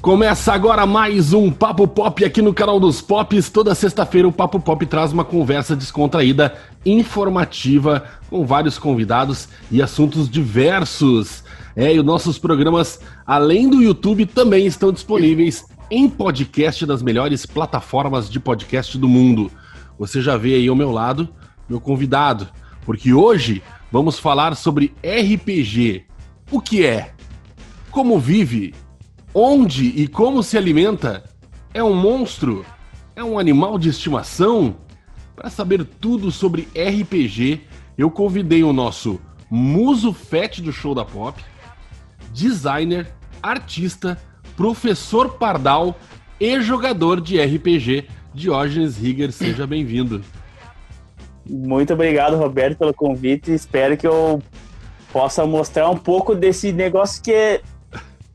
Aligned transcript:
Começa 0.00 0.54
agora 0.54 0.86
mais 0.86 1.34
um 1.34 1.50
Papo 1.50 1.86
Pop 1.86 2.24
aqui 2.24 2.40
no 2.40 2.54
canal 2.54 2.80
dos 2.80 3.02
Pops. 3.02 3.50
Toda 3.50 3.74
sexta-feira 3.74 4.26
o 4.26 4.32
Papo 4.32 4.58
Pop 4.58 4.86
traz 4.86 5.12
uma 5.12 5.26
conversa 5.26 5.76
descontraída, 5.76 6.56
informativa, 6.86 8.04
com 8.30 8.46
vários 8.46 8.78
convidados 8.78 9.46
e 9.70 9.82
assuntos 9.82 10.26
diversos. 10.26 11.44
É, 11.76 11.94
e 11.94 11.98
os 11.98 12.04
nossos 12.04 12.38
programas, 12.38 12.98
além 13.26 13.68
do 13.68 13.82
YouTube, 13.82 14.24
também 14.24 14.64
estão 14.64 14.90
disponíveis 14.90 15.66
em 15.90 16.08
podcast 16.08 16.86
das 16.86 17.02
melhores 17.02 17.44
plataformas 17.44 18.30
de 18.30 18.40
podcast 18.40 18.96
do 18.96 19.06
mundo. 19.06 19.52
Você 19.98 20.22
já 20.22 20.34
vê 20.34 20.54
aí 20.54 20.68
ao 20.68 20.74
meu 20.76 20.90
lado 20.90 21.28
meu 21.68 21.78
convidado, 21.78 22.48
porque 22.86 23.12
hoje 23.12 23.62
vamos 23.92 24.18
falar 24.18 24.56
sobre 24.56 24.94
RPG. 25.04 26.06
O 26.50 26.58
que 26.58 26.86
é? 26.86 27.12
Como 27.90 28.18
vive? 28.18 28.74
Onde 29.32 29.84
e 29.84 30.08
como 30.08 30.42
se 30.42 30.58
alimenta? 30.58 31.22
É 31.72 31.84
um 31.84 31.94
monstro? 31.94 32.66
É 33.14 33.22
um 33.22 33.38
animal 33.38 33.78
de 33.78 33.88
estimação? 33.88 34.76
Para 35.36 35.48
saber 35.48 35.84
tudo 35.84 36.32
sobre 36.32 36.68
RPG, 36.74 37.60
eu 37.96 38.10
convidei 38.10 38.64
o 38.64 38.72
nosso 38.72 39.20
muso 39.48 40.12
fete 40.12 40.60
do 40.60 40.72
show 40.72 40.96
da 40.96 41.04
pop, 41.04 41.40
designer, 42.32 43.06
artista, 43.40 44.18
professor 44.56 45.34
pardal 45.34 45.96
e 46.40 46.60
jogador 46.60 47.20
de 47.20 47.40
RPG, 47.40 48.08
Diógenes 48.34 48.96
Rigger. 48.96 49.30
Seja 49.30 49.64
bem-vindo. 49.64 50.22
Muito 51.48 51.92
obrigado, 51.92 52.36
Roberto, 52.36 52.78
pelo 52.78 52.92
convite. 52.92 53.52
Espero 53.52 53.96
que 53.96 54.06
eu 54.08 54.42
possa 55.12 55.46
mostrar 55.46 55.88
um 55.88 55.96
pouco 55.96 56.34
desse 56.34 56.72
negócio 56.72 57.22
que 57.22 57.32
é 57.32 57.60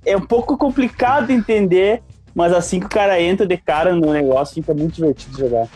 é 0.05 0.15
um 0.15 0.21
pouco 0.21 0.57
complicado 0.57 1.27
de 1.27 1.33
entender, 1.33 2.01
mas 2.33 2.53
assim 2.53 2.79
que 2.79 2.85
o 2.85 2.89
cara 2.89 3.19
entra 3.21 3.45
de 3.45 3.57
cara 3.57 3.95
no 3.95 4.11
negócio, 4.11 4.55
fica 4.55 4.73
muito 4.73 4.95
divertido 4.95 5.37
jogar. 5.37 5.67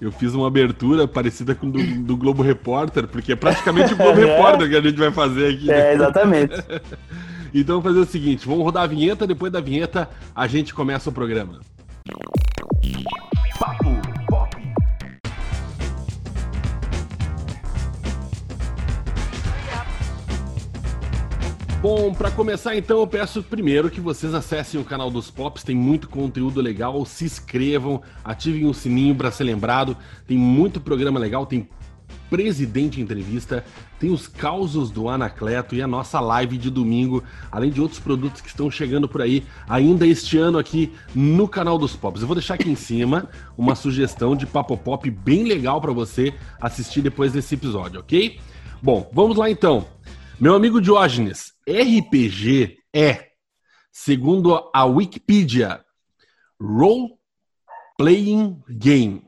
Eu 0.00 0.10
fiz 0.10 0.34
uma 0.34 0.48
abertura 0.48 1.06
parecida 1.06 1.54
com 1.54 1.70
do, 1.70 1.82
do 2.02 2.16
Globo 2.16 2.42
Repórter, 2.42 3.06
porque 3.06 3.32
é 3.32 3.36
praticamente 3.36 3.94
o 3.94 3.96
Globo 3.96 4.20
é. 4.22 4.24
Repórter 4.24 4.68
que 4.68 4.76
a 4.76 4.80
gente 4.80 4.98
vai 4.98 5.10
fazer 5.10 5.54
aqui. 5.54 5.66
Né? 5.66 5.90
É, 5.90 5.94
exatamente. 5.94 6.54
então 7.54 7.80
vamos 7.80 7.84
fazer 7.84 7.98
o 8.00 8.10
seguinte, 8.10 8.46
vamos 8.46 8.64
rodar 8.64 8.84
a 8.84 8.86
vinheta, 8.86 9.26
depois 9.26 9.52
da 9.52 9.60
vinheta 9.60 10.08
a 10.34 10.46
gente 10.46 10.74
começa 10.74 11.10
o 11.10 11.12
programa. 11.12 11.60
Bom, 21.84 22.14
para 22.14 22.30
começar 22.30 22.74
então, 22.74 23.00
eu 23.00 23.06
peço 23.06 23.42
primeiro 23.42 23.90
que 23.90 24.00
vocês 24.00 24.32
acessem 24.32 24.80
o 24.80 24.84
canal 24.84 25.10
dos 25.10 25.30
Pops, 25.30 25.62
tem 25.62 25.76
muito 25.76 26.08
conteúdo 26.08 26.58
legal, 26.62 27.04
se 27.04 27.26
inscrevam, 27.26 28.00
ativem 28.24 28.64
o 28.64 28.72
sininho 28.72 29.14
para 29.14 29.30
ser 29.30 29.44
lembrado, 29.44 29.94
tem 30.26 30.38
muito 30.38 30.80
programa 30.80 31.20
legal, 31.20 31.44
tem 31.44 31.68
Presidente 32.30 33.02
Entrevista, 33.02 33.66
tem 34.00 34.08
os 34.08 34.26
causos 34.26 34.90
do 34.90 35.10
Anacleto 35.10 35.74
e 35.74 35.82
a 35.82 35.86
nossa 35.86 36.20
live 36.20 36.56
de 36.56 36.70
domingo, 36.70 37.22
além 37.52 37.70
de 37.70 37.82
outros 37.82 38.00
produtos 38.00 38.40
que 38.40 38.48
estão 38.48 38.70
chegando 38.70 39.06
por 39.06 39.20
aí 39.20 39.44
ainda 39.68 40.06
este 40.06 40.38
ano 40.38 40.56
aqui 40.56 40.90
no 41.14 41.46
canal 41.46 41.76
dos 41.76 41.94
Pops. 41.94 42.22
Eu 42.22 42.26
vou 42.26 42.34
deixar 42.34 42.54
aqui 42.54 42.70
em 42.70 42.76
cima 42.76 43.28
uma 43.58 43.74
sugestão 43.74 44.34
de 44.34 44.46
Papo 44.46 44.74
Pop 44.78 45.10
bem 45.10 45.44
legal 45.44 45.82
para 45.82 45.92
você 45.92 46.32
assistir 46.58 47.02
depois 47.02 47.34
desse 47.34 47.56
episódio, 47.56 48.00
ok? 48.00 48.40
Bom, 48.82 49.10
vamos 49.12 49.36
lá 49.36 49.50
então. 49.50 49.84
Meu 50.40 50.54
amigo 50.54 50.80
Diógenes, 50.80 51.53
RPG 51.68 52.78
é, 52.94 53.30
segundo 53.90 54.70
a 54.72 54.84
Wikipedia, 54.84 55.84
Role 56.60 57.14
Playing 57.96 58.62
Game, 58.68 59.22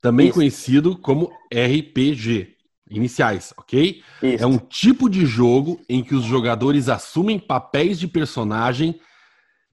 também 0.00 0.26
Isso. 0.26 0.34
conhecido 0.34 0.98
como 0.98 1.32
RPG, 1.50 2.54
iniciais, 2.90 3.54
ok? 3.56 4.02
Isso. 4.22 4.44
É 4.44 4.46
um 4.46 4.58
tipo 4.58 5.08
de 5.08 5.24
jogo 5.24 5.80
em 5.88 6.04
que 6.04 6.14
os 6.14 6.24
jogadores 6.24 6.90
assumem 6.90 7.38
papéis 7.38 7.98
de 7.98 8.06
personagem 8.06 9.00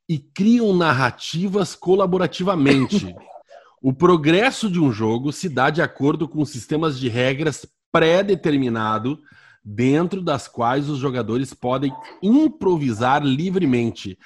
e 0.08 0.18
criam 0.18 0.74
narrativas 0.74 1.76
colaborativamente. 1.76 3.14
o 3.82 3.92
progresso 3.92 4.70
de 4.72 4.80
um 4.80 4.92
jogo 4.92 5.34
se 5.34 5.50
dá 5.50 5.70
de 5.70 5.82
acordo 5.82 6.30
com 6.30 6.46
sistemas 6.46 6.98
de 6.98 7.10
regras 7.10 7.66
pré-determinado 7.92 9.20
dentro 9.64 10.22
das 10.22 10.48
quais 10.48 10.90
os 10.90 10.98
jogadores 10.98 11.54
podem 11.54 11.94
improvisar 12.22 13.24
livremente. 13.24 14.18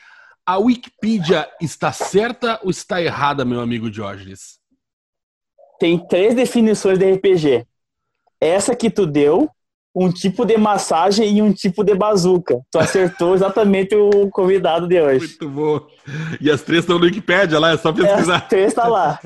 A 0.46 0.58
Wikipedia 0.58 1.50
está 1.60 1.92
certa 1.92 2.60
ou 2.64 2.70
está 2.70 3.02
errada, 3.02 3.44
meu 3.44 3.60
amigo 3.62 3.90
Diógenes? 3.90 4.60
Tem 5.80 5.98
três 6.08 6.36
definições 6.36 6.98
de 6.98 7.12
RPG. 7.12 7.68
Essa 8.40 8.76
que 8.76 8.90
tu 8.90 9.06
deu, 9.06 9.50
um 9.96 10.12
tipo 10.12 10.44
de 10.44 10.58
massagem 10.58 11.38
e 11.38 11.42
um 11.42 11.54
tipo 11.54 11.82
de 11.82 11.96
bazuca. 11.96 12.60
Tu 12.70 12.78
acertou 12.78 13.34
exatamente 13.34 13.96
o 13.96 14.30
convidado 14.30 14.88
de 14.88 15.02
hoje. 15.02 15.28
Muito 15.28 15.50
bom. 15.50 15.88
E 16.42 16.52
as 16.52 16.62
três 16.62 16.82
estão 16.82 17.00
no 17.00 17.06
Wikipedia 17.06 17.58
lá, 17.58 17.72
é 17.72 17.78
só 17.78 17.94
pesquisar. 17.94 18.36
As 18.36 18.48
três 18.50 18.68
estão 18.68 18.84
tá 18.84 18.90
lá. 18.90 19.20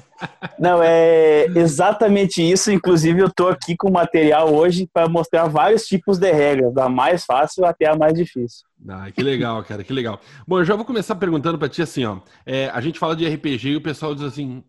Não, 0.59 0.83
é 0.83 1.47
exatamente 1.55 2.39
isso. 2.41 2.71
Inclusive, 2.71 3.19
eu 3.19 3.27
estou 3.27 3.49
aqui 3.49 3.75
com 3.75 3.89
material 3.89 4.53
hoje 4.53 4.87
para 4.93 5.09
mostrar 5.09 5.47
vários 5.47 5.85
tipos 5.85 6.19
de 6.19 6.31
regras, 6.31 6.71
da 6.71 6.87
mais 6.87 7.25
fácil 7.25 7.65
até 7.65 7.87
a 7.87 7.97
mais 7.97 8.13
difícil. 8.13 8.67
Ah, 8.87 9.09
que 9.11 9.23
legal, 9.23 9.63
cara, 9.63 9.83
que 9.83 9.91
legal. 9.91 10.21
Bom, 10.47 10.59
eu 10.59 10.65
já 10.65 10.75
vou 10.75 10.85
começar 10.85 11.15
perguntando 11.15 11.57
para 11.57 11.67
ti 11.67 11.81
assim, 11.81 12.05
ó. 12.05 12.19
É, 12.45 12.69
a 12.69 12.79
gente 12.79 12.99
fala 12.99 13.15
de 13.15 13.27
RPG 13.27 13.69
e 13.69 13.75
o 13.75 13.81
pessoal 13.81 14.13
diz 14.13 14.23
assim, 14.23 14.63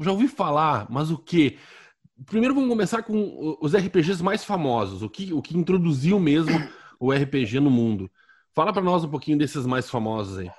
já 0.00 0.10
ouvi 0.10 0.26
falar, 0.26 0.86
mas 0.88 1.10
o 1.10 1.18
quê? 1.18 1.58
Primeiro 2.26 2.54
vamos 2.54 2.70
começar 2.70 3.02
com 3.02 3.56
os 3.60 3.74
RPGs 3.74 4.22
mais 4.22 4.44
famosos, 4.44 5.02
o 5.02 5.10
que, 5.10 5.32
o 5.32 5.42
que 5.42 5.56
introduziu 5.56 6.20
mesmo 6.20 6.52
o 7.00 7.12
RPG 7.12 7.58
no 7.60 7.70
mundo. 7.70 8.10
Fala 8.54 8.72
para 8.72 8.82
nós 8.82 9.02
um 9.04 9.10
pouquinho 9.10 9.36
desses 9.36 9.66
mais 9.66 9.90
famosos 9.90 10.38
aí. 10.38 10.50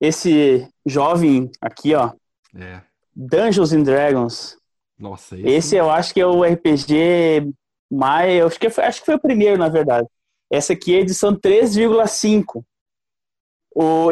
Esse 0.00 0.68
jovem 0.86 1.50
aqui, 1.60 1.94
ó. 1.94 2.12
É. 2.54 2.82
Dungeons 3.16 3.72
and 3.72 3.82
Dragons. 3.82 4.56
Nossa, 4.98 5.36
esse, 5.36 5.48
esse 5.48 5.76
eu 5.76 5.90
acho 5.90 6.12
que 6.12 6.20
é 6.20 6.26
o 6.26 6.44
RPG 6.44 7.50
mais. 7.90 8.44
Acho 8.44 8.60
que, 8.60 8.70
foi, 8.70 8.84
acho 8.84 9.00
que 9.00 9.06
foi 9.06 9.14
o 9.14 9.20
primeiro, 9.20 9.56
na 9.56 9.68
verdade. 9.68 10.06
Essa 10.50 10.74
aqui 10.74 10.94
é 10.94 10.98
a 10.98 11.00
edição 11.00 11.34
3,5. 11.34 12.62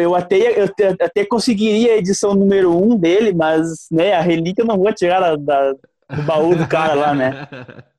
Eu 0.01 0.15
até, 0.15 0.63
eu 0.63 0.69
até 1.01 1.25
conseguiria 1.25 1.93
a 1.93 1.97
edição 1.97 2.35
número 2.35 2.77
1 2.77 2.97
dele, 2.97 3.33
mas 3.33 3.89
né, 3.91 4.13
a 4.13 4.21
relíquia 4.21 4.63
eu 4.63 4.67
não 4.67 4.79
vou 4.79 4.93
tirar 4.93 5.37
da, 5.37 5.75
do 6.11 6.23
baú 6.23 6.55
do 6.55 6.67
cara 6.69 6.95
lá, 6.95 7.15
né? 7.15 7.49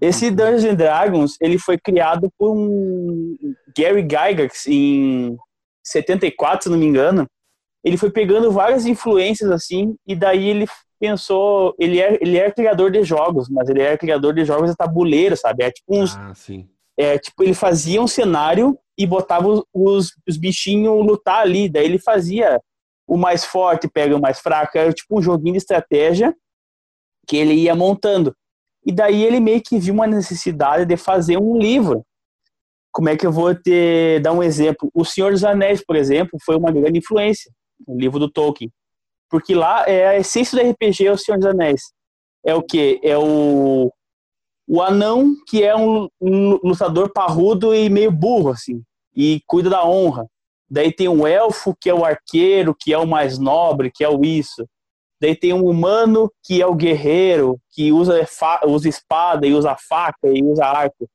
Esse 0.00 0.30
Dungeons 0.30 0.64
and 0.64 0.74
Dragons, 0.74 1.36
ele 1.40 1.58
foi 1.58 1.76
criado 1.78 2.30
por 2.38 2.56
um 2.56 3.36
Gary 3.76 4.02
Gygax 4.02 4.66
em 4.68 5.36
74, 5.84 6.64
se 6.64 6.70
não 6.70 6.78
me 6.78 6.86
engano. 6.86 7.26
Ele 7.82 7.96
foi 7.96 8.10
pegando 8.10 8.50
várias 8.52 8.86
influências 8.86 9.50
assim, 9.50 9.96
e 10.06 10.14
daí 10.14 10.48
ele 10.48 10.66
pensou, 11.00 11.74
ele 11.78 12.00
é, 12.00 12.18
ele 12.20 12.36
é 12.36 12.50
criador 12.50 12.90
de 12.90 13.02
jogos, 13.02 13.48
mas 13.48 13.68
ele 13.68 13.82
é 13.82 13.96
criador 13.96 14.34
de 14.34 14.44
jogos 14.44 14.70
de 14.70 14.76
tabuleiro, 14.76 15.36
sabe? 15.36 15.64
É 15.64 15.70
tipo 15.70 15.96
uns 15.96 16.16
ah, 16.16 16.34
sim. 16.34 16.68
É, 16.96 17.16
tipo, 17.16 17.44
ele 17.44 17.54
fazia 17.54 18.02
um 18.02 18.08
cenário 18.08 18.76
e 18.96 19.06
botava 19.06 19.48
os, 19.48 19.62
os, 19.72 20.12
os 20.28 20.36
bichinhos 20.36 21.06
lutar 21.06 21.40
ali, 21.40 21.68
daí 21.68 21.84
ele 21.84 21.98
fazia 21.98 22.60
o 23.06 23.16
mais 23.16 23.44
forte 23.44 23.88
pega 23.88 24.14
o 24.14 24.20
mais 24.20 24.38
fraco, 24.38 24.76
era 24.76 24.92
tipo 24.92 25.18
um 25.18 25.22
joguinho 25.22 25.52
de 25.52 25.58
estratégia 25.58 26.34
que 27.28 27.36
ele 27.36 27.54
ia 27.54 27.74
montando. 27.74 28.34
E 28.84 28.90
daí 28.90 29.22
ele 29.22 29.38
meio 29.38 29.62
que 29.62 29.78
viu 29.78 29.92
uma 29.92 30.06
necessidade 30.06 30.86
de 30.86 30.96
fazer 30.96 31.36
um 31.36 31.58
livro. 31.58 32.02
Como 32.90 33.08
é 33.08 33.16
que 33.16 33.26
eu 33.26 33.30
vou 33.30 33.54
ter 33.54 34.20
dar 34.20 34.32
um 34.32 34.42
exemplo? 34.42 34.90
O 34.94 35.04
Senhor 35.04 35.30
dos 35.30 35.44
Anéis, 35.44 35.84
por 35.84 35.94
exemplo, 35.94 36.38
foi 36.44 36.56
uma 36.56 36.72
grande 36.72 36.98
influência, 36.98 37.52
o 37.86 37.98
livro 37.98 38.18
do 38.18 38.30
Tolkien. 38.30 38.72
Porque 39.30 39.54
lá 39.54 39.84
é 39.86 40.08
a 40.08 40.18
essência 40.18 40.58
do 40.58 40.70
RPG 40.70 41.06
é 41.06 41.12
o 41.12 41.18
Senhor 41.18 41.36
dos 41.36 41.46
Anéis. 41.46 41.82
É 42.44 42.54
o 42.54 42.62
que? 42.62 42.98
É 43.02 43.16
o 43.16 43.92
o 44.70 44.82
anão 44.82 45.34
que 45.46 45.64
é 45.64 45.74
um, 45.74 46.08
um 46.20 46.58
lutador 46.62 47.10
parrudo 47.10 47.74
e 47.74 47.88
meio 47.88 48.12
burro 48.12 48.50
assim, 48.50 48.82
e 49.16 49.40
cuida 49.46 49.70
da 49.70 49.82
honra. 49.84 50.26
Daí 50.70 50.92
tem 50.92 51.08
o 51.08 51.26
elfo 51.26 51.74
que 51.80 51.88
é 51.88 51.94
o 51.94 52.04
arqueiro, 52.04 52.76
que 52.78 52.92
é 52.92 52.98
o 52.98 53.06
mais 53.06 53.38
nobre, 53.38 53.90
que 53.90 54.04
é 54.04 54.08
o 54.08 54.22
isso. 54.22 54.68
Daí 55.20 55.34
tem 55.34 55.52
um 55.52 55.64
humano 55.66 56.32
que 56.44 56.62
é 56.62 56.66
o 56.66 56.74
guerreiro, 56.74 57.58
que 57.72 57.90
usa, 57.92 58.26
usa 58.64 58.88
espada 58.88 59.46
e 59.46 59.52
usa 59.52 59.76
faca 59.76 60.28
e 60.28 60.42
usa 60.42 60.64
arco. 60.64 61.08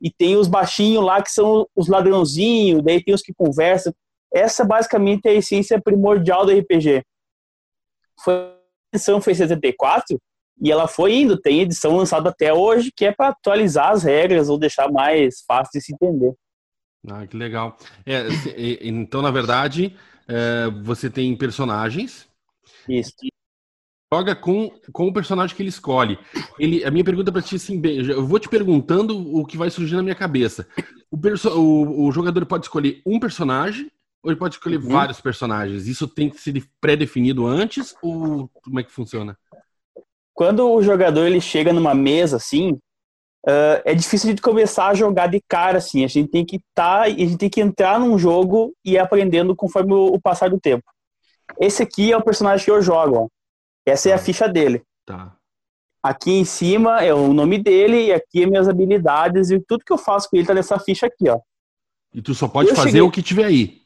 E 0.00 0.10
tem 0.10 0.36
os 0.36 0.46
baixinhos 0.46 1.04
lá 1.04 1.22
que 1.22 1.30
são 1.30 1.66
os 1.74 1.88
ladrãozinhos, 1.88 2.82
daí 2.82 3.02
tem 3.02 3.14
os 3.14 3.22
que 3.22 3.32
conversam. 3.32 3.94
Essa 4.32 4.64
basicamente 4.64 5.26
é 5.26 5.30
a 5.30 5.34
essência 5.34 5.80
primordial 5.80 6.44
do 6.44 6.52
RPG. 6.52 7.02
Foi, 8.22 8.34
a 8.34 8.58
edição 8.92 9.20
foi 9.20 9.34
74 9.34 10.18
e 10.60 10.70
ela 10.70 10.86
foi 10.86 11.14
indo. 11.14 11.40
Tem 11.40 11.62
edição 11.62 11.96
lançada 11.96 12.28
até 12.28 12.52
hoje 12.52 12.92
que 12.94 13.06
é 13.06 13.12
para 13.12 13.28
atualizar 13.28 13.92
as 13.92 14.02
regras 14.02 14.50
ou 14.50 14.58
deixar 14.58 14.90
mais 14.90 15.42
fácil 15.46 15.72
de 15.74 15.80
se 15.80 15.94
entender. 15.94 16.34
Ah, 17.08 17.26
que 17.26 17.36
legal. 17.36 17.78
É, 18.04 18.26
então, 18.82 19.22
na 19.22 19.30
verdade, 19.30 19.96
é, 20.28 20.68
você 20.82 21.08
tem 21.08 21.34
personagens. 21.36 22.28
Isso. 22.88 23.12
Joga 24.12 24.36
com, 24.36 24.70
com 24.92 25.08
o 25.08 25.12
personagem 25.12 25.56
que 25.56 25.62
ele 25.62 25.68
escolhe. 25.68 26.18
Ele, 26.58 26.84
a 26.84 26.90
minha 26.90 27.04
pergunta 27.04 27.32
para 27.32 27.42
ti, 27.42 27.56
assim, 27.56 27.80
bem, 27.80 27.98
eu 27.98 28.24
vou 28.24 28.38
te 28.38 28.48
perguntando 28.48 29.18
o 29.36 29.44
que 29.44 29.56
vai 29.56 29.68
surgir 29.68 29.96
na 29.96 30.02
minha 30.02 30.14
cabeça. 30.14 30.66
O, 31.10 31.18
perso 31.18 31.50
o, 31.50 32.06
o 32.06 32.12
jogador 32.12 32.46
pode 32.46 32.66
escolher 32.66 33.02
um 33.04 33.18
personagem 33.18 33.90
ou 34.22 34.30
ele 34.30 34.38
pode 34.38 34.54
escolher 34.54 34.78
uhum. 34.78 34.88
vários 34.88 35.20
personagens? 35.20 35.88
Isso 35.88 36.06
tem 36.06 36.30
que 36.30 36.40
ser 36.40 36.64
pré-definido 36.80 37.46
antes 37.46 37.94
ou 38.00 38.48
como 38.62 38.78
é 38.78 38.84
que 38.84 38.92
funciona? 38.92 39.36
Quando 40.32 40.70
o 40.70 40.82
jogador 40.82 41.26
ele 41.26 41.40
chega 41.40 41.72
numa 41.72 41.94
mesa 41.94 42.36
assim, 42.36 42.72
uh, 43.46 43.82
é 43.84 43.92
difícil 43.92 44.34
de 44.34 44.40
começar 44.40 44.88
a 44.88 44.94
jogar 44.94 45.26
de 45.26 45.40
cara 45.48 45.78
assim. 45.78 46.04
A 46.04 46.08
gente 46.08 46.30
tem 46.30 46.44
que 46.44 46.60
tá, 46.74 47.02
a 47.02 47.08
gente 47.08 47.38
tem 47.38 47.50
que 47.50 47.60
entrar 47.60 47.98
num 47.98 48.16
jogo 48.16 48.72
e 48.84 48.92
ir 48.92 48.98
aprendendo 48.98 49.56
conforme 49.56 49.94
o, 49.94 50.06
o 50.06 50.20
passar 50.20 50.50
do 50.50 50.60
tempo. 50.60 50.84
Esse 51.58 51.82
aqui 51.82 52.12
é 52.12 52.16
o 52.16 52.22
personagem 52.22 52.64
que 52.64 52.70
eu 52.70 52.82
jogo. 52.82 53.16
Ó. 53.16 53.35
Essa 53.86 54.10
é 54.10 54.12
a 54.12 54.18
tá. 54.18 54.24
ficha 54.24 54.48
dele. 54.48 54.82
Tá. 55.06 55.36
Aqui 56.02 56.32
em 56.32 56.44
cima 56.44 57.02
é 57.02 57.14
o 57.14 57.32
nome 57.32 57.58
dele 57.58 58.06
e 58.06 58.12
aqui 58.12 58.42
é 58.42 58.46
minhas 58.46 58.68
habilidades 58.68 59.50
e 59.50 59.60
tudo 59.60 59.84
que 59.84 59.92
eu 59.92 59.98
faço 59.98 60.28
com 60.28 60.36
ele 60.36 60.46
tá 60.46 60.54
nessa 60.54 60.78
ficha 60.78 61.06
aqui, 61.06 61.28
ó. 61.28 61.40
E 62.12 62.22
tu 62.22 62.34
só 62.34 62.48
pode 62.48 62.70
eu 62.70 62.76
fazer 62.76 62.90
cheguei... 62.90 63.02
o 63.02 63.10
que 63.10 63.22
tiver 63.22 63.44
aí. 63.44 63.82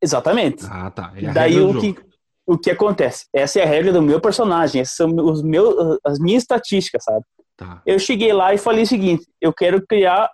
Exatamente. 0.00 0.64
Ah, 0.68 0.90
tá. 0.90 1.12
É 1.16 1.32
Daí 1.32 1.58
o 1.60 1.80
que, 1.80 1.96
o 2.46 2.58
que 2.58 2.70
acontece? 2.70 3.26
Essa 3.32 3.60
é 3.60 3.62
a 3.62 3.66
regra 3.66 3.92
do 3.92 4.02
meu 4.02 4.20
personagem, 4.20 4.80
essas 4.80 4.96
são 4.96 5.14
os 5.16 5.42
meus, 5.42 5.98
as 6.04 6.18
minhas 6.18 6.42
estatísticas, 6.42 7.04
sabe? 7.04 7.24
Tá. 7.56 7.82
Eu 7.86 7.98
cheguei 7.98 8.32
lá 8.32 8.52
e 8.52 8.58
falei 8.58 8.82
o 8.82 8.86
seguinte: 8.86 9.26
eu 9.40 9.52
quero 9.52 9.84
criar 9.86 10.30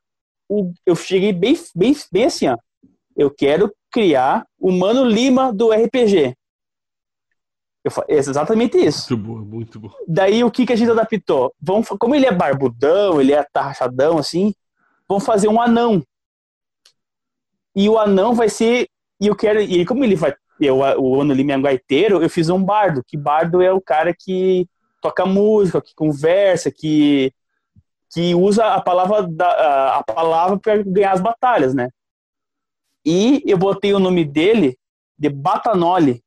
o. 0.48 0.72
Eu 0.86 0.96
cheguei 0.96 1.32
bem, 1.32 1.56
bem, 1.74 1.96
bem 2.10 2.24
assim, 2.24 2.48
ó. 2.48 2.56
Eu 3.16 3.30
quero 3.30 3.72
criar 3.92 4.46
o 4.58 4.72
Mano 4.72 5.04
Lima 5.04 5.52
do 5.52 5.70
RPG. 5.70 6.34
Eu 7.82 7.90
falei, 7.90 8.16
é 8.16 8.18
exatamente 8.18 8.76
isso. 8.76 9.16
Muito 9.16 9.28
bom, 9.28 9.38
muito 9.38 9.80
bom. 9.80 9.90
Daí 10.06 10.44
o 10.44 10.50
que, 10.50 10.66
que 10.66 10.72
a 10.72 10.76
gente 10.76 10.90
adaptou? 10.90 11.54
Vamos, 11.60 11.88
como 11.88 12.14
ele 12.14 12.26
é 12.26 12.32
barbudão, 12.32 13.20
ele 13.20 13.32
é 13.32 13.42
tarrachadão 13.42 14.18
assim, 14.18 14.54
vamos 15.08 15.24
fazer 15.24 15.48
um 15.48 15.60
anão. 15.60 16.02
E 17.74 17.88
o 17.88 17.98
anão 17.98 18.34
vai 18.34 18.48
ser. 18.48 18.88
E 19.20 19.26
eu 19.26 19.36
quero. 19.36 19.60
E 19.60 19.86
como 19.86 20.04
ele 20.04 20.14
vai. 20.14 20.34
Eu, 20.60 20.78
o 20.78 21.20
Ano 21.20 21.32
Lima 21.32 21.52
é 21.52 21.56
um 21.56 21.62
gaiteiro, 21.62 22.22
eu 22.22 22.28
fiz 22.28 22.50
um 22.50 22.62
bardo, 22.62 23.02
que 23.02 23.16
bardo 23.16 23.62
é 23.62 23.72
o 23.72 23.80
cara 23.80 24.14
que 24.14 24.68
toca 25.00 25.24
música, 25.24 25.80
que 25.80 25.94
conversa, 25.94 26.70
que, 26.70 27.32
que 28.12 28.34
usa 28.34 28.66
a 28.66 28.80
palavra 28.82 29.26
da, 29.26 29.96
a 29.96 30.04
palavra 30.04 30.58
para 30.58 30.82
ganhar 30.82 31.12
as 31.12 31.20
batalhas, 31.20 31.72
né? 31.72 31.88
E 33.06 33.42
eu 33.46 33.56
botei 33.56 33.94
o 33.94 33.98
nome 33.98 34.22
dele 34.22 34.76
de 35.18 35.30
Batanoli, 35.30 36.22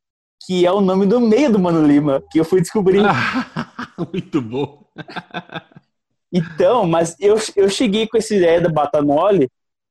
que 0.45 0.66
é 0.66 0.72
o 0.72 0.81
nome 0.81 1.06
do 1.06 1.19
meio 1.19 1.51
do 1.51 1.60
Mano 1.60 1.86
Lima, 1.86 2.22
que 2.31 2.40
eu 2.40 2.45
fui 2.45 2.60
descobrir. 2.60 3.01
Muito 4.12 4.42
bom. 4.42 4.86
então, 6.31 6.86
mas 6.86 7.16
eu, 7.19 7.36
eu 7.56 7.69
cheguei 7.69 8.07
com 8.07 8.18
essa 8.18 8.36
ideia 8.36 8.60
da 8.60 8.69
Batanoli, 8.69 9.50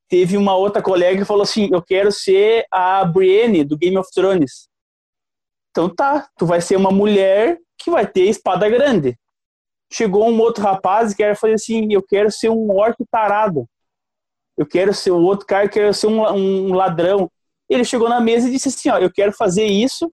teve 0.09 0.37
uma 0.37 0.55
outra 0.55 0.83
colega 0.83 1.19
que 1.19 1.25
falou 1.25 1.43
assim, 1.43 1.71
eu 1.73 1.83
quero 1.83 2.13
ser 2.13 2.67
a 2.71 3.05
Brienne 3.05 3.65
do 3.65 3.79
Game 3.79 3.97
of 3.97 4.11
Thrones. 4.13 4.69
Então 5.71 5.89
tá, 5.89 6.29
tu 6.37 6.45
vai 6.45 6.61
ser 6.61 6.77
uma 6.77 6.91
mulher 6.91 7.59
que 7.79 7.91
vai 7.91 8.07
ter 8.07 8.25
espada 8.25 8.69
grande. 8.69 9.19
Chegou 9.91 10.29
um 10.29 10.39
outro 10.39 10.63
rapaz 10.63 11.15
que 11.15 11.23
era 11.23 11.35
fazer 11.35 11.55
assim, 11.55 11.89
eu 11.91 12.03
quero 12.03 12.31
ser 12.31 12.51
um 12.51 12.71
orc 12.71 12.97
tarado. 13.11 13.67
Eu 14.57 14.67
quero 14.67 14.93
ser 14.93 15.13
o 15.13 15.23
outro 15.23 15.47
cara, 15.47 15.67
quero 15.67 15.95
ser 15.95 16.09
um, 16.09 16.23
um 16.31 16.75
ladrão. 16.75 17.31
Ele 17.69 17.85
chegou 17.85 18.09
na 18.09 18.21
mesa 18.21 18.49
e 18.49 18.53
disse 18.53 18.69
assim, 18.69 18.91
ó, 18.91 18.99
eu 18.99 19.11
quero 19.11 19.33
fazer 19.33 19.65
isso. 19.65 20.13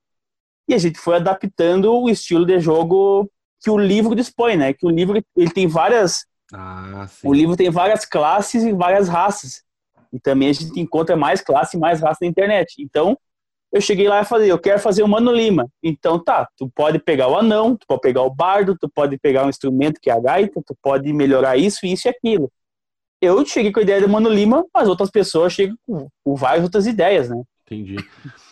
E 0.70 0.74
a 0.76 0.78
gente 0.78 1.00
foi 1.00 1.16
adaptando 1.16 1.92
o 1.92 2.10
estilo 2.10 2.46
de 2.46 2.60
jogo 2.60 3.30
que 3.60 3.72
o 3.72 3.78
livro 3.78 4.16
dispõe, 4.16 4.56
né? 4.56 4.72
Que 4.72 4.86
o 4.86 4.90
livro 4.90 5.20
ele 5.36 5.50
tem 5.50 5.68
várias 5.68 6.26
ah, 6.54 7.08
o 7.24 7.34
livro 7.34 7.56
tem 7.56 7.70
várias 7.70 8.06
classes 8.06 8.64
e 8.64 8.72
várias 8.72 9.10
raças. 9.10 9.64
E 10.14 10.20
também 10.20 10.50
a 10.50 10.54
gente 10.54 10.80
encontra 10.80 11.16
mais 11.16 11.42
classe 11.42 11.76
e 11.76 11.80
mais 11.80 12.02
raça 12.02 12.20
na 12.22 12.28
internet. 12.28 12.76
Então, 12.80 13.18
eu 13.72 13.82
cheguei 13.82 14.08
lá 14.08 14.22
e 14.22 14.26
falei, 14.26 14.52
eu 14.52 14.58
quero 14.58 14.80
fazer 14.80 15.04
o 15.04 15.08
Mano 15.08 15.32
Lima. 15.32 15.68
Então 15.84 16.24
tá, 16.24 16.48
tu 16.58 16.70
pode 16.70 17.00
pegar 17.00 17.28
o 17.28 17.38
anão, 17.38 17.76
tu 17.76 17.86
pode 17.88 18.02
pegar 18.02 18.22
o 18.22 18.34
bardo, 18.34 18.76
tu 18.80 18.90
pode 18.90 19.18
pegar 19.20 19.46
um 19.46 19.50
instrumento 19.50 20.00
que 20.02 20.10
é 20.10 20.14
a 20.14 20.20
gaita, 20.20 20.62
tu 20.66 20.76
pode 20.82 21.12
melhorar 21.14 21.58
isso, 21.58 21.86
isso 21.86 22.08
e 22.08 22.10
aquilo. 22.10 22.52
Eu 23.22 23.46
cheguei 23.46 23.72
com 23.72 23.80
a 23.80 23.84
ideia 23.84 24.02
do 24.02 24.10
Mano 24.10 24.30
Lima, 24.30 24.66
mas 24.74 24.88
outras 24.88 25.12
pessoas 25.12 25.54
chegam 25.54 25.76
com, 25.86 26.08
com 26.24 26.36
várias 26.36 26.64
outras 26.64 26.88
ideias, 26.88 27.30
né? 27.30 27.42
Entendi. 27.66 27.98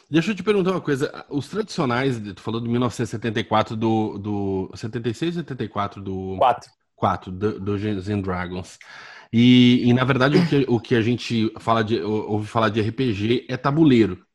Deixa 0.10 0.32
eu 0.32 0.36
te 0.36 0.44
perguntar 0.44 0.72
uma 0.72 0.82
coisa. 0.82 1.26
Os 1.30 1.48
tradicionais, 1.50 2.20
tu 2.34 2.42
falou 2.42 2.62
de 2.62 2.70
1974 2.70 3.76
do. 3.76 4.18
do 4.18 4.72
76 4.74 5.36
ou 5.36 5.42
74 5.42 6.02
do. 6.02 6.38
4. 6.38 6.72
4, 6.96 7.32
do, 7.32 7.60
do 7.60 7.78
Gen 7.78 8.22
Dragons. 8.22 8.80
E, 9.32 9.84
e, 9.86 9.94
na 9.94 10.04
verdade 10.04 10.38
o 10.38 10.48
que, 10.48 10.66
o 10.68 10.80
que 10.80 10.96
a 10.96 11.02
gente 11.02 11.52
fala 11.60 11.84
de, 11.84 12.02
ouve 12.02 12.48
falar 12.48 12.70
de 12.70 12.82
RPG 12.82 13.46
é 13.50 13.58
tabuleiro. 13.58 14.26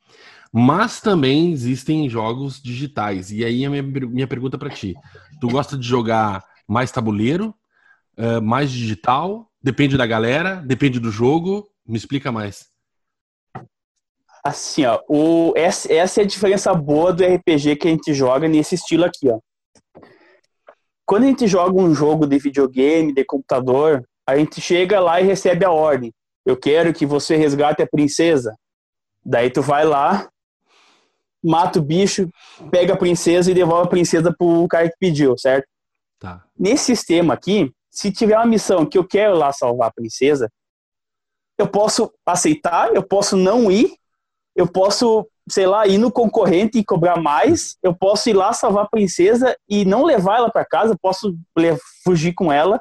Mas 0.53 1.01
também 1.01 1.51
existem 1.51 2.09
jogos 2.09 2.61
digitais. 2.61 3.31
E 3.31 3.45
aí 3.45 3.65
a 3.65 3.71
minha, 3.71 3.83
minha 3.83 4.29
pergunta 4.29 4.59
para 4.59 4.71
ti: 4.71 4.95
tu 5.41 5.49
gosta 5.49 5.77
de 5.79 5.87
jogar 5.87 6.45
mais 6.69 6.93
tabuleiro, 6.93 7.55
uh, 8.19 8.43
mais 8.43 8.71
digital? 8.71 9.51
Depende 9.63 9.97
da 9.97 10.07
galera, 10.07 10.57
depende 10.57 11.01
do 11.01 11.11
jogo. 11.11 11.69
Me 11.87 11.97
explica 11.97 12.31
mais. 12.31 12.72
Assim, 14.45 14.85
ó, 14.85 15.01
o, 15.09 15.53
essa, 15.57 15.93
essa 15.93 16.21
é 16.21 16.25
a 16.25 16.27
diferença 16.27 16.75
boa 16.75 17.13
do 17.13 17.25
RPG 17.25 17.77
que 17.77 17.87
a 17.87 17.91
gente 17.91 18.13
joga 18.13 18.49
nesse 18.49 18.75
estilo 18.75 19.05
aqui, 19.05 19.29
ó. 19.29 19.39
Quando 21.07 21.25
a 21.25 21.27
gente 21.27 21.47
joga 21.47 21.81
um 21.81 21.95
jogo 21.95 22.27
de 22.27 22.39
videogame, 22.39 23.13
de 23.13 23.25
computador, 23.25 24.03
a 24.27 24.37
gente 24.37 24.61
chega 24.61 24.99
lá 24.99 25.21
e 25.21 25.25
recebe 25.25 25.65
a 25.65 25.71
ordem. 25.71 26.13
Eu 26.45 26.57
quero 26.57 26.93
que 26.93 27.07
você 27.07 27.37
resgate 27.37 27.83
a 27.83 27.87
princesa. 27.87 28.57
Daí 29.25 29.51
tu 29.51 29.63
vai 29.63 29.85
lá, 29.85 30.29
mata 31.43 31.79
o 31.79 31.83
bicho, 31.83 32.29
pega 32.71 32.95
a 32.95 32.97
princesa 32.97 33.51
e 33.51 33.55
devolve 33.55 33.87
a 33.87 33.91
princesa 33.91 34.35
pro 34.37 34.67
cara 34.69 34.89
que 34.89 34.97
pediu, 34.99 35.37
certo? 35.37 35.67
Tá. 36.19 36.45
Nesse 36.59 36.85
sistema 36.85 37.35
aqui, 37.35 37.73
se 37.91 38.11
tiver 38.11 38.37
uma 38.37 38.47
missão 38.47 38.87
que 38.87 38.97
eu 38.97 39.07
quero 39.07 39.37
lá 39.37 39.53
salvar 39.53 39.89
a 39.89 39.93
princesa, 39.93 40.51
eu 41.59 41.69
posso 41.69 42.13
aceitar, 42.25 42.95
eu 42.95 43.03
posso 43.03 43.37
não 43.37 43.71
ir, 43.71 43.95
eu 44.55 44.67
posso, 44.67 45.27
sei 45.49 45.67
lá, 45.67 45.87
ir 45.87 45.99
no 45.99 46.11
concorrente 46.11 46.79
e 46.79 46.85
cobrar 46.85 47.21
mais, 47.21 47.77
eu 47.83 47.95
posso 47.95 48.29
ir 48.29 48.35
lá 48.35 48.53
salvar 48.53 48.85
a 48.85 48.89
princesa 48.89 49.57
e 49.69 49.85
não 49.85 50.05
levar 50.05 50.39
ela 50.39 50.51
para 50.51 50.65
casa, 50.65 50.93
eu 50.93 50.99
posso 51.01 51.37
fugir 52.05 52.35
com 52.35 52.53
ela, 52.53 52.81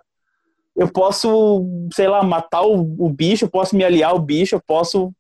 eu 0.76 0.88
posso, 0.88 1.66
sei 1.94 2.08
lá, 2.08 2.24
matar 2.24 2.64
o, 2.64 2.96
o 3.00 3.10
bicho, 3.10 3.46
eu 3.46 3.50
posso 3.50 3.76
me 3.76 3.84
aliar 3.84 4.12
ao 4.12 4.20
bicho, 4.20 4.56
eu 4.56 4.62
posso, 4.66 5.12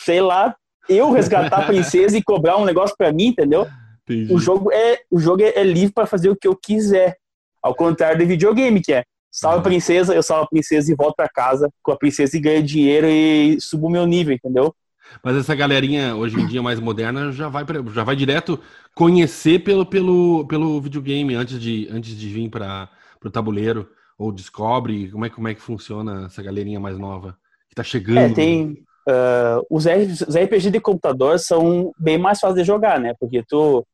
sei 0.00 0.20
lá, 0.20 0.54
eu 0.88 1.10
resgatar 1.10 1.60
a 1.60 1.66
princesa 1.66 2.16
e 2.16 2.22
cobrar 2.22 2.56
um 2.56 2.64
negócio 2.64 2.96
para 2.96 3.12
mim, 3.12 3.26
entendeu? 3.26 3.66
Entendi. 4.04 4.32
O 4.32 4.38
jogo 4.38 4.72
é 4.72 5.00
o 5.10 5.18
jogo 5.18 5.42
é, 5.42 5.50
é 5.54 5.62
livre 5.62 5.92
para 5.92 6.06
fazer 6.06 6.30
o 6.30 6.36
que 6.36 6.48
eu 6.48 6.56
quiser, 6.56 7.16
ao 7.62 7.74
contrário 7.74 8.18
do 8.18 8.26
videogame 8.26 8.80
que 8.80 8.92
é 8.92 9.04
salve 9.30 9.58
a 9.58 9.62
princesa, 9.62 10.14
eu 10.14 10.22
salvo 10.22 10.44
a 10.44 10.48
princesa 10.48 10.90
e 10.90 10.96
volto 10.96 11.14
para 11.14 11.28
casa 11.28 11.70
com 11.82 11.92
a 11.92 11.96
princesa 11.96 12.36
e 12.36 12.40
ganho 12.40 12.62
dinheiro 12.62 13.06
e 13.06 13.60
subo 13.60 13.86
o 13.86 13.90
meu 13.90 14.06
nível, 14.06 14.34
entendeu? 14.34 14.74
Mas 15.22 15.36
essa 15.36 15.54
galerinha 15.54 16.14
hoje 16.14 16.40
em 16.40 16.46
dia 16.46 16.62
mais 16.62 16.80
moderna 16.80 17.32
já 17.32 17.48
vai 17.48 17.64
pra, 17.64 17.82
já 17.92 18.04
vai 18.04 18.16
direto 18.16 18.58
conhecer 18.94 19.60
pelo, 19.60 19.86
pelo, 19.86 20.46
pelo 20.46 20.80
videogame 20.80 21.34
antes 21.34 21.60
de, 21.60 21.88
antes 21.90 22.16
de 22.16 22.28
vir 22.28 22.48
para 22.48 22.88
o 23.24 23.30
tabuleiro 23.30 23.88
ou 24.18 24.32
descobre 24.32 25.10
como 25.10 25.24
é, 25.24 25.30
como 25.30 25.48
é 25.48 25.54
que 25.54 25.62
funciona 25.62 26.26
essa 26.26 26.42
galerinha 26.42 26.80
mais 26.80 26.98
nova 26.98 27.36
que 27.68 27.74
tá 27.74 27.84
chegando. 27.84 28.18
É, 28.18 28.28
tem 28.32 28.84
uh, 29.08 29.64
os, 29.70 29.86
RPG 29.86 30.70
de 30.70 30.80
computador 30.80 31.38
são 31.38 31.92
bem 31.98 32.18
mais 32.18 32.40
fáceis 32.40 32.62
de 32.62 32.66
jogar, 32.66 32.98
né? 32.98 33.14
Porque 33.20 33.42
tu, 33.48 33.86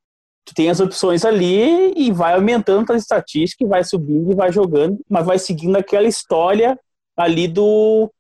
tu 0.45 0.55
tem 0.55 0.71
as 0.71 0.81
opções 0.81 1.25
ali 1.25 1.93
e 1.95 2.11
vai 2.11 2.35
aumentando 2.35 2.91
a 2.93 2.97
estatística, 2.97 3.67
vai 3.67 3.85
subindo 3.85 4.33
e 4.33 4.35
vai 4.35 4.51
jogando, 4.51 4.99
mas 5.09 5.27
vai 5.27 5.39
seguindo 5.39 5.77
aquela 5.77 6.09
história 6.09 6.79
ali 7.17 7.47
do 7.47 8.11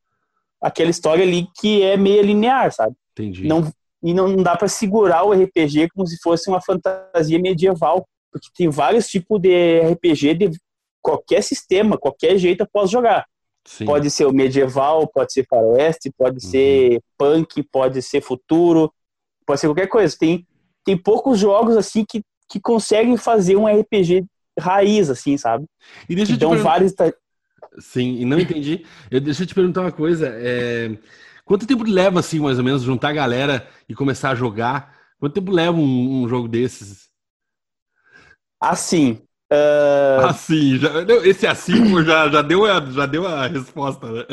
aquela 0.64 0.90
história 0.90 1.22
ali 1.22 1.46
que 1.60 1.82
é 1.82 1.94
meio 1.94 2.22
linear, 2.22 2.72
sabe? 2.72 2.96
Entendi. 3.12 3.46
Não, 3.46 3.70
e 4.02 4.14
não 4.14 4.34
dá 4.36 4.56
para 4.56 4.66
segurar 4.66 5.24
o 5.24 5.32
RPG 5.32 5.90
como 5.90 6.06
se 6.06 6.16
fosse 6.22 6.48
uma 6.48 6.60
fantasia 6.60 7.38
medieval, 7.38 8.06
porque 8.32 8.48
tem 8.56 8.70
vários 8.70 9.06
tipos 9.08 9.38
de 9.38 9.80
RPG 9.80 10.34
de 10.34 10.50
qualquer 11.02 11.42
sistema, 11.42 11.98
qualquer 11.98 12.38
jeito 12.38 12.62
eu 12.62 12.68
posso 12.72 12.90
jogar. 12.90 13.26
Sim. 13.66 13.84
Pode 13.84 14.10
ser 14.10 14.24
o 14.24 14.32
medieval, 14.32 15.06
pode 15.06 15.34
ser 15.34 15.46
faroeste, 15.46 16.10
pode 16.16 16.42
uhum. 16.44 16.50
ser 16.50 17.00
punk, 17.18 17.62
pode 17.70 18.00
ser 18.00 18.22
futuro, 18.22 18.90
pode 19.46 19.60
ser 19.60 19.68
qualquer 19.68 19.88
coisa. 19.88 20.16
Tem, 20.18 20.46
tem 20.82 20.96
poucos 20.96 21.38
jogos 21.38 21.76
assim 21.76 22.06
que, 22.08 22.22
que 22.48 22.58
conseguem 22.58 23.18
fazer 23.18 23.56
um 23.56 23.66
RPG 23.66 24.24
raiz, 24.58 25.10
assim, 25.10 25.36
sabe? 25.36 25.66
E 26.08 26.14
deixa 26.14 26.32
então, 26.32 26.56
vários. 26.56 26.94
Sim, 27.78 28.16
e 28.20 28.24
não 28.24 28.38
entendi. 28.38 28.84
Eu, 29.10 29.20
deixa 29.20 29.42
eu 29.42 29.46
te 29.46 29.54
perguntar 29.54 29.82
uma 29.82 29.92
coisa. 29.92 30.28
É, 30.28 30.96
Quanto 31.44 31.66
tempo 31.66 31.84
leva, 31.84 32.20
assim, 32.20 32.40
mais 32.40 32.58
ou 32.58 32.64
menos, 32.64 32.82
juntar 32.82 33.10
a 33.10 33.14
galera 33.14 33.68
e 33.88 33.94
começar 33.94 34.30
a 34.30 34.34
jogar? 34.34 34.96
Quanto 35.20 35.34
tempo 35.34 35.52
leva 35.52 35.76
um, 35.76 36.22
um 36.22 36.28
jogo 36.28 36.48
desses? 36.48 37.10
Assim. 38.60 39.20
Uh... 39.52 40.24
Assim, 40.24 40.78
já, 40.78 40.88
esse 41.22 41.46
assim 41.46 42.02
já, 42.02 42.28
já, 42.28 42.40
deu 42.40 42.64
a, 42.64 42.80
já 42.80 43.04
deu 43.06 43.26
a 43.26 43.46
resposta, 43.46 44.10
né? 44.10 44.24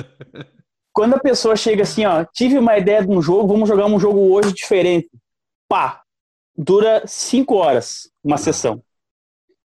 Quando 0.93 1.15
a 1.15 1.19
pessoa 1.19 1.55
chega 1.55 1.83
assim, 1.83 2.05
ó, 2.05 2.25
tive 2.33 2.57
uma 2.57 2.77
ideia 2.77 3.05
de 3.05 3.12
um 3.12 3.21
jogo, 3.21 3.48
vamos 3.48 3.67
jogar 3.67 3.86
um 3.86 4.00
jogo 4.00 4.33
hoje 4.33 4.53
diferente. 4.53 5.10
Pá, 5.67 6.01
dura 6.57 7.03
cinco 7.05 7.55
horas 7.55 8.10
uma 8.24 8.38
sessão, 8.38 8.81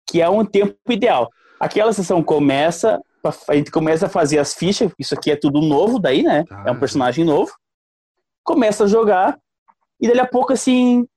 que 0.08 0.22
é 0.22 0.28
um 0.28 0.44
tempo 0.44 0.76
ideal. 0.90 1.30
Aquela 1.60 1.94
sessão 1.94 2.24
começa, 2.24 3.00
a 3.48 3.56
gente 3.56 3.72
começa 3.72 4.06
a 4.06 4.10
fazer 4.10 4.40
as 4.40 4.54
fichas, 4.54 4.92
isso 5.00 5.14
aqui 5.14 5.32
é 5.32 5.36
tudo 5.36 5.62
novo 5.62 6.00
daí, 6.00 6.24
né? 6.24 6.44
Tá. 6.44 6.64
É 6.68 6.72
um 6.72 6.80
personagem 6.80 7.24
novo. 7.26 7.52
Começa 8.44 8.84
a 8.84 8.88
jogar, 8.88 9.38
e 10.00 10.08
dali 10.08 10.20
a 10.20 10.28
pouco, 10.28 10.54
assim, 10.54 11.08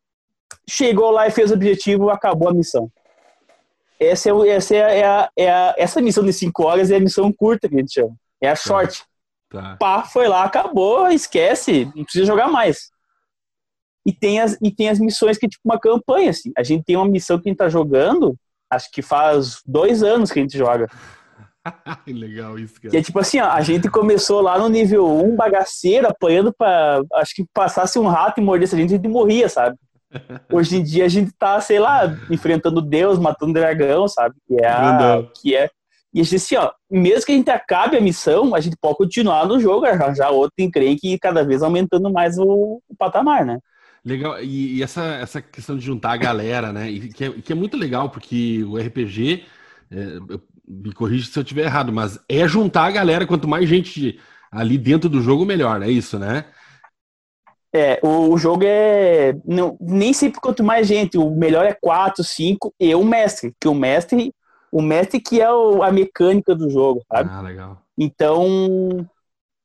chegou 0.68 1.10
lá 1.10 1.26
e 1.26 1.30
fez 1.30 1.50
o 1.50 1.54
objetivo, 1.54 2.10
acabou 2.10 2.48
a 2.48 2.54
missão. 2.54 2.90
Essa 4.00 4.30
é, 4.30 4.48
essa 4.48 4.76
é, 4.76 5.04
a, 5.04 5.30
é 5.36 5.50
a, 5.50 5.74
essa 5.76 6.00
missão 6.00 6.24
de 6.24 6.32
5 6.32 6.62
horas 6.64 6.90
é 6.90 6.96
a 6.96 7.00
missão 7.00 7.32
curta 7.32 7.68
que 7.68 7.74
a 7.74 7.78
gente 7.78 7.92
chama. 7.92 8.14
É 8.40 8.48
a 8.48 8.52
tá. 8.52 8.56
short. 8.56 9.04
Tá. 9.50 9.76
Pá, 9.78 10.02
foi 10.04 10.28
lá, 10.28 10.44
acabou, 10.44 11.08
esquece, 11.08 11.90
não 11.96 12.04
precisa 12.04 12.26
jogar 12.26 12.48
mais. 12.48 12.90
E 14.06 14.12
tem 14.12 14.40
as, 14.40 14.56
e 14.62 14.70
tem 14.70 14.88
as 14.88 15.00
missões 15.00 15.36
que 15.36 15.46
é 15.46 15.48
tipo 15.48 15.62
uma 15.64 15.78
campanha, 15.78 16.30
assim. 16.30 16.52
A 16.56 16.62
gente 16.62 16.84
tem 16.84 16.96
uma 16.96 17.08
missão 17.08 17.38
que 17.38 17.48
a 17.48 17.50
gente 17.50 17.58
tá 17.58 17.68
jogando, 17.68 18.36
acho 18.70 18.90
que 18.90 19.02
faz 19.02 19.60
dois 19.66 20.02
anos 20.02 20.30
que 20.30 20.38
a 20.38 20.42
gente 20.42 20.56
joga. 20.56 20.86
Legal 22.06 22.58
isso, 22.58 22.74
cara. 22.80 22.90
Que 22.90 22.96
é 22.96 23.02
tipo 23.02 23.18
assim, 23.18 23.40
ó, 23.40 23.50
a 23.50 23.60
gente 23.60 23.90
começou 23.90 24.40
lá 24.40 24.58
no 24.58 24.68
nível 24.68 25.06
1, 25.06 25.36
bagaceiro, 25.36 26.08
apanhando 26.08 26.52
pra. 26.52 27.00
Acho 27.14 27.34
que 27.34 27.44
passasse 27.52 27.98
um 27.98 28.06
rato 28.06 28.40
e 28.40 28.44
mordesse 28.44 28.74
a 28.74 28.78
gente, 28.78 28.94
a 28.94 28.96
gente 28.96 29.08
morria, 29.08 29.48
sabe? 29.48 29.76
Hoje 30.52 30.76
em 30.76 30.82
dia 30.82 31.04
a 31.04 31.08
gente 31.08 31.32
tá, 31.38 31.60
sei 31.60 31.78
lá, 31.78 32.06
enfrentando 32.30 32.80
Deus, 32.80 33.18
matando 33.18 33.52
dragão, 33.52 34.08
sabe? 34.08 34.34
Que 34.46 34.54
é, 34.62 34.68
a, 34.68 35.22
que 35.34 35.56
é 35.56 35.70
e 36.12 36.20
a 36.20 36.24
gente 36.24 36.36
assim, 36.36 36.56
ó, 36.56 36.72
mesmo 36.90 37.26
que 37.26 37.32
a 37.32 37.34
gente 37.34 37.50
acabe 37.50 37.96
a 37.96 38.00
missão, 38.00 38.54
a 38.54 38.60
gente 38.60 38.76
pode 38.80 38.96
continuar 38.96 39.46
no 39.46 39.60
jogo, 39.60 39.84
arranjar 39.84 40.30
outro 40.30 40.54
encrenque 40.58 41.12
e 41.12 41.18
cada 41.18 41.44
vez 41.44 41.62
aumentando 41.62 42.10
mais 42.10 42.38
o, 42.38 42.80
o 42.88 42.96
patamar, 42.96 43.44
né? 43.44 43.58
Legal, 44.04 44.42
e, 44.42 44.78
e, 44.78 44.82
essa, 44.82 45.04
essa 45.16 45.42
questão 45.42 45.76
de 45.76 45.84
juntar 45.84 46.12
a 46.12 46.16
galera, 46.16 46.72
né? 46.72 46.90
E 46.90 47.12
que, 47.12 47.24
é, 47.24 47.30
que 47.30 47.52
é 47.52 47.54
muito 47.54 47.76
legal, 47.76 48.08
porque 48.08 48.64
o 48.64 48.78
RPG, 48.78 49.44
é, 49.90 49.96
me 50.68 50.92
corrija 50.92 51.30
se 51.30 51.38
eu 51.38 51.42
estiver 51.42 51.64
errado, 51.64 51.92
mas 51.92 52.20
é 52.28 52.46
juntar 52.46 52.84
a 52.84 52.90
galera, 52.90 53.26
quanto 53.26 53.48
mais 53.48 53.68
gente 53.68 54.20
ali 54.52 54.76
dentro 54.76 55.08
do 55.08 55.22
jogo, 55.22 55.44
melhor, 55.44 55.82
é 55.82 55.88
isso, 55.88 56.18
né? 56.18 56.44
É, 57.72 58.00
o, 58.02 58.32
o 58.32 58.38
jogo 58.38 58.62
é. 58.64 59.34
Não, 59.44 59.76
nem 59.80 60.12
sempre 60.12 60.40
quanto 60.40 60.64
mais 60.64 60.86
gente, 60.86 61.18
o 61.18 61.30
melhor 61.30 61.66
é 61.66 61.76
4, 61.80 62.24
5 62.24 62.74
e 62.80 62.94
o 62.94 63.04
mestre, 63.04 63.54
que 63.60 63.68
o 63.68 63.74
mestre. 63.74 64.32
O 64.70 64.82
mestre 64.82 65.18
que 65.18 65.40
é 65.40 65.50
o, 65.50 65.82
a 65.82 65.90
mecânica 65.90 66.54
do 66.54 66.68
jogo, 66.68 67.02
sabe? 67.10 67.30
Ah, 67.32 67.40
legal. 67.40 67.82
Então, 67.96 69.08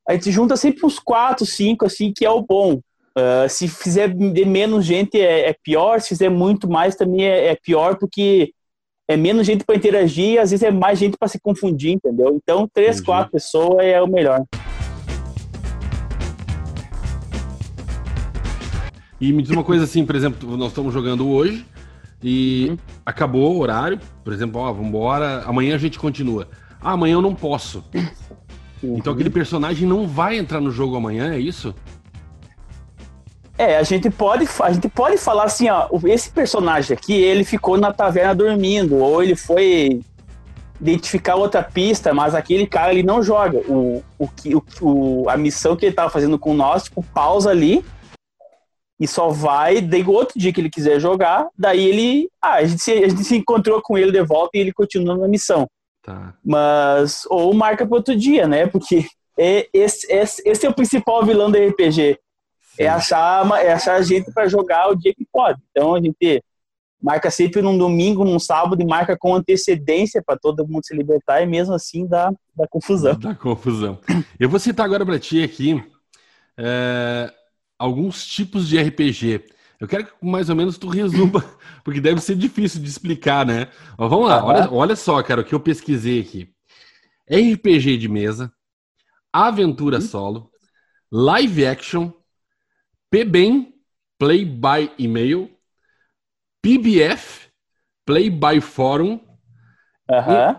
a 0.08 0.14
gente 0.14 0.32
junta 0.32 0.56
sempre 0.56 0.86
uns 0.86 0.98
4, 0.98 1.46
5, 1.46 1.86
assim, 1.86 2.14
que 2.16 2.26
é 2.26 2.30
o 2.30 2.42
bom. 2.42 2.80
Uh, 3.16 3.48
se 3.48 3.68
fizer 3.68 4.08
de 4.08 4.46
menos 4.46 4.86
gente 4.86 5.20
é, 5.20 5.50
é, 5.50 5.56
pior, 5.62 6.00
se 6.02 6.10
fizer 6.10 6.30
muito 6.30 6.70
mais 6.70 6.96
também 6.96 7.26
é, 7.26 7.48
é 7.48 7.56
pior, 7.56 7.98
porque 7.98 8.54
é 9.08 9.18
menos 9.18 9.46
gente 9.46 9.66
para 9.66 9.76
interagir 9.76 10.34
e 10.34 10.40
às 10.40 10.52
vezes 10.52 10.64
é 10.64 10.72
mais 10.72 10.98
gente 10.98 11.18
para 11.18 11.28
se 11.28 11.40
confundir, 11.40 11.92
entendeu? 11.92 12.40
Então, 12.42 12.68
três, 12.74 12.96
Entendi. 12.96 13.06
quatro 13.06 13.32
pessoas 13.32 13.86
é 13.86 14.02
o 14.02 14.08
melhor. 14.08 14.44
E 19.20 19.32
me 19.32 19.42
diz 19.42 19.52
uma 19.52 19.64
coisa 19.64 19.84
assim, 19.84 20.06
por 20.06 20.16
exemplo, 20.16 20.58
nós 20.58 20.70
estamos 20.70 20.94
jogando 20.94 21.28
hoje 21.30 21.66
e 22.22 22.68
uhum. 22.70 22.78
acabou 23.06 23.56
o 23.56 23.60
horário, 23.60 24.00
por 24.24 24.34
exemplo, 24.34 24.62
ó, 24.62 24.72
vambora, 24.72 25.44
amanhã 25.46 25.76
a 25.76 25.78
gente 25.78 26.00
continua. 26.00 26.48
Ah, 26.82 26.92
amanhã 26.92 27.14
eu 27.14 27.22
não 27.22 27.36
posso. 27.36 27.84
Uhum. 28.82 28.98
Então 28.98 29.14
aquele 29.14 29.30
personagem 29.30 29.88
não 29.88 30.08
vai 30.08 30.38
entrar 30.38 30.60
no 30.60 30.72
jogo 30.72 30.96
amanhã, 30.96 31.34
é 31.34 31.40
isso? 31.40 31.74
É, 33.58 33.78
a 33.78 33.84
gente 33.84 34.10
pode, 34.10 34.48
a 34.62 34.72
gente 34.72 34.90
pode 34.90 35.18
falar 35.18 35.44
assim, 35.44 35.70
ó, 35.70 35.88
esse 36.06 36.32
personagem 36.32 36.96
aqui, 36.96 37.14
ele 37.14 37.44
ficou 37.44 37.78
na 37.78 37.94
taverna 37.94 38.34
dormindo, 38.34 38.98
ou 38.98 39.22
ele 39.22 39.36
foi 39.36 40.02
identificar 40.82 41.36
outra 41.36 41.64
pista, 41.64 42.14
mas 42.14 42.36
aquele 42.36 42.66
cara 42.66 42.92
ele 42.92 43.04
não 43.04 43.22
joga. 43.22 43.60
O, 43.70 44.04
o, 44.20 44.30
o, 44.82 45.30
a 45.30 45.38
missão 45.38 45.76
que 45.76 45.86
ele 45.86 45.92
estava 45.92 46.10
fazendo 46.10 46.38
com 46.40 46.54
nós, 46.54 46.84
tipo, 46.84 47.04
pausa 47.14 47.52
ali 47.52 47.86
e 49.00 49.08
só 49.08 49.30
vai 49.30 49.82
daí 49.82 50.04
outro 50.04 50.40
dia 50.40 50.52
que 50.52 50.62
ele 50.62 50.70
quiser 50.70 51.00
jogar, 51.00 51.48
daí 51.58 51.84
ele, 51.86 52.30
ah, 52.42 52.56
a 52.56 52.66
gente 52.66 52.82
se, 52.82 52.92
a 52.92 53.08
gente 53.08 53.24
se 53.24 53.36
encontrou 53.36 53.82
com 53.82 53.98
ele 53.98 54.12
de 54.12 54.24
volta 54.24 54.52
e 54.58 54.62
ele 54.62 54.74
continua 54.74 55.18
na 55.18 55.28
missão. 55.28 55.68
Tá. 56.02 56.34
Mas 56.44 57.26
ou 57.30 57.54
marca 57.54 57.86
para 57.86 57.98
outro 57.98 58.16
dia, 58.16 58.48
né? 58.48 58.68
Porque 58.68 59.06
é, 59.38 59.68
esse, 59.74 60.12
esse, 60.12 60.42
esse 60.46 60.66
é 60.66 60.70
o 60.70 60.74
principal 60.74 61.26
vilão 61.26 61.50
do 61.50 61.58
RPG. 61.58 62.20
É 62.78 62.88
achar, 62.88 63.48
é 63.64 63.74
achar 63.74 64.02
gente 64.02 64.32
para 64.32 64.48
jogar 64.48 64.90
o 64.90 64.96
dia 64.96 65.14
que 65.14 65.26
pode. 65.32 65.62
Então 65.72 65.96
a 65.96 66.02
gente 66.02 66.44
marca 67.02 67.30
sempre 67.30 67.62
num 67.62 67.78
domingo, 67.78 68.24
num 68.24 68.40
sábado 68.40 68.82
e 68.82 68.86
marca 68.86 69.18
com 69.18 69.36
antecedência 69.36 70.24
para 70.26 70.40
todo 70.40 70.66
mundo 70.66 70.86
se 70.86 70.96
libertar 70.96 71.42
e 71.42 71.46
mesmo 71.46 71.74
assim 71.74 72.08
dá, 72.08 72.32
dá 72.56 72.66
confusão. 72.68 73.20
Dá 73.20 73.36
confusão. 73.36 74.00
Eu 74.40 74.50
vou 74.50 74.60
citar 74.60 74.86
agora 74.86 75.06
para 75.06 75.20
ti 75.20 75.44
aqui 75.44 75.84
é, 76.58 77.32
alguns 77.78 78.26
tipos 78.26 78.68
de 78.68 78.80
RPG. 78.80 79.44
Eu 79.80 79.88
quero 79.88 80.06
que 80.06 80.14
mais 80.22 80.50
ou 80.50 80.56
menos 80.56 80.78
tu 80.78 80.88
resuma, 80.88 81.44
porque 81.84 82.00
deve 82.00 82.22
ser 82.22 82.36
difícil 82.36 82.82
de 82.82 82.88
explicar, 82.88 83.46
né? 83.46 83.68
Mas 83.98 84.10
vamos 84.10 84.30
lá, 84.30 84.44
olha, 84.44 84.72
olha 84.72 84.96
só, 84.96 85.22
cara, 85.22 85.42
o 85.42 85.44
que 85.44 85.54
eu 85.54 85.60
pesquisei 85.60 86.22
aqui. 86.22 86.50
RPG 87.30 87.98
de 87.98 88.08
mesa, 88.08 88.52
aventura 89.32 90.00
solo, 90.00 90.50
live 91.12 91.66
action, 91.66 92.12
PBEM, 93.14 93.72
play 94.18 94.44
by 94.44 94.90
email, 94.98 95.48
PBF, 96.66 97.48
play 98.04 98.28
by 98.28 98.60
forum, 98.60 99.22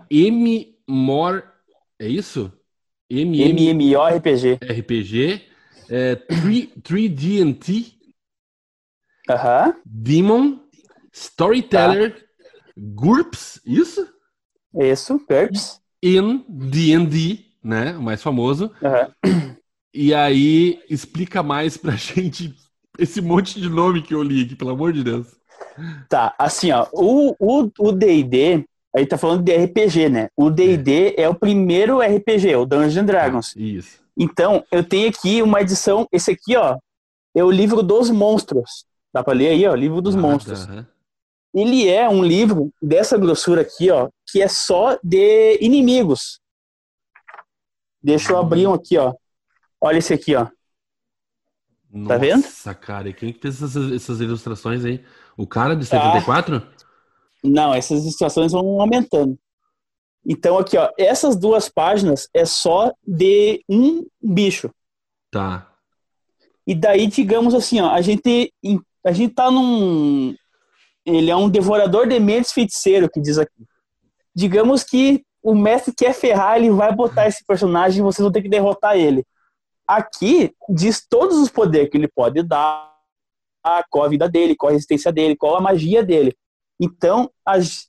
M 0.09 0.77
more, 0.87 1.43
é 1.99 2.07
isso? 2.07 2.49
MMORPG. 3.11 4.59
RPG, 4.63 5.41
é, 5.89 6.15
3D&T, 6.15 7.99
uhum. 9.29 9.73
Demon, 9.85 10.61
Storyteller, 11.11 12.17
tá. 12.17 12.25
GURPS, 12.77 13.59
isso? 13.65 14.07
Isso, 14.73 15.19
GURPS. 15.27 15.81
In 16.01 16.45
D&D, 16.47 17.47
né, 17.61 17.97
o 17.97 18.01
mais 18.01 18.23
famoso. 18.23 18.71
Uhum. 18.81 19.55
E 19.95 20.13
aí, 20.13 20.83
explica 20.89 21.41
mais 21.41 21.77
pra 21.77 21.95
gente 21.95 22.53
esse 22.99 23.21
monte 23.21 23.61
de 23.61 23.69
nome 23.69 24.01
que 24.01 24.13
eu 24.13 24.21
li 24.21 24.43
aqui, 24.43 24.53
pelo 24.53 24.71
amor 24.71 24.91
de 24.91 25.01
Deus. 25.01 25.27
Tá, 26.09 26.35
assim, 26.37 26.69
ó, 26.71 26.85
o 26.91 27.91
D&D, 27.93 28.65
aí 28.93 29.05
tá 29.05 29.17
falando 29.17 29.41
de 29.41 29.55
RPG, 29.55 30.09
né? 30.09 30.27
O 30.35 30.49
D&D 30.49 31.15
é. 31.17 31.21
é. 31.21 31.29
o 31.29 31.35
primeiro 31.35 31.99
RPG, 31.99 32.57
o 32.57 32.65
Dungeons 32.65 33.05
Dragons. 33.05 33.55
Isso. 33.55 34.03
Então, 34.17 34.65
eu 34.69 34.83
tenho 34.83 35.07
aqui 35.07 35.41
uma 35.41 35.61
edição, 35.61 36.05
esse 36.11 36.31
aqui, 36.31 36.57
ó, 36.57 36.77
é 37.33 37.43
o 37.43 37.51
livro 37.51 37.81
dos 37.81 38.09
monstros. 38.09 38.85
Dá 39.13 39.23
pra 39.23 39.33
ler 39.33 39.47
aí, 39.47 39.65
ó, 39.65 39.73
livro 39.73 40.01
dos 40.01 40.15
ah, 40.15 40.19
monstros. 40.19 40.65
Tá. 40.65 40.85
Ele 41.53 41.87
é 41.87 42.09
um 42.09 42.21
livro 42.21 42.69
dessa 42.81 43.17
grossura 43.17 43.61
aqui, 43.61 43.89
ó, 43.89 44.09
que 44.29 44.41
é 44.41 44.47
só 44.49 44.99
de 45.01 45.57
inimigos. 45.61 46.41
Deixa 48.03 48.33
eu 48.33 48.37
abrir 48.37 48.67
um 48.67 48.73
aqui, 48.73 48.97
ó. 48.97 49.13
Olha 49.81 49.97
esse 49.97 50.13
aqui, 50.13 50.35
ó. 50.35 50.47
Nossa, 51.91 52.09
tá 52.09 52.17
vendo? 52.17 52.41
Nossa, 52.43 52.73
cara, 52.73 53.09
e 53.09 53.13
quem 53.13 53.33
fez 53.33 53.61
essas, 53.61 53.91
essas, 53.91 54.19
ilustrações 54.19 54.83
aí? 54.83 55.03
O 55.37 55.47
cara 55.47 55.75
de 55.75 55.85
74? 55.85 56.55
Ah, 56.57 56.85
não, 57.43 57.73
essas 57.73 58.01
ilustrações 58.01 58.51
vão 58.51 58.81
aumentando. 58.81 59.37
Então, 60.25 60.57
aqui, 60.57 60.77
ó, 60.77 60.89
essas 60.97 61.35
duas 61.35 61.69
páginas 61.69 62.27
é 62.33 62.45
só 62.45 62.91
de 63.05 63.63
um 63.69 64.05
bicho. 64.21 64.71
Tá. 65.31 65.71
E 66.65 66.73
daí, 66.73 67.05
digamos 67.07 67.53
assim, 67.53 67.79
ó, 67.79 67.91
a 67.91 68.01
gente, 68.01 68.51
a 69.05 69.11
gente 69.11 69.33
tá 69.33 69.51
num. 69.51 70.35
Ele 71.05 71.29
é 71.29 71.35
um 71.35 71.47
devorador 71.47 72.07
de 72.07 72.19
mentes 72.19 72.51
feiticeiro, 72.51 73.09
que 73.09 73.21
diz 73.21 73.37
aqui. 73.37 73.63
Digamos 74.33 74.83
que 74.83 75.23
o 75.43 75.53
mestre 75.53 75.93
quer 75.95 76.13
ferrar, 76.13 76.57
ele 76.57 76.71
vai 76.71 76.93
botar 76.93 77.27
esse 77.27 77.45
personagem 77.45 77.99
e 77.99 78.03
vocês 78.03 78.23
vão 78.23 78.31
ter 78.31 78.41
que 78.41 78.49
derrotar 78.49 78.97
ele. 78.97 79.23
Aqui 79.87 80.53
diz 80.69 81.05
todos 81.07 81.37
os 81.37 81.49
poderes 81.49 81.89
que 81.89 81.97
ele 81.97 82.07
pode 82.07 82.41
dar, 82.43 82.93
qual 83.89 84.05
a 84.05 84.09
vida 84.09 84.27
dele, 84.29 84.55
qual 84.55 84.69
a 84.69 84.73
resistência 84.73 85.11
dele, 85.11 85.35
qual 85.35 85.55
a 85.55 85.61
magia 85.61 86.03
dele. 86.03 86.35
Então, 86.79 87.31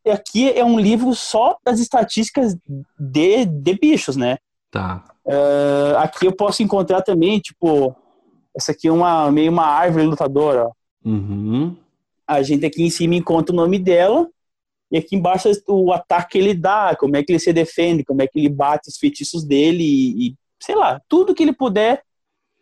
aqui 0.07 0.50
é 0.50 0.65
um 0.65 0.79
livro 0.79 1.15
só 1.15 1.57
das 1.65 1.81
estatísticas 1.81 2.57
de, 2.99 3.45
de 3.45 3.75
bichos, 3.75 4.17
né? 4.17 4.38
Tá. 4.71 5.05
Uh, 5.25 5.97
aqui 5.99 6.26
eu 6.26 6.33
posso 6.33 6.62
encontrar 6.62 7.03
também, 7.03 7.41
tipo, 7.41 7.97
Essa 8.57 8.73
aqui 8.73 8.88
é 8.88 8.93
uma, 8.93 9.31
meio 9.31 9.50
uma 9.50 9.67
árvore 9.67 10.07
lutadora. 10.07 10.71
Uhum. 11.05 11.76
A 12.26 12.43
gente 12.43 12.65
aqui 12.65 12.83
em 12.83 12.91
cima 12.91 13.15
encontra 13.15 13.53
o 13.53 13.57
nome 13.57 13.79
dela, 13.79 14.29
e 14.91 14.97
aqui 14.97 15.15
embaixo 15.15 15.50
o 15.69 15.93
ataque 15.93 16.33
que 16.33 16.38
ele 16.38 16.55
dá, 16.55 16.97
como 16.97 17.17
é 17.17 17.23
que 17.23 17.33
ele 17.33 17.38
se 17.38 17.53
defende, 17.53 18.05
como 18.05 18.23
é 18.23 18.26
que 18.26 18.38
ele 18.38 18.49
bate 18.49 18.88
os 18.88 18.97
feitiços 18.97 19.45
dele, 19.45 19.83
e, 19.83 20.29
e 20.29 20.35
sei 20.61 20.75
lá, 20.75 21.01
tudo 21.09 21.35
que 21.35 21.43
ele 21.43 21.53
puder 21.53 22.03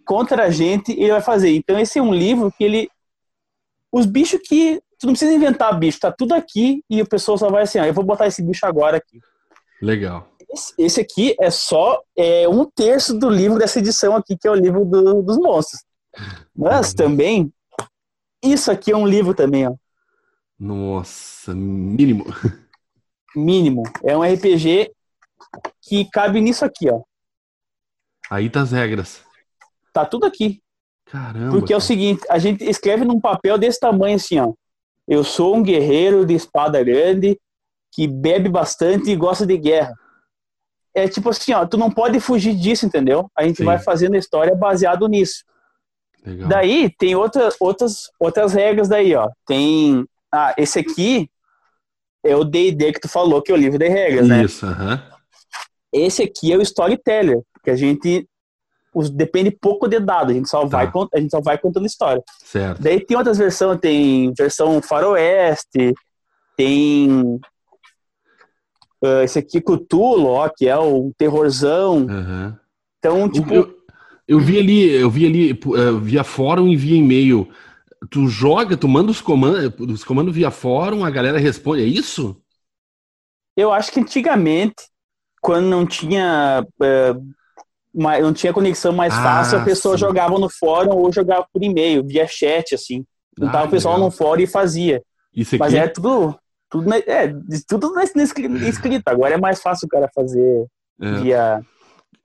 contra 0.05 0.45
a 0.45 0.51
gente, 0.51 0.93
ele 0.93 1.13
vai 1.13 1.21
fazer. 1.21 1.51
Então 1.51 1.79
esse 1.79 1.99
é 1.99 2.03
um 2.03 2.15
livro 2.15 2.53
que 2.53 2.65
ele. 2.65 2.89
Os 3.93 4.07
bichos 4.07 4.41
que. 4.43 4.81
Tu 4.99 5.07
não 5.07 5.13
precisa 5.13 5.33
inventar 5.33 5.79
bicho, 5.79 6.01
tá 6.01 6.11
tudo 6.11 6.35
aqui 6.35 6.83
e 6.89 7.03
o 7.03 7.07
pessoal 7.07 7.37
só 7.37 7.51
vai 7.51 7.65
assim, 7.65 7.79
ah, 7.79 7.87
eu 7.87 7.93
vou 7.93 8.05
botar 8.05 8.27
esse 8.27 8.43
bicho 8.43 8.65
agora 8.65 8.97
aqui. 8.97 9.21
Legal. 9.83 10.29
Esse 10.79 11.01
aqui 11.01 11.35
é 11.39 11.51
só 11.51 12.01
é, 12.17 12.49
um 12.49 12.65
terço 12.65 13.13
do 13.19 13.29
livro 13.29 13.59
dessa 13.59 13.81
edição 13.81 14.17
aqui, 14.17 14.37
que 14.37 14.47
é 14.47 14.51
o 14.51 14.55
livro 14.55 14.85
do, 14.85 15.21
dos 15.21 15.37
monstros. 15.37 15.83
Mas 16.57 16.91
uhum. 16.91 16.97
também, 16.97 17.53
isso 18.43 18.71
aqui 18.71 18.93
é 18.93 18.97
um 18.97 19.07
livro 19.07 19.35
também, 19.35 19.67
ó. 19.67 19.75
Nossa, 20.59 21.53
mínimo. 21.55 22.25
Mínimo. 23.35 23.83
É 24.05 24.17
um 24.17 24.23
RPG 24.23 24.93
que 25.83 26.09
cabe 26.11 26.41
nisso 26.41 26.65
aqui, 26.65 26.89
ó. 26.89 27.03
Aí 28.31 28.49
tá 28.49 28.63
as 28.63 28.73
regras. 28.73 29.23
Tá 29.93 30.05
tudo 30.05 30.27
aqui. 30.27 30.63
Caramba. 31.07 31.51
Porque 31.51 31.73
é 31.73 31.77
o 31.77 31.81
seguinte, 31.81 32.23
a 32.29 32.39
gente 32.39 32.65
escreve 32.65 33.05
num 33.05 33.21
papel 33.21 33.59
desse 33.59 33.79
tamanho 33.79 34.17
assim, 34.17 34.39
ó. 34.41 34.53
Eu 35.07 35.23
sou 35.23 35.55
um 35.55 35.63
guerreiro 35.63 36.25
de 36.25 36.35
espada 36.35 36.83
grande 36.83 37.39
que 37.93 38.09
bebe 38.09 38.49
bastante 38.49 39.11
e 39.11 39.17
gosta 39.17 39.47
de 39.47 39.57
guerra. 39.57 39.95
É 40.95 41.07
tipo 41.07 41.29
assim, 41.29 41.53
ó, 41.53 41.67
tu 41.67 41.77
não 41.77 41.91
pode 41.91 42.19
fugir 42.21 42.55
disso, 42.55 42.87
entendeu? 42.87 43.31
A 43.37 43.45
gente 43.45 43.59
Sim. 43.59 43.65
vai 43.65 43.79
fazendo 43.79 44.15
a 44.15 44.19
história 44.19 44.55
baseado 44.55 45.07
nisso. 45.07 45.45
Legal. 46.25 46.49
Daí 46.49 46.91
tem 46.99 47.15
outra, 47.15 47.51
outras, 47.61 48.11
outras 48.19 48.55
regras 48.55 48.89
daí, 48.89 49.15
ó. 49.15 49.31
Tem. 49.47 50.07
Ah, 50.33 50.55
esse 50.57 50.79
aqui 50.79 51.29
é 52.25 52.35
o 52.35 52.45
D&D 52.45 52.93
que 52.93 53.01
tu 53.01 53.09
falou, 53.09 53.43
que 53.43 53.53
é 53.53 53.55
o 53.55 53.59
livro 53.59 53.79
de 53.79 53.89
regras, 53.89 54.27
né? 54.27 54.43
Isso, 54.43 54.65
aham. 54.65 54.95
Uh 54.95 54.97
-huh. 54.97 55.15
Esse 55.93 56.23
aqui 56.25 56.53
é 56.53 56.57
o 56.57 56.63
storyteller, 56.63 57.41
que 57.65 57.71
a 57.71 57.77
gente 57.77 58.29
os, 58.95 59.11
depende 59.11 59.51
pouco 59.51 59.89
de 59.89 59.99
dados, 59.99 60.31
a 60.31 60.35
gente 60.35 60.49
só 60.49 60.67
tá. 60.67 60.85
vai 60.85 60.93
a 61.13 61.21
gente 61.21 61.31
só 61.31 61.41
vai 61.41 61.59
contando 61.59 61.87
história. 61.87 62.23
Certo. 62.45 62.81
Daí 62.81 63.05
tem 63.05 63.17
outras 63.17 63.37
versões, 63.37 63.81
tem 63.81 64.33
versão 64.35 64.81
faroeste, 64.81 65.93
tem 66.57 67.41
uh, 69.03 69.23
esse 69.25 69.39
aqui 69.39 69.61
Cthulhu, 69.61 70.27
ó, 70.27 70.49
que 70.49 70.69
é 70.69 70.79
o 70.79 71.13
terrorzão. 71.19 72.07
Uhum. 72.07 72.57
Então, 72.99 73.29
tipo, 73.29 73.53
eu, 73.53 73.77
eu, 74.29 74.41
vi 74.41 74.59
ali, 74.59 74.91
eu 74.91 75.11
vi 75.11 75.27
ali 75.27 75.53
uh, 75.53 75.99
via 75.99 76.23
fórum 76.23 76.69
e 76.69 76.77
via 76.77 76.97
e-mail. 76.97 77.49
Tu 78.11 78.29
joga, 78.29 78.77
tu 78.77 78.87
manda 78.87 79.11
os 79.11 79.21
comandos, 79.21 79.73
os 79.79 80.05
comandos 80.05 80.35
via 80.35 80.51
fórum, 80.51 81.05
a 81.05 81.11
galera 81.11 81.39
responde, 81.39 81.83
é 81.83 81.87
isso? 81.87 82.41
Eu 83.57 83.73
acho 83.73 83.91
que 83.91 84.01
antigamente, 84.01 84.89
quando 85.41 85.67
não 85.67 85.87
tinha 85.87 86.65
uh, 86.65 87.35
não 87.95 88.33
tinha 88.33 88.53
conexão 88.53 88.93
mais 88.93 89.15
ah, 89.15 89.23
fácil, 89.23 89.59
a 89.59 89.65
pessoa 89.65 89.97
sim. 89.97 90.01
jogava 90.01 90.39
no 90.39 90.51
fórum 90.51 90.97
ou 90.97 91.13
jogava 91.13 91.47
por 91.53 91.63
e-mail, 91.63 92.05
via 92.05 92.27
chat, 92.27 92.75
assim. 92.75 93.05
Então 93.37 93.61
ah, 93.61 93.65
o 93.65 93.69
pessoal 93.69 93.95
legal. 93.95 94.09
no 94.09 94.15
fórum 94.15 94.43
e 94.43 94.47
fazia. 94.47 95.03
Isso 95.35 95.55
aqui? 95.55 95.61
Mas 95.61 95.75
é 95.75 95.89
tudo, 95.89 96.37
tudo, 96.71 96.93
é, 96.93 97.33
tudo 97.69 98.01
escrito. 98.01 99.03
Agora 99.07 99.35
é 99.35 99.39
mais 99.39 99.61
fácil 99.61 99.87
o 99.87 99.89
cara 99.89 100.09
fazer 100.15 100.67
é. 101.01 101.13
via. 101.21 101.63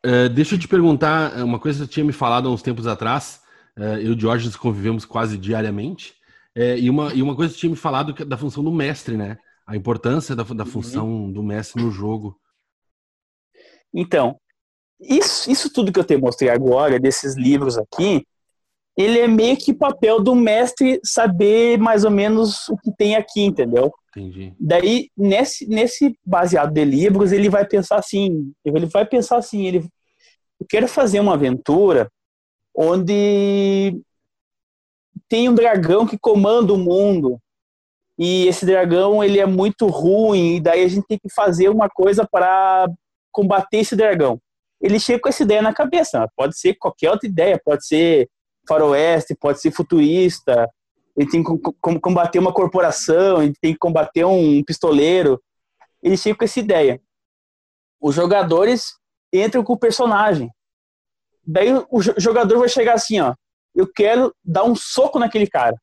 É, 0.03 0.29
deixa 0.29 0.55
eu 0.55 0.59
te 0.59 0.67
perguntar 0.67 1.43
uma 1.43 1.59
coisa 1.59 1.79
que 1.79 1.85
você 1.85 1.91
tinha 1.91 2.05
me 2.05 2.13
falado 2.13 2.47
há 2.47 2.51
uns 2.51 2.61
tempos 2.61 2.87
atrás. 2.87 3.41
É, 3.77 3.95
eu 3.95 4.11
e 4.11 4.15
o 4.15 4.19
Jorge 4.19 4.49
convivemos 4.57 5.05
quase 5.05 5.37
diariamente. 5.37 6.13
É, 6.55 6.77
e, 6.77 6.89
uma, 6.89 7.13
e 7.13 7.21
uma 7.21 7.35
coisa 7.35 7.53
que 7.53 7.55
você 7.55 7.61
tinha 7.61 7.71
me 7.71 7.75
falado 7.75 8.13
da 8.25 8.37
função 8.37 8.63
do 8.63 8.71
mestre, 8.71 9.15
né? 9.15 9.37
A 9.67 9.75
importância 9.75 10.35
da, 10.35 10.43
da 10.43 10.63
uhum. 10.63 10.69
função 10.69 11.07
uhum. 11.07 11.31
do 11.31 11.43
mestre 11.43 11.81
no 11.81 11.91
jogo. 11.91 12.35
Então, 13.93 14.39
isso, 14.99 15.49
isso 15.49 15.71
tudo 15.71 15.91
que 15.91 15.99
eu 15.99 16.03
te 16.03 16.17
mostrei 16.17 16.49
agora, 16.49 16.99
desses 16.99 17.35
livros 17.35 17.77
aqui, 17.77 18.25
ele 18.97 19.17
é 19.17 19.27
meio 19.27 19.55
que 19.55 19.73
papel 19.73 20.21
do 20.21 20.35
mestre 20.35 20.99
saber 21.03 21.77
mais 21.77 22.03
ou 22.03 22.11
menos 22.11 22.67
o 22.67 22.75
que 22.77 22.91
tem 22.97 23.15
aqui, 23.15 23.41
entendeu? 23.41 23.93
Entendi. 24.09 24.53
Daí, 24.59 25.09
nesse, 25.15 25.65
nesse 25.67 26.17
baseado 26.25 26.73
de 26.73 26.83
livros, 26.83 27.31
ele 27.31 27.47
vai 27.47 27.65
pensar 27.65 27.97
assim, 27.97 28.51
ele 28.65 28.85
vai 28.87 29.05
pensar 29.05 29.37
assim, 29.37 29.65
ele, 29.65 29.87
eu 30.59 30.65
quero 30.67 30.87
fazer 30.87 31.21
uma 31.21 31.35
aventura 31.35 32.11
onde 32.75 33.97
tem 35.29 35.47
um 35.47 35.55
dragão 35.55 36.05
que 36.05 36.17
comanda 36.19 36.73
o 36.73 36.77
mundo, 36.77 37.39
e 38.17 38.47
esse 38.47 38.65
dragão, 38.65 39.23
ele 39.23 39.39
é 39.39 39.45
muito 39.45 39.87
ruim, 39.87 40.57
e 40.57 40.59
daí 40.59 40.83
a 40.83 40.87
gente 40.89 41.07
tem 41.07 41.17
que 41.17 41.33
fazer 41.33 41.69
uma 41.69 41.87
coisa 41.87 42.27
para 42.29 42.85
combater 43.31 43.77
esse 43.77 43.95
dragão 43.95 44.41
ele 44.81 44.99
chega 44.99 45.19
com 45.19 45.29
essa 45.29 45.43
ideia 45.43 45.61
na 45.61 45.73
cabeça. 45.73 46.27
Pode 46.35 46.57
ser 46.57 46.75
qualquer 46.75 47.11
outra 47.11 47.27
ideia, 47.27 47.61
pode 47.63 47.85
ser 47.85 48.29
faroeste, 48.67 49.35
pode 49.35 49.59
ser 49.59 49.71
futurista, 49.71 50.69
ele 51.17 51.29
tem 51.29 51.43
que 51.43 51.99
combater 51.99 52.39
uma 52.39 52.53
corporação, 52.53 53.43
ele 53.43 53.53
tem 53.59 53.73
que 53.73 53.79
combater 53.79 54.23
um 54.23 54.63
pistoleiro. 54.63 55.41
Ele 56.01 56.15
chega 56.15 56.37
com 56.37 56.45
essa 56.45 56.59
ideia. 56.59 57.01
Os 57.99 58.15
jogadores 58.15 58.93
entram 59.33 59.63
com 59.63 59.73
o 59.73 59.79
personagem. 59.79 60.49
Daí 61.45 61.73
o 61.89 62.01
jogador 62.01 62.59
vai 62.59 62.69
chegar 62.69 62.93
assim, 62.93 63.19
ó, 63.19 63.33
eu 63.75 63.91
quero 63.91 64.33
dar 64.43 64.63
um 64.63 64.75
soco 64.75 65.19
naquele 65.19 65.47
cara. 65.47 65.75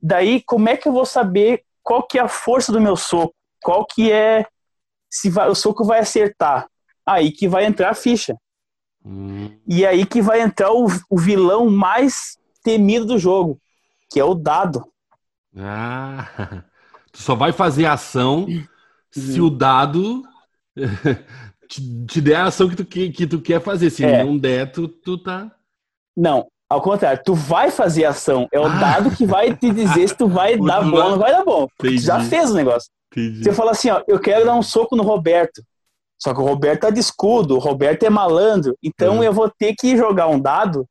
Daí, 0.00 0.42
como 0.42 0.68
é 0.68 0.76
que 0.76 0.88
eu 0.88 0.92
vou 0.92 1.06
saber 1.06 1.62
qual 1.80 2.04
que 2.04 2.18
é 2.18 2.22
a 2.22 2.28
força 2.28 2.72
do 2.72 2.80
meu 2.80 2.96
soco? 2.96 3.34
Qual 3.62 3.86
que 3.86 4.10
é 4.10 4.44
se 5.08 5.30
vai, 5.30 5.48
o 5.48 5.54
soco 5.54 5.84
vai 5.84 6.00
acertar? 6.00 6.68
Aí 7.06 7.30
que 7.30 7.48
vai 7.48 7.64
entrar 7.64 7.90
a 7.90 7.94
ficha. 7.94 8.36
Hum. 9.04 9.50
E 9.66 9.84
aí 9.84 10.06
que 10.06 10.22
vai 10.22 10.40
entrar 10.40 10.72
o, 10.72 10.86
o, 11.10 11.18
vilão 11.18 11.68
mais 11.68 12.38
temido 12.62 13.04
do 13.06 13.18
jogo, 13.18 13.58
que 14.10 14.20
é 14.20 14.24
o 14.24 14.34
dado. 14.34 14.84
Ah, 15.56 16.28
tu 17.10 17.20
só 17.20 17.34
vai 17.34 17.52
fazer 17.52 17.86
ação 17.86 18.44
uhum. 18.44 18.64
se 19.10 19.40
o 19.40 19.50
dado 19.50 20.22
te, 21.68 22.06
te, 22.06 22.20
der 22.20 22.36
a 22.36 22.44
ação 22.44 22.68
que 22.68 22.76
tu, 22.76 22.84
que, 22.84 23.10
que 23.10 23.26
tu 23.26 23.40
quer 23.40 23.60
fazer. 23.60 23.90
Se 23.90 24.04
é. 24.04 24.22
não 24.22 24.38
der, 24.38 24.70
tu, 24.70 24.86
tu 24.86 25.18
tá. 25.18 25.50
Não, 26.16 26.46
ao 26.72 26.80
contrário, 26.80 27.20
tu 27.24 27.34
vai 27.34 27.70
fazer 27.70 28.04
ação. 28.04 28.48
É 28.52 28.58
o 28.58 28.64
ah. 28.66 28.78
dado 28.78 29.10
que 29.10 29.26
vai 29.26 29.54
te 29.54 29.70
dizer 29.70 30.08
se 30.08 30.16
tu 30.16 30.28
vai 30.28 30.56
dar 30.58 30.82
bom 30.82 30.96
ou 30.96 31.10
não 31.10 31.18
vai 31.18 31.32
dar 31.32 31.44
bom. 31.44 31.66
Tu 31.78 31.98
já 31.98 32.20
fez 32.20 32.50
o 32.50 32.54
negócio. 32.54 32.88
Entendi. 33.10 33.42
Você 33.42 33.52
fala 33.52 33.72
assim, 33.72 33.90
ó, 33.90 34.02
eu 34.08 34.18
quero 34.18 34.46
dar 34.46 34.54
um 34.54 34.62
soco 34.62 34.96
no 34.96 35.02
Roberto. 35.02 35.62
Só 36.22 36.32
que 36.32 36.40
o 36.40 36.44
Roberto 36.44 36.82
tá 36.82 36.90
de 36.90 37.00
escudo, 37.00 37.56
o 37.56 37.58
Roberto 37.58 38.04
é 38.04 38.10
malandro. 38.10 38.78
Então 38.80 39.16
uhum. 39.16 39.24
eu 39.24 39.32
vou 39.32 39.50
ter 39.50 39.74
que 39.74 39.96
jogar 39.96 40.28
um 40.28 40.38
dado 40.38 40.86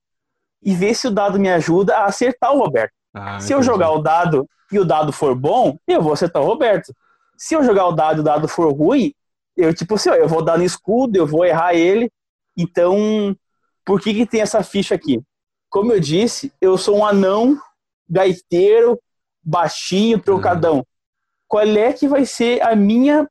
e 0.61 0.75
ver 0.75 0.93
se 0.93 1.07
o 1.07 1.11
dado 1.11 1.39
me 1.39 1.49
ajuda 1.49 1.99
a 1.99 2.05
acertar 2.05 2.53
o 2.53 2.59
Roberto. 2.59 2.91
Ah, 3.13 3.39
se 3.39 3.53
eu 3.53 3.63
jogar 3.63 3.91
o 3.91 3.99
dado 3.99 4.45
e 4.69 4.77
o 4.77 4.83
dado 4.83 5.13
for 5.13 5.33
bom, 5.33 5.77
eu 5.87 6.01
vou 6.01 6.11
acertar 6.11 6.41
o 6.41 6.45
Roberto. 6.45 6.93
Se 7.37 7.55
eu 7.55 7.63
jogar 7.63 7.87
o 7.87 7.93
dado 7.93 8.17
e 8.17 8.19
o 8.19 8.23
dado 8.23 8.45
for 8.45 8.73
ruim, 8.73 9.13
eu 9.55 9.73
tipo 9.73 9.95
assim, 9.95 10.09
ó, 10.09 10.15
eu 10.15 10.27
vou 10.27 10.43
dar 10.43 10.57
no 10.57 10.65
escudo, 10.65 11.15
eu 11.15 11.25
vou 11.25 11.45
errar 11.45 11.75
ele. 11.75 12.11
Então, 12.57 13.33
por 13.85 14.01
que 14.01 14.13
que 14.13 14.25
tem 14.25 14.41
essa 14.41 14.61
ficha 14.61 14.95
aqui? 14.95 15.21
Como 15.69 15.93
eu 15.93 15.99
disse, 16.01 16.51
eu 16.59 16.77
sou 16.77 16.97
um 16.97 17.05
anão 17.05 17.57
gaiteiro, 18.09 18.99
baixinho, 19.41 20.19
trocadão. 20.19 20.79
Uhum. 20.79 20.85
Qual 21.47 21.63
é 21.63 21.93
que 21.93 22.05
vai 22.05 22.25
ser 22.25 22.61
a 22.61 22.75
minha 22.75 23.25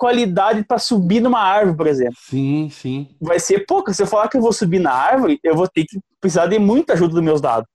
qualidade 0.00 0.64
para 0.64 0.78
subir 0.78 1.20
numa 1.20 1.40
árvore, 1.40 1.76
por 1.76 1.86
exemplo. 1.86 2.16
Sim, 2.18 2.70
sim. 2.70 3.06
Vai 3.20 3.38
ser 3.38 3.66
pouca. 3.66 3.92
Se 3.92 4.02
eu 4.02 4.06
falar 4.06 4.28
que 4.28 4.38
eu 4.38 4.40
vou 4.40 4.50
subir 4.50 4.78
na 4.78 4.90
árvore, 4.90 5.38
eu 5.44 5.54
vou 5.54 5.68
ter 5.68 5.84
que 5.84 6.00
precisar 6.18 6.46
de 6.46 6.58
muita 6.58 6.94
ajuda 6.94 7.12
dos 7.12 7.22
meus 7.22 7.38
dados. 7.38 7.68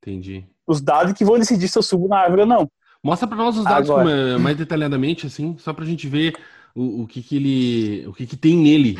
Entendi. 0.00 0.46
Os 0.64 0.80
dados 0.80 1.12
que 1.12 1.24
vão 1.24 1.40
decidir 1.40 1.66
se 1.66 1.76
eu 1.76 1.82
subo 1.82 2.06
na 2.06 2.20
árvore 2.20 2.42
ou 2.42 2.46
não. 2.46 2.70
Mostra 3.02 3.26
para 3.26 3.36
nós 3.36 3.56
os 3.56 3.64
dados 3.64 3.90
Agora... 3.90 4.38
mais 4.38 4.56
detalhadamente, 4.56 5.26
assim, 5.26 5.56
só 5.58 5.72
para 5.72 5.82
a 5.82 5.86
gente 5.86 6.06
ver 6.06 6.36
o, 6.72 7.02
o, 7.02 7.06
que, 7.08 7.20
que 7.20 7.34
ele, 7.34 8.06
o 8.06 8.12
que, 8.12 8.28
que 8.28 8.36
tem 8.36 8.56
nele. 8.56 8.96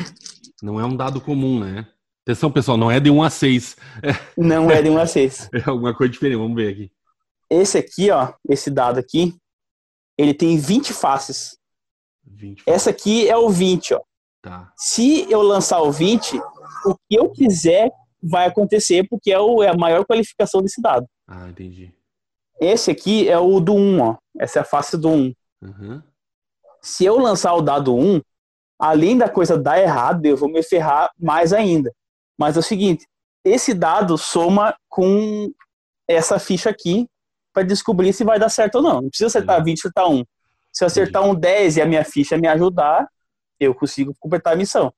Não 0.61 0.77
é 0.77 0.83
um 0.83 0.95
dado 0.95 1.21
comum, 1.21 1.61
né? 1.61 1.87
Atenção, 2.25 2.51
pessoal, 2.51 2.75
não 2.75 2.91
é 2.91 2.99
de 2.99 3.09
1 3.09 3.23
a 3.23 3.29
6. 3.29 3.77
Não 4.37 4.69
é 4.69 4.81
de 4.81 4.89
1 4.89 4.97
a 4.97 5.05
6. 5.05 5.49
É 5.53 5.69
alguma 5.69 5.93
coisa 5.93 6.11
diferente, 6.11 6.37
vamos 6.37 6.55
ver 6.55 6.71
aqui. 6.71 6.91
Esse 7.49 7.77
aqui, 7.77 8.11
ó, 8.11 8.33
esse 8.49 8.69
dado 8.69 8.99
aqui, 8.99 9.33
ele 10.17 10.33
tem 10.33 10.57
20 10.57 10.91
faces. 10.93 11.57
20. 12.25 12.63
Essa 12.67 12.89
aqui 12.89 13.27
é 13.27 13.37
o 13.37 13.49
20, 13.49 13.93
ó. 13.93 14.01
Tá. 14.41 14.71
Se 14.75 15.31
eu 15.31 15.41
lançar 15.41 15.81
o 15.81 15.91
20, 15.91 16.37
o 16.85 16.95
que 16.95 17.15
eu 17.17 17.29
quiser 17.29 17.91
vai 18.21 18.47
acontecer, 18.47 19.07
porque 19.09 19.31
é, 19.31 19.39
o, 19.39 19.63
é 19.63 19.69
a 19.69 19.77
maior 19.77 20.05
qualificação 20.05 20.61
desse 20.61 20.81
dado. 20.81 21.07
Ah, 21.27 21.49
entendi. 21.49 21.93
Esse 22.59 22.91
aqui 22.91 23.27
é 23.29 23.37
o 23.37 23.59
do 23.59 23.73
1, 23.73 24.01
ó. 24.01 24.17
Essa 24.37 24.59
é 24.59 24.61
a 24.61 24.65
face 24.65 24.97
do 24.97 25.09
1. 25.09 25.33
Uhum. 25.61 26.01
Se 26.81 27.05
eu 27.05 27.17
lançar 27.17 27.53
o 27.53 27.61
dado 27.61 27.95
1, 27.95 28.21
além 28.79 29.17
da 29.17 29.29
coisa 29.29 29.57
dar 29.57 29.79
errado, 29.79 30.25
eu 30.25 30.35
vou 30.35 30.49
me 30.49 30.61
ferrar 30.61 31.09
mais 31.19 31.53
ainda. 31.53 31.93
Mas 32.37 32.57
é 32.57 32.59
o 32.59 32.63
seguinte, 32.63 33.05
esse 33.45 33.73
dado 33.73 34.17
soma 34.17 34.75
com 34.89 35.51
essa 36.07 36.39
ficha 36.39 36.69
aqui 36.69 37.07
para 37.53 37.63
descobrir 37.63 38.11
se 38.13 38.23
vai 38.23 38.39
dar 38.39 38.49
certo 38.49 38.75
ou 38.75 38.81
não. 38.81 39.01
Não 39.01 39.09
precisa 39.09 39.27
acertar 39.27 39.55
Entendi. 39.57 39.71
20, 39.71 39.79
acertar 39.79 40.09
1. 40.09 40.23
Se 40.73 40.83
eu 40.83 40.87
acertar 40.87 41.23
um 41.23 41.35
10 41.35 41.77
e 41.77 41.81
a 41.81 41.85
minha 41.85 42.03
ficha 42.03 42.37
me 42.37 42.47
ajudar, 42.47 43.07
eu 43.59 43.73
consigo 43.75 44.13
completar 44.19 44.53
a 44.53 44.55
missão. 44.57 44.91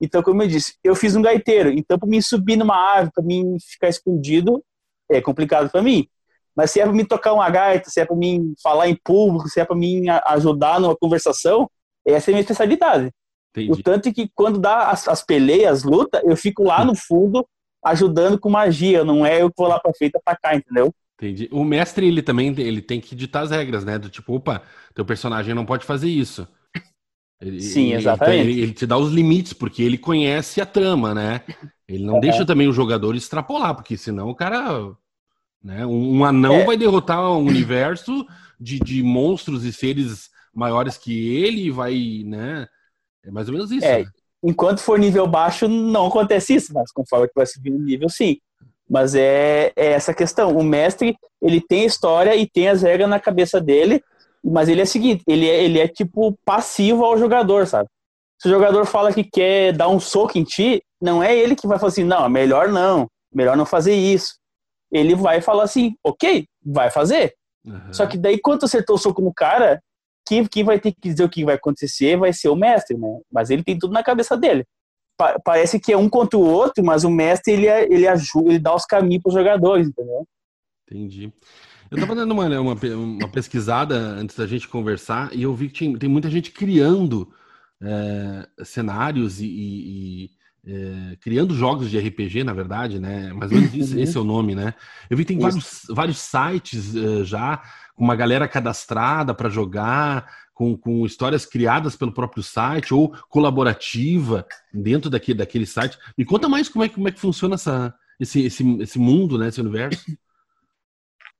Então, 0.00 0.22
como 0.22 0.42
eu 0.42 0.48
disse, 0.48 0.74
eu 0.84 0.94
fiz 0.94 1.16
um 1.16 1.22
gaiteiro. 1.22 1.70
Então, 1.70 1.98
para 1.98 2.08
mim 2.08 2.20
subir 2.20 2.56
numa 2.56 2.76
árvore, 2.76 3.12
para 3.14 3.24
mim 3.24 3.56
ficar 3.60 3.88
escondido, 3.88 4.62
é 5.10 5.20
complicado 5.20 5.70
para 5.70 5.82
mim. 5.82 6.06
Mas 6.54 6.70
se 6.70 6.80
é 6.80 6.84
para 6.84 6.92
mim 6.92 7.04
tocar 7.04 7.32
uma 7.32 7.48
gaita, 7.50 7.90
se 7.90 8.00
é 8.00 8.04
para 8.04 8.16
mim 8.16 8.54
falar 8.62 8.88
em 8.88 8.96
público, 8.96 9.48
se 9.48 9.60
é 9.60 9.64
para 9.64 9.76
mim 9.76 10.04
ajudar 10.26 10.80
numa 10.80 10.96
conversação, 10.96 11.68
essa 12.06 12.30
é 12.30 12.32
a 12.32 12.34
minha 12.34 12.42
especialidade. 12.42 13.10
Entendi. 13.50 13.72
O 13.72 13.82
tanto 13.82 14.12
que 14.12 14.30
quando 14.34 14.58
dá 14.58 14.90
as, 14.90 15.08
as 15.08 15.22
peleias, 15.22 15.78
as 15.78 15.84
lutas, 15.84 16.22
eu 16.24 16.36
fico 16.36 16.62
lá 16.62 16.84
no 16.84 16.94
fundo 16.94 17.46
ajudando 17.84 18.38
com 18.38 18.50
magia, 18.50 19.04
não 19.04 19.24
é 19.24 19.42
eu 19.42 19.48
que 19.48 19.56
vou 19.56 19.68
lá 19.68 19.78
para 19.78 19.94
frente 19.94 20.16
atacar, 20.16 20.56
entendeu? 20.56 20.94
Entendi. 21.16 21.48
O 21.50 21.64
mestre, 21.64 22.06
ele 22.06 22.22
também 22.22 22.54
ele 22.58 22.82
tem 22.82 23.00
que 23.00 23.14
ditar 23.14 23.42
as 23.42 23.50
regras, 23.50 23.84
né? 23.84 23.98
Do 23.98 24.10
tipo, 24.10 24.34
opa, 24.34 24.62
teu 24.94 25.04
personagem 25.04 25.54
não 25.54 25.64
pode 25.64 25.84
fazer 25.84 26.08
isso. 26.08 26.46
Ele, 27.40 27.60
Sim, 27.60 27.92
exatamente. 27.92 28.48
Ele, 28.48 28.60
ele, 28.62 28.72
te 28.72 28.86
dá 28.86 28.96
os 28.96 29.12
limites, 29.12 29.52
porque 29.52 29.82
ele 29.82 29.98
conhece 29.98 30.60
a 30.60 30.66
trama, 30.66 31.14
né? 31.14 31.42
Ele 31.88 32.04
não 32.04 32.16
é. 32.16 32.20
deixa 32.20 32.44
também 32.44 32.68
o 32.68 32.72
jogador 32.72 33.14
extrapolar, 33.14 33.74
porque 33.74 33.96
senão 33.96 34.28
o 34.28 34.34
cara. 34.34 34.92
Né? 35.62 35.84
Um, 35.86 36.18
um 36.18 36.24
anão 36.24 36.56
é. 36.56 36.64
vai 36.64 36.76
derrotar 36.76 37.20
um 37.20 37.44
universo 37.44 38.26
de, 38.58 38.78
de 38.78 39.02
monstros 39.02 39.64
e 39.64 39.72
seres 39.72 40.30
maiores 40.54 40.96
que 40.96 41.36
ele, 41.36 41.70
vai, 41.70 42.22
né? 42.24 42.66
É 43.24 43.30
mais 43.30 43.48
ou 43.48 43.54
menos 43.54 43.70
isso. 43.70 43.84
É. 43.84 44.04
Né? 44.04 44.10
Enquanto 44.42 44.80
for 44.80 44.98
nível 44.98 45.26
baixo, 45.26 45.66
não 45.66 46.06
acontece 46.06 46.54
isso, 46.54 46.72
mas 46.72 46.92
conforme 46.92 47.26
que 47.26 47.34
vai 47.34 47.46
subindo 47.46 47.78
nível, 47.78 48.08
sim. 48.08 48.38
Mas 48.88 49.14
é, 49.14 49.72
é 49.76 49.92
essa 49.92 50.14
questão. 50.14 50.56
O 50.56 50.62
mestre, 50.62 51.16
ele 51.42 51.60
tem 51.60 51.84
história 51.84 52.34
e 52.36 52.48
tem 52.48 52.68
as 52.68 52.82
regras 52.82 53.08
na 53.08 53.18
cabeça 53.18 53.60
dele, 53.60 54.02
mas 54.42 54.68
ele 54.68 54.80
é 54.80 54.84
o 54.84 54.86
seguinte, 54.86 55.24
ele 55.26 55.48
é, 55.48 55.64
ele 55.64 55.80
é 55.80 55.88
tipo 55.88 56.38
passivo 56.44 57.04
ao 57.04 57.18
jogador, 57.18 57.66
sabe? 57.66 57.88
Se 58.40 58.48
o 58.48 58.50
jogador 58.50 58.84
fala 58.84 59.12
que 59.12 59.24
quer 59.24 59.72
dar 59.72 59.88
um 59.88 59.98
soco 59.98 60.38
em 60.38 60.44
ti, 60.44 60.82
não 61.00 61.22
é 61.22 61.36
ele 61.36 61.56
que 61.56 61.66
vai 61.66 61.78
falar 61.78 61.88
assim, 61.88 62.04
não, 62.04 62.28
melhor 62.28 62.68
não, 62.68 63.08
melhor 63.34 63.56
não 63.56 63.66
fazer 63.66 63.94
isso. 63.94 64.34
Ele 64.92 65.14
vai 65.14 65.40
falar 65.40 65.64
assim, 65.64 65.94
ok, 66.04 66.46
vai 66.64 66.90
fazer. 66.90 67.34
Uhum. 67.64 67.92
Só 67.92 68.06
que 68.06 68.16
daí, 68.16 68.38
quando 68.38 68.64
acertou 68.64 68.96
o 68.96 68.98
soco 68.98 69.20
no 69.20 69.32
cara, 69.34 69.80
quem, 70.26 70.44
quem 70.46 70.62
vai 70.62 70.78
ter 70.78 70.92
que 70.92 71.00
dizer 71.08 71.24
o 71.24 71.28
que 71.28 71.44
vai 71.44 71.54
acontecer 71.56 72.16
vai 72.16 72.32
ser 72.32 72.48
o 72.48 72.56
mestre, 72.56 72.96
né? 72.96 73.20
Mas 73.32 73.50
ele 73.50 73.64
tem 73.64 73.78
tudo 73.78 73.92
na 73.92 74.02
cabeça 74.02 74.36
dele. 74.36 74.64
Pa 75.16 75.38
parece 75.44 75.80
que 75.80 75.92
é 75.92 75.96
um 75.96 76.08
contra 76.08 76.38
o 76.38 76.44
outro, 76.44 76.84
mas 76.84 77.04
o 77.04 77.10
mestre 77.10 77.52
ele, 77.54 77.66
é, 77.66 77.84
ele 77.84 78.06
ajuda, 78.06 78.50
ele 78.50 78.58
dá 78.58 78.74
os 78.74 78.84
caminhos 78.84 79.22
para 79.22 79.30
os 79.30 79.34
jogadores, 79.34 79.88
entendeu? 79.88 80.26
Entendi. 80.86 81.32
Eu 81.90 81.96
estava 81.96 82.14
dando 82.14 82.32
uma, 82.32 82.46
uma, 82.60 82.74
uma, 82.74 83.28
pesquisada 83.28 83.94
antes 83.96 84.36
da 84.36 84.46
gente 84.46 84.68
conversar 84.68 85.30
e 85.32 85.42
eu 85.42 85.54
vi 85.54 85.68
que 85.68 85.74
tinha, 85.74 85.98
tem 85.98 86.08
muita 86.08 86.28
gente 86.28 86.50
criando 86.50 87.32
é, 87.80 88.64
cenários 88.64 89.40
e, 89.40 89.46
e 89.46 90.30
é, 90.66 91.16
criando 91.20 91.54
jogos 91.54 91.90
de 91.90 91.98
RPG, 91.98 92.42
na 92.42 92.52
verdade, 92.52 92.98
né? 92.98 93.32
Mas 93.32 93.52
esse, 93.52 93.94
uhum. 93.94 94.02
esse 94.02 94.16
é 94.16 94.20
o 94.20 94.24
nome, 94.24 94.54
né? 94.54 94.74
Eu 95.08 95.16
vi 95.16 95.24
que 95.24 95.32
tem 95.32 95.38
vários, 95.38 95.82
vários 95.88 96.18
sites 96.18 96.94
é, 96.96 97.24
já 97.24 97.62
com 97.94 98.04
uma 98.04 98.16
galera 98.16 98.48
cadastrada 98.48 99.32
para 99.32 99.48
jogar, 99.48 100.26
com, 100.52 100.76
com 100.76 101.06
histórias 101.06 101.46
criadas 101.46 101.94
pelo 101.94 102.12
próprio 102.12 102.42
site 102.42 102.92
ou 102.92 103.14
colaborativa 103.28 104.46
dentro 104.72 105.08
daquele, 105.08 105.38
daquele 105.38 105.66
site. 105.66 105.98
Me 106.16 106.24
conta 106.24 106.48
mais 106.48 106.68
como 106.68 106.84
é, 106.84 106.88
como 106.88 107.06
é 107.08 107.12
que 107.12 107.20
funciona 107.20 107.54
essa, 107.54 107.94
esse, 108.18 108.44
esse, 108.46 108.82
esse 108.82 108.98
mundo, 108.98 109.38
né? 109.38 109.48
Esse 109.48 109.60
universo. 109.60 110.04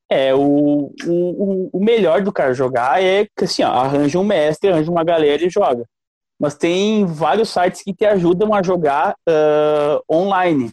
É, 0.09 0.33
o, 0.33 0.95
o, 1.05 1.71
o 1.73 1.85
melhor 1.85 2.23
do 2.23 2.33
cara 2.33 2.55
jogar 2.55 3.03
é 3.03 3.27
que 3.37 3.45
assim, 3.45 3.65
ó, 3.65 3.73
arranja 3.73 4.21
um 4.21 4.25
mestre, 4.25 4.71
arranja 4.71 4.89
uma 4.89 5.03
galera 5.03 5.45
e 5.45 5.51
joga. 5.51 5.85
Mas 6.38 6.55
tem 6.55 7.07
vários 7.07 7.49
sites 7.49 7.83
que 7.83 7.94
te 7.94 8.05
ajudam 8.05 8.53
a 8.53 8.62
jogar 8.62 9.16
uh, 9.29 10.14
online. 10.14 10.70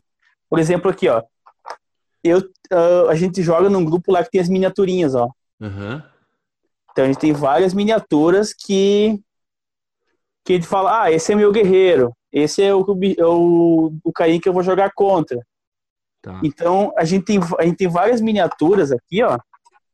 Por 0.49 0.59
exemplo, 0.59 0.91
aqui, 0.91 1.07
ó. 1.07 1.23
Eu, 2.23 2.39
uh, 2.39 3.09
a 3.09 3.15
gente 3.15 3.41
joga 3.41 3.69
num 3.69 3.83
grupo 3.83 4.11
lá 4.11 4.23
que 4.23 4.31
tem 4.31 4.41
as 4.41 4.49
miniaturinhas, 4.49 5.15
ó. 5.15 5.29
Uhum. 5.59 6.01
Então 6.91 7.05
a 7.05 7.07
gente 7.07 7.19
tem 7.19 7.33
várias 7.33 7.73
miniaturas 7.73 8.53
que 8.53 9.19
que 10.45 10.53
a 10.53 10.55
gente 10.57 10.67
fala, 10.67 11.03
ah, 11.03 11.11
esse 11.11 11.31
é 11.31 11.35
meu 11.35 11.53
guerreiro, 11.53 12.13
esse 12.29 12.61
é 12.61 12.75
o, 12.75 12.85
é 13.17 13.25
o, 13.25 13.93
o 14.03 14.11
Caim 14.11 14.41
que 14.41 14.49
eu 14.49 14.53
vou 14.53 14.61
jogar 14.61 14.91
contra. 14.93 15.39
Tá. 16.21 16.39
Então, 16.43 16.93
a 16.97 17.05
gente, 17.05 17.25
tem, 17.25 17.39
a 17.57 17.63
gente 17.63 17.77
tem 17.77 17.87
várias 17.87 18.19
miniaturas 18.19 18.91
aqui, 18.91 19.23
ó, 19.23 19.37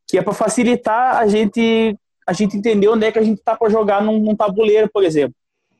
que 0.07 0.17
é 0.17 0.21
para 0.21 0.33
facilitar 0.33 1.17
a 1.17 1.27
gente 1.27 1.95
a 2.27 2.33
gente 2.33 2.55
entender 2.55 2.87
onde 2.87 3.07
é 3.07 3.11
que 3.11 3.17
a 3.17 3.23
gente 3.23 3.41
tá 3.41 3.55
para 3.55 3.71
jogar 3.71 4.03
num, 4.03 4.19
num, 4.19 4.35
tabuleiro, 4.35 4.87
por 4.93 5.03
exemplo. 5.03 5.33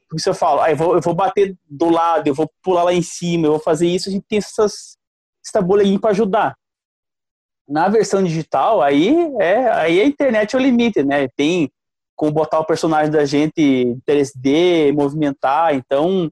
Porque 0.10 0.24
se 0.24 0.30
eu 0.30 0.34
falo, 0.34 0.62
ah, 0.62 0.72
eu 0.72 0.76
vou, 0.76 0.95
eu 0.95 1.02
vou 1.02 1.13
bater 1.13 1.56
do 1.69 1.89
lado, 1.89 2.28
eu 2.28 2.34
vou 2.34 2.50
pular 2.63 2.84
lá 2.84 2.93
em 2.93 3.02
cima, 3.02 3.45
eu 3.45 3.52
vou 3.52 3.60
fazer 3.60 3.88
isso, 3.88 4.10
a 4.10 4.12
gente 4.12 4.26
tem 4.28 4.39
essas, 4.39 4.98
esse 5.43 5.54
tabuleirinho 5.54 6.00
para 6.00 6.10
ajudar. 6.10 6.56
Na 7.67 7.88
versão 7.88 8.24
digital, 8.24 8.82
aí 8.82 9.15
é 9.39 9.69
aí 9.69 10.02
a 10.02 10.06
internet 10.06 10.56
é 10.56 10.58
o 10.58 10.62
limite, 10.62 11.04
né? 11.04 11.28
Tem 11.36 11.69
como 12.15 12.32
botar 12.32 12.60
o 12.60 12.65
personagem 12.65 13.12
da 13.12 13.24
gente 13.24 13.95
3D, 14.08 14.91
movimentar, 14.91 15.76
então 15.76 16.32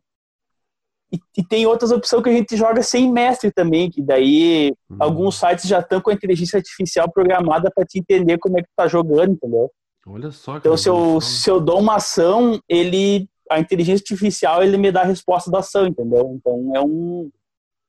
e, 1.12 1.20
e, 1.38 1.44
tem 1.44 1.66
outras 1.66 1.92
opções 1.92 2.22
que 2.22 2.30
a 2.30 2.34
gente 2.34 2.58
joga 2.58 2.84
sem 2.84 3.10
mestre 3.10 3.50
também, 3.52 3.90
que 3.90 4.02
daí 4.02 4.74
uhum. 4.90 4.98
alguns 5.00 5.40
sites 5.40 5.66
já 5.66 5.80
estão 5.80 6.02
com 6.02 6.10
a 6.10 6.14
inteligência 6.14 6.58
artificial 6.58 7.10
programada 7.10 7.72
para 7.74 7.86
te 7.86 8.00
entender 8.00 8.38
como 8.40 8.60
é 8.60 8.62
que 8.62 8.68
tu 8.68 8.74
tá 8.76 8.88
jogando, 8.88 9.32
entendeu? 9.32 9.72
Olha 10.06 10.32
só. 10.32 10.58
Então, 10.58 10.76
se 10.76 10.90
eu, 10.90 11.22
se 11.22 11.50
eu 11.50 11.62
dou 11.62 11.80
uma 11.80 11.96
ação, 11.96 12.60
ele 12.68 13.30
a 13.50 13.60
inteligência 13.60 14.04
artificial 14.04 14.64
ele 14.64 14.78
me 14.78 14.92
dá 14.92 15.02
a 15.02 15.06
resposta 15.06 15.50
da 15.50 15.60
ação, 15.60 15.88
entendeu? 15.88 16.32
Então 16.36 16.72
é 16.76 16.82
um 16.82 17.30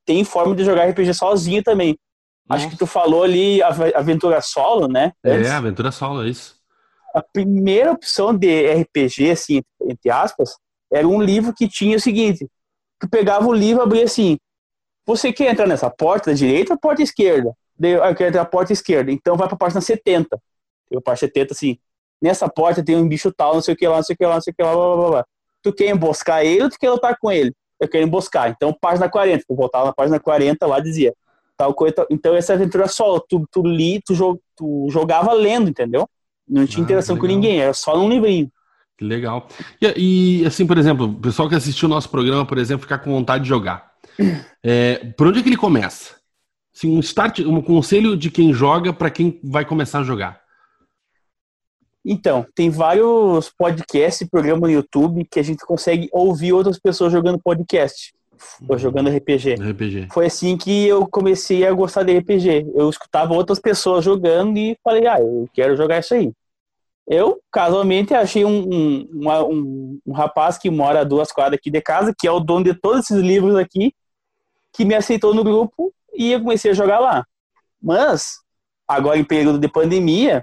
tem 0.04 0.24
forma 0.24 0.56
de 0.56 0.64
jogar 0.64 0.88
RPG 0.88 1.12
sozinho 1.12 1.62
também. 1.62 1.98
Nossa. 2.48 2.62
Acho 2.62 2.70
que 2.70 2.78
tu 2.78 2.86
falou 2.86 3.22
ali 3.22 3.62
aventura 3.62 4.40
solo, 4.40 4.88
né? 4.88 5.12
É, 5.22 5.32
Antes. 5.32 5.50
É, 5.50 5.52
aventura 5.52 5.92
solo, 5.92 6.24
é 6.24 6.30
isso. 6.30 6.56
A 7.14 7.22
primeira 7.22 7.92
opção 7.92 8.34
de 8.34 8.72
RPG, 8.72 9.30
assim, 9.30 9.62
entre 9.82 10.10
aspas, 10.10 10.56
era 10.90 11.06
um 11.06 11.20
livro 11.20 11.52
que 11.52 11.68
tinha 11.68 11.96
o 11.96 12.00
seguinte: 12.00 12.48
tu 12.98 13.08
pegava 13.08 13.46
o 13.46 13.52
livro 13.52 13.82
e 13.82 13.84
abria 13.84 14.04
assim. 14.04 14.38
Você 15.06 15.30
quer 15.30 15.52
entrar 15.52 15.66
nessa 15.66 15.90
porta 15.90 16.30
da 16.30 16.36
direita 16.36 16.72
ou 16.72 16.78
porta 16.78 17.02
esquerda? 17.02 17.52
Eu 17.80 18.14
quero 18.14 18.30
entrar 18.30 18.42
na 18.42 18.48
porta 18.48 18.72
esquerda. 18.72 19.12
Então 19.12 19.36
vai 19.36 19.46
pra 19.46 19.56
página 19.56 19.80
70. 19.80 20.40
Eu 20.90 21.02
página 21.02 21.28
70 21.28 21.52
assim. 21.52 21.78
Nessa 22.20 22.48
porta 22.48 22.84
tem 22.84 22.96
um 22.96 23.08
bicho 23.08 23.32
tal, 23.32 23.54
não 23.54 23.62
sei 23.62 23.74
o 23.74 23.76
que 23.76 23.86
lá, 23.86 23.96
não 23.96 24.02
sei 24.02 24.14
o 24.14 24.16
que 24.16 24.26
lá, 24.26 24.34
não 24.34 24.40
sei 24.40 24.52
o 24.52 24.56
que 24.56 24.62
lá, 24.62 24.74
blá, 24.74 24.96
blá, 24.96 25.08
blá. 25.08 25.26
Tu 25.68 25.72
quer 25.74 25.90
emboscar 25.90 26.42
ele 26.42 26.62
ou 26.62 26.70
tu 26.70 26.78
quer 26.78 26.88
lutar 26.88 27.14
com 27.20 27.30
ele? 27.30 27.52
Eu 27.78 27.86
quero 27.86 28.06
emboscar. 28.06 28.48
Então, 28.48 28.74
página 28.80 29.06
40. 29.06 29.44
Tu 29.46 29.54
voltava 29.54 29.84
na 29.84 29.92
página 29.92 30.18
40, 30.18 30.66
lá 30.66 30.80
dizia. 30.80 31.12
Tal 31.58 31.74
coisa. 31.74 32.06
Então, 32.10 32.34
essa 32.34 32.54
aventura 32.54 32.88
solo. 32.88 33.22
Tu, 33.28 33.46
tu 33.52 33.62
li, 33.62 34.00
tu, 34.00 34.40
tu 34.56 34.88
jogava 34.88 35.34
lendo, 35.34 35.68
entendeu? 35.68 36.08
Não 36.48 36.66
tinha 36.66 36.82
ah, 36.82 36.84
interação 36.84 37.18
com 37.18 37.26
ninguém, 37.26 37.60
era 37.60 37.74
só 37.74 37.98
num 37.98 38.08
livrinho. 38.08 38.50
Que 38.96 39.04
legal. 39.04 39.46
E, 39.78 40.40
e, 40.40 40.46
assim, 40.46 40.66
por 40.66 40.78
exemplo, 40.78 41.06
o 41.06 41.14
pessoal 41.20 41.50
que 41.50 41.54
assistiu 41.54 41.86
o 41.86 41.90
nosso 41.90 42.08
programa, 42.08 42.46
por 42.46 42.56
exemplo, 42.56 42.82
ficar 42.82 42.98
com 42.98 43.10
vontade 43.10 43.44
de 43.44 43.48
jogar. 43.48 43.92
É, 44.64 45.12
por 45.16 45.28
onde 45.28 45.38
é 45.38 45.42
que 45.42 45.48
ele 45.48 45.56
começa? 45.56 46.16
Assim, 46.74 46.90
um 46.90 46.98
start, 46.98 47.38
um 47.38 47.62
conselho 47.62 48.16
de 48.16 48.28
quem 48.28 48.52
joga 48.52 48.92
para 48.92 49.08
quem 49.08 49.38
vai 49.44 49.64
começar 49.64 50.00
a 50.00 50.02
jogar. 50.02 50.40
Então, 52.10 52.46
tem 52.54 52.70
vários 52.70 53.50
podcasts 53.50 54.22
e 54.22 54.30
programas 54.30 54.62
no 54.62 54.70
YouTube 54.70 55.26
que 55.30 55.38
a 55.38 55.42
gente 55.42 55.58
consegue 55.66 56.08
ouvir 56.10 56.54
outras 56.54 56.78
pessoas 56.78 57.12
jogando 57.12 57.38
podcast. 57.38 58.14
Ou 58.66 58.72
uhum. 58.72 58.78
jogando 58.78 59.10
RPG. 59.10 59.56
RPG. 59.56 60.08
Foi 60.10 60.24
assim 60.24 60.56
que 60.56 60.86
eu 60.86 61.06
comecei 61.06 61.66
a 61.66 61.72
gostar 61.72 62.04
de 62.04 62.16
RPG. 62.16 62.72
Eu 62.74 62.88
escutava 62.88 63.34
outras 63.34 63.58
pessoas 63.58 64.02
jogando 64.02 64.56
e 64.56 64.74
falei, 64.82 65.06
ah, 65.06 65.20
eu 65.20 65.46
quero 65.52 65.76
jogar 65.76 65.98
isso 65.98 66.14
aí. 66.14 66.32
Eu, 67.06 67.42
casualmente, 67.52 68.14
achei 68.14 68.42
um, 68.42 68.66
um, 68.72 69.08
uma, 69.12 69.44
um, 69.44 70.00
um, 70.06 70.12
rapaz 70.12 70.56
que 70.56 70.70
mora 70.70 71.00
a 71.00 71.04
duas 71.04 71.30
quadras 71.30 71.58
aqui 71.58 71.70
de 71.70 71.82
casa, 71.82 72.14
que 72.18 72.26
é 72.26 72.30
o 72.30 72.40
dono 72.40 72.64
de 72.64 72.72
todos 72.72 73.00
esses 73.00 73.22
livros 73.22 73.54
aqui, 73.54 73.92
que 74.72 74.82
me 74.82 74.94
aceitou 74.94 75.34
no 75.34 75.44
grupo 75.44 75.92
e 76.14 76.32
eu 76.32 76.40
comecei 76.40 76.70
a 76.70 76.74
jogar 76.74 77.00
lá. 77.00 77.26
Mas, 77.82 78.38
agora 78.86 79.18
em 79.18 79.24
período 79.24 79.58
de 79.58 79.68
pandemia, 79.68 80.42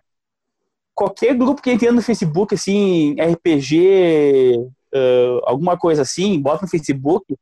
qualquer 0.95 1.35
grupo 1.35 1.61
que 1.61 1.69
entra 1.69 1.91
no 1.91 2.01
Facebook, 2.01 2.55
assim, 2.55 3.15
RPG, 3.19 4.57
uh, 4.57 5.41
alguma 5.43 5.77
coisa 5.77 6.01
assim, 6.01 6.39
bota 6.39 6.63
no 6.63 6.71
Facebook, 6.71 7.35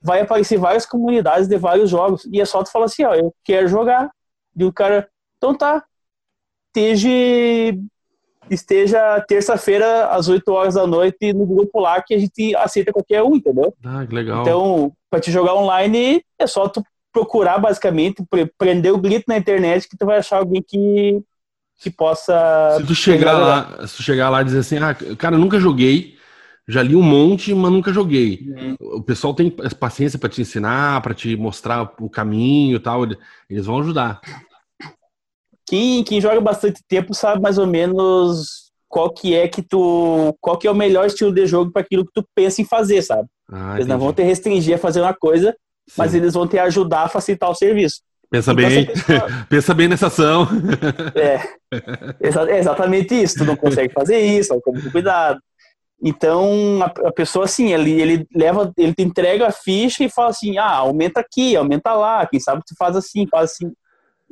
vai 0.00 0.20
aparecer 0.20 0.58
várias 0.58 0.86
comunidades 0.86 1.48
de 1.48 1.56
vários 1.56 1.90
jogos. 1.90 2.24
E 2.30 2.40
é 2.40 2.44
só 2.44 2.62
tu 2.62 2.70
falar 2.70 2.84
assim, 2.84 3.04
ó, 3.04 3.14
eu 3.14 3.34
quero 3.42 3.66
jogar. 3.66 4.10
E 4.54 4.64
o 4.64 4.72
cara, 4.72 5.08
então 5.38 5.54
tá, 5.54 5.84
esteja 6.68 7.08
esteja 8.50 9.20
terça-feira 9.28 10.06
às 10.06 10.28
8 10.28 10.48
horas 10.50 10.74
da 10.74 10.86
noite 10.86 11.32
no 11.32 11.46
grupo 11.46 11.80
lá 11.80 12.00
que 12.00 12.14
a 12.14 12.18
gente 12.18 12.56
aceita 12.56 12.92
qualquer 12.92 13.22
um, 13.22 13.36
entendeu? 13.36 13.74
Ah, 13.84 14.06
que 14.06 14.14
legal. 14.14 14.40
Então, 14.40 14.92
para 15.10 15.20
te 15.20 15.30
jogar 15.30 15.54
online 15.54 16.22
é 16.38 16.46
só 16.46 16.68
tu 16.68 16.82
procurar 17.12 17.58
basicamente, 17.58 18.24
prender 18.56 18.92
o 18.92 18.98
grito 18.98 19.24
na 19.28 19.36
internet 19.36 19.88
que 19.88 19.96
tu 19.96 20.06
vai 20.06 20.18
achar 20.18 20.38
alguém 20.38 20.62
que, 20.62 21.22
que 21.78 21.90
possa. 21.90 22.76
Se 22.78 22.86
tu 22.86 22.94
chegar 22.94 23.38
lá, 23.38 23.86
se 23.86 23.96
tu 23.96 24.02
chegar 24.02 24.28
lá 24.30 24.42
e 24.42 24.44
dizer 24.44 24.58
assim, 24.58 24.78
ah, 24.78 24.94
cara, 25.16 25.38
nunca 25.38 25.60
joguei, 25.60 26.16
já 26.66 26.82
li 26.82 26.96
um 26.96 27.02
monte, 27.02 27.54
mas 27.54 27.72
nunca 27.72 27.92
joguei. 27.92 28.46
Uhum. 28.46 28.98
O 28.98 29.02
pessoal 29.02 29.32
tem 29.32 29.50
paciência 29.50 30.18
para 30.18 30.28
te 30.28 30.42
ensinar, 30.42 31.00
para 31.00 31.14
te 31.14 31.36
mostrar 31.36 31.94
o 32.00 32.10
caminho 32.10 32.76
e 32.76 32.80
tal, 32.80 33.04
eles 33.48 33.66
vão 33.66 33.78
ajudar. 33.78 34.20
Quem, 35.66 36.02
quem 36.02 36.20
joga 36.20 36.40
bastante 36.40 36.82
tempo 36.88 37.14
sabe 37.14 37.40
mais 37.40 37.58
ou 37.58 37.66
menos 37.66 38.68
qual 38.88 39.10
que 39.10 39.34
é 39.34 39.46
que 39.46 39.62
tu, 39.62 40.34
qual 40.40 40.58
que 40.58 40.66
é 40.66 40.70
o 40.70 40.74
melhor 40.74 41.06
estilo 41.06 41.32
de 41.32 41.46
jogo 41.46 41.70
para 41.70 41.82
aquilo 41.82 42.06
que 42.06 42.12
tu 42.14 42.26
pensa 42.34 42.62
em 42.62 42.64
fazer, 42.64 43.02
sabe? 43.02 43.28
Ah, 43.50 43.74
eles 43.74 43.86
não 43.86 43.98
vão 43.98 44.12
te 44.12 44.22
restringir 44.22 44.74
a 44.74 44.78
fazer 44.78 45.00
uma 45.00 45.14
coisa, 45.14 45.52
Sim. 45.86 45.94
mas 45.96 46.14
eles 46.14 46.34
vão 46.34 46.46
te 46.46 46.58
ajudar 46.58 47.02
a 47.02 47.08
facilitar 47.08 47.50
o 47.50 47.54
serviço. 47.54 48.00
Pensa 48.30 48.52
então, 48.52 48.68
bem, 48.68 48.86
pessoa... 48.86 49.28
pensa 49.48 49.74
bem 49.74 49.88
nessa 49.88 50.06
ação. 50.08 50.46
É, 51.14 51.36
é 52.20 52.58
exatamente 52.58 53.14
isso. 53.14 53.38
Tu 53.38 53.44
não 53.44 53.56
consegue 53.56 53.92
fazer 53.92 54.18
isso, 54.18 54.60
com 54.60 54.72
cuidado. 54.90 55.40
Então 56.02 56.80
a, 56.82 57.08
a, 57.08 57.12
pessoa 57.12 57.44
assim, 57.44 57.72
ele, 57.72 58.00
ele 58.00 58.26
leva, 58.34 58.72
ele 58.76 58.94
te 58.94 59.02
entrega 59.02 59.48
a 59.48 59.52
ficha 59.52 60.04
e 60.04 60.10
fala 60.10 60.28
assim, 60.28 60.56
ah, 60.58 60.76
aumenta 60.76 61.20
aqui, 61.20 61.56
aumenta 61.56 61.92
lá, 61.92 62.24
quem 62.26 62.38
sabe 62.38 62.62
tu 62.64 62.74
faz 62.78 62.94
assim, 62.96 63.26
faz 63.28 63.52
assim. 63.52 63.72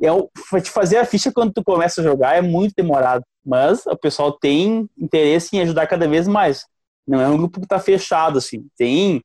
É, 0.01 0.61
te 0.61 0.69
fazer 0.69 0.97
a 0.97 1.05
ficha 1.05 1.31
quando 1.31 1.51
tu 1.51 1.63
começa 1.63 2.01
a 2.01 2.03
jogar 2.03 2.37
é 2.37 2.41
muito 2.41 2.73
demorado, 2.77 3.23
mas 3.43 3.83
o 3.87 3.97
pessoal 3.97 4.31
tem 4.31 4.87
interesse 4.95 5.57
em 5.57 5.61
ajudar 5.61 5.87
cada 5.87 6.07
vez 6.07 6.27
mais. 6.27 6.65
Não 7.05 7.19
é 7.19 7.27
um 7.27 7.37
grupo 7.37 7.59
que 7.59 7.65
está 7.65 7.79
fechado 7.79 8.37
assim. 8.37 8.67
Tem 8.77 9.21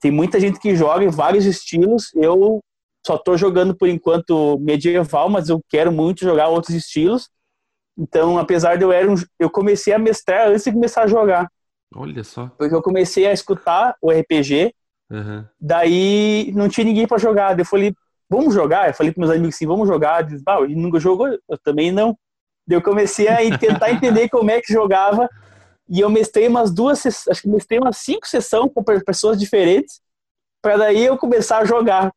tem 0.00 0.10
muita 0.10 0.40
gente 0.40 0.58
que 0.58 0.74
joga 0.74 1.04
em 1.04 1.08
vários 1.08 1.46
estilos. 1.46 2.10
Eu 2.14 2.60
só 3.06 3.16
estou 3.16 3.36
jogando 3.36 3.74
por 3.74 3.88
enquanto 3.88 4.58
medieval, 4.60 5.28
mas 5.28 5.48
eu 5.48 5.60
quero 5.68 5.92
muito 5.92 6.20
jogar 6.20 6.48
outros 6.48 6.74
estilos. 6.74 7.28
Então, 7.96 8.38
apesar 8.38 8.76
de 8.76 8.84
eu 8.84 8.92
era 8.92 9.10
um, 9.10 9.14
eu 9.38 9.50
comecei 9.50 9.92
a 9.92 9.98
mestrar 9.98 10.48
antes 10.48 10.64
de 10.64 10.72
começar 10.72 11.02
a 11.02 11.06
jogar. 11.06 11.48
Olha 11.94 12.24
só. 12.24 12.50
Porque 12.58 12.74
eu 12.74 12.82
comecei 12.82 13.26
a 13.26 13.32
escutar 13.32 13.94
o 14.02 14.10
RPG, 14.10 14.74
uhum. 15.10 15.44
daí 15.60 16.50
não 16.54 16.68
tinha 16.68 16.84
ninguém 16.84 17.06
para 17.06 17.18
jogar. 17.18 17.56
Eu 17.58 17.64
falei, 17.64 17.94
vamos 18.28 18.52
jogar? 18.54 18.88
Eu 18.88 18.94
falei 18.94 19.12
para 19.12 19.20
meus 19.20 19.32
amigos 19.32 19.54
assim, 19.54 19.66
vamos 19.66 19.86
jogar. 19.86 20.22
Diz, 20.22 20.42
ah, 20.46 20.60
ele 20.60 20.74
nunca 20.74 20.98
jogou? 20.98 21.28
Eu 21.28 21.58
também 21.62 21.92
não. 21.92 22.16
Daí 22.66 22.78
eu 22.78 22.82
comecei 22.82 23.28
a 23.28 23.36
tentar 23.58 23.92
entender 23.92 24.28
como 24.28 24.50
é 24.50 24.60
que 24.60 24.72
jogava. 24.72 25.28
E 25.88 26.00
eu 26.00 26.08
mestrei 26.08 26.48
umas 26.48 26.72
duas, 26.72 27.04
acho 27.04 27.42
que 27.42 27.48
mestrei 27.48 27.78
umas 27.78 27.98
cinco 27.98 28.26
sessões 28.26 28.72
com 28.74 28.82
pessoas 28.82 29.38
diferentes, 29.38 30.00
para 30.62 30.78
daí 30.78 31.04
eu 31.04 31.18
começar 31.18 31.58
a 31.58 31.64
jogar. 31.64 32.10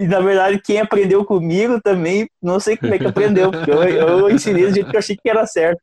E 0.00 0.06
na 0.06 0.18
verdade, 0.18 0.58
quem 0.64 0.80
aprendeu 0.80 1.22
comigo 1.26 1.78
também, 1.78 2.26
não 2.42 2.58
sei 2.58 2.74
como 2.74 2.94
é 2.94 2.98
que 2.98 3.06
aprendeu, 3.06 3.50
porque 3.50 3.70
eu, 3.70 3.82
eu 3.82 4.30
ensinei 4.30 4.66
do 4.66 4.72
jeito 4.72 4.88
que 4.88 4.96
eu 4.96 4.98
achei 4.98 5.14
que 5.14 5.28
era 5.28 5.46
certo. 5.46 5.82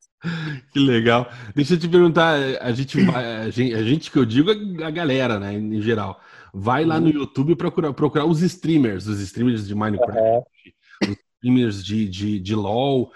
Que 0.73 0.79
legal. 0.79 1.29
Deixa 1.53 1.75
eu 1.75 1.77
te 1.77 1.87
perguntar, 1.87 2.33
a 2.59 2.71
gente, 2.71 2.97
a 3.11 3.49
gente, 3.51 3.75
a 3.75 3.83
gente 3.83 4.09
que 4.09 4.17
eu 4.17 4.25
digo 4.25 4.49
é 4.49 4.83
a 4.83 4.89
galera, 4.89 5.39
né, 5.39 5.53
em 5.53 5.79
geral. 5.83 6.19
Vai 6.51 6.83
lá 6.83 6.99
no 6.99 7.09
YouTube 7.09 7.55
procurar, 7.55 7.93
procurar 7.93 8.25
os 8.25 8.41
streamers, 8.41 9.05
os 9.05 9.19
streamers 9.19 9.67
de 9.67 9.75
Minecraft, 9.75 10.17
uhum. 10.17 11.11
os 11.11 11.17
streamers 11.35 11.85
de, 11.85 12.09
de, 12.09 12.39
de 12.39 12.55
LoL. 12.55 13.11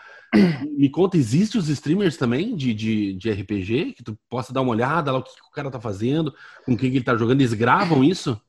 Me 0.77 0.87
conta, 0.87 1.17
existe 1.17 1.57
os 1.57 1.67
streamers 1.67 2.15
também 2.15 2.55
de, 2.55 2.75
de, 2.75 3.13
de 3.13 3.31
RPG? 3.31 3.93
Que 3.93 4.03
tu 4.03 4.15
possa 4.29 4.53
dar 4.53 4.61
uma 4.61 4.71
olhada 4.71 5.11
lá, 5.11 5.17
o 5.17 5.23
que, 5.23 5.33
que 5.33 5.47
o 5.47 5.51
cara 5.51 5.71
tá 5.71 5.79
fazendo, 5.79 6.31
com 6.63 6.77
quem 6.77 6.91
que 6.91 6.97
ele 6.97 7.03
tá 7.03 7.17
jogando, 7.17 7.41
eles 7.41 7.55
gravam 7.55 8.03
isso? 8.03 8.39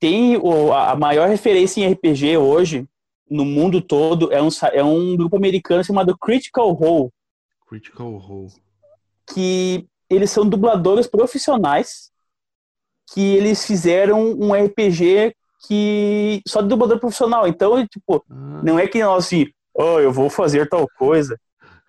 Tem 0.00 0.36
o, 0.38 0.72
a 0.72 0.96
maior 0.96 1.28
referência 1.28 1.80
em 1.80 1.92
RPG 1.92 2.38
hoje 2.38 2.88
no 3.30 3.44
mundo 3.44 3.80
todo 3.80 4.32
é 4.32 4.42
um, 4.42 4.48
é 4.72 4.82
um 4.82 5.16
grupo 5.16 5.36
americano 5.36 5.84
chamado 5.84 6.18
Critical 6.18 6.72
Role. 6.72 7.10
Critical 7.68 8.16
Role. 8.16 8.50
Que 9.32 9.86
eles 10.08 10.30
são 10.30 10.48
dubladores 10.48 11.06
profissionais 11.06 12.10
que 13.12 13.36
eles 13.36 13.64
fizeram 13.64 14.32
um 14.32 14.52
RPG 14.52 15.34
que 15.66 16.42
só 16.46 16.62
de 16.62 16.68
dublador 16.68 16.98
profissional. 16.98 17.46
Então, 17.46 17.86
tipo, 17.86 18.24
ah. 18.28 18.60
não 18.64 18.78
é 18.78 18.88
que 18.88 19.02
nós 19.02 19.26
assim, 19.26 19.46
oh, 19.74 20.00
eu 20.00 20.12
vou 20.12 20.30
fazer 20.30 20.68
tal 20.68 20.88
coisa. 20.98 21.38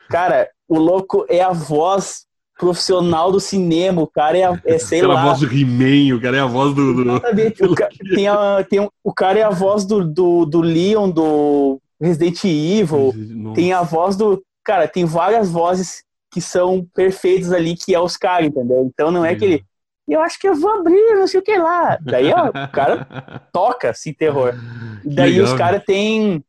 Cara, 0.10 0.50
o 0.68 0.78
louco 0.78 1.26
é 1.30 1.42
a 1.42 1.52
voz 1.52 2.26
profissional 2.62 3.32
do 3.32 3.40
cinema, 3.40 4.04
o 4.04 4.08
cara 4.08 4.38
é, 4.38 4.62
é 4.66 4.78
sei 4.78 5.00
Aquela 5.00 5.16
lá. 5.16 5.26
voz 5.26 5.40
do 5.40 5.48
He-Man, 5.48 6.16
o 6.16 6.22
cara 6.22 6.38
é 6.38 6.40
a 6.40 6.46
voz 6.46 6.76
do. 6.76 6.94
do... 6.94 7.02
Exatamente, 7.02 7.64
o, 7.64 7.74
ca... 7.74 7.90
tem 8.14 8.28
a, 8.28 8.64
tem 8.70 8.80
um... 8.80 8.90
o 9.04 9.12
cara 9.12 9.40
é 9.40 9.42
a 9.42 9.50
voz 9.50 9.84
do, 9.84 10.06
do, 10.06 10.46
do 10.46 10.62
Leon, 10.62 11.10
do 11.10 11.82
Resident 12.00 12.44
Evil, 12.44 13.14
Nossa. 13.16 13.56
tem 13.56 13.74
a 13.74 13.82
voz 13.82 14.16
do. 14.16 14.44
Cara, 14.64 14.88
tem 14.88 15.06
várias 15.06 15.50
vozes 15.50 16.04
que 16.32 16.40
são 16.40 16.86
perfeitas 16.94 17.52
ali, 17.52 17.76
que 17.76 17.96
é 17.96 18.00
os 18.00 18.16
caras, 18.16 18.50
entendeu? 18.50 18.88
Então 18.94 19.10
não 19.10 19.26
é, 19.26 19.32
é. 19.34 19.36
que 19.36 19.44
ele. 19.44 19.66
Eu 20.08 20.22
acho 20.22 20.40
que 20.40 20.48
eu 20.48 20.54
vou 20.54 20.70
abrir, 20.70 21.16
não 21.16 21.26
sei 21.26 21.40
o 21.40 21.44
que 21.44 21.58
lá. 21.58 21.98
Daí, 22.00 22.32
ó, 22.32 22.50
o 22.50 22.72
cara 22.72 23.08
toca 23.52 23.90
assim, 23.90 24.14
terror. 24.14 24.54
Daí 25.04 25.32
Legal, 25.32 25.46
os 25.46 25.54
caras 25.54 25.84
têm. 25.84 26.44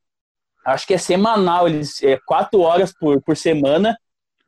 Acho 0.67 0.87
que 0.87 0.93
é 0.93 0.99
semanal, 0.99 1.67
eles 1.67 2.03
é 2.03 2.19
quatro 2.27 2.61
horas 2.61 2.93
por, 2.93 3.19
por 3.23 3.35
semana 3.35 3.97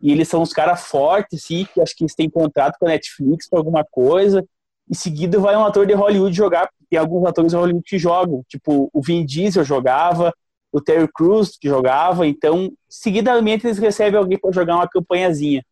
e 0.00 0.12
eles 0.12 0.28
são 0.28 0.42
uns 0.42 0.52
caras 0.52 0.83
fortes, 0.83 1.42
assim, 1.42 1.66
que 1.72 1.80
acho 1.80 1.96
que 1.96 2.04
eles 2.04 2.14
têm 2.14 2.28
contrato 2.28 2.76
com 2.78 2.87
a 2.87 2.90
Netflix 2.90 3.48
para 3.48 3.59
alguma 3.59 3.85
coisa. 3.85 4.44
Em 4.90 4.94
seguida 4.94 5.38
vai 5.38 5.57
um 5.57 5.64
ator 5.64 5.87
de 5.87 5.94
Hollywood 5.94 6.37
jogar, 6.37 6.68
tem 6.90 6.98
alguns 6.98 7.26
atores 7.26 7.52
de 7.52 7.57
Hollywood 7.57 7.85
que 7.87 7.98
jogam, 7.98 8.44
tipo 8.48 8.90
o 8.92 9.02
Vin 9.02 9.24
Diesel 9.24 9.64
jogava, 9.64 10.33
o 10.70 10.80
Terry 10.80 11.09
Crews 11.14 11.57
que 11.57 11.68
jogava, 11.68 12.26
então 12.26 12.70
seguidamente 12.88 13.66
eles 13.66 13.78
recebem 13.78 14.18
alguém 14.18 14.38
para 14.38 14.52
jogar 14.52 14.76
uma 14.76 14.88
campanhazinha. 14.88 15.64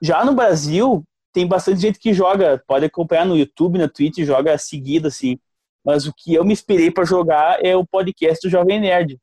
Já 0.00 0.24
no 0.24 0.34
Brasil, 0.34 1.02
tem 1.32 1.46
bastante 1.46 1.80
gente 1.80 1.98
que 1.98 2.14
joga, 2.14 2.62
pode 2.66 2.84
acompanhar 2.84 3.26
no 3.26 3.36
YouTube, 3.36 3.78
na 3.78 3.88
Twitch, 3.88 4.18
joga 4.20 4.56
seguido 4.58 5.08
assim. 5.08 5.38
Mas 5.84 6.06
o 6.06 6.12
que 6.16 6.34
eu 6.34 6.44
me 6.44 6.52
inspirei 6.52 6.90
para 6.90 7.04
jogar 7.04 7.64
é 7.64 7.76
o 7.76 7.86
podcast 7.86 8.46
do 8.46 8.50
Jovem 8.50 8.80
Nerd. 8.80 9.18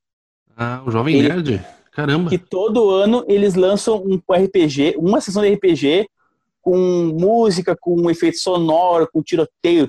Ah, 0.55 0.81
o 0.85 0.91
Jovem 0.91 1.15
Ele... 1.15 1.29
Nerd? 1.29 1.65
Caramba. 1.95 2.29
Que 2.29 2.37
todo 2.37 2.89
ano 2.89 3.23
eles 3.27 3.55
lançam 3.55 4.03
um 4.03 4.19
RPG, 4.31 4.95
uma 4.97 5.21
sessão 5.21 5.43
de 5.43 5.53
RPG 5.53 6.07
com 6.61 6.77
música, 7.19 7.75
com 7.79 7.93
um 7.93 8.09
efeito 8.09 8.37
sonoro, 8.37 9.07
com 9.11 9.21
tiroteio, 9.21 9.87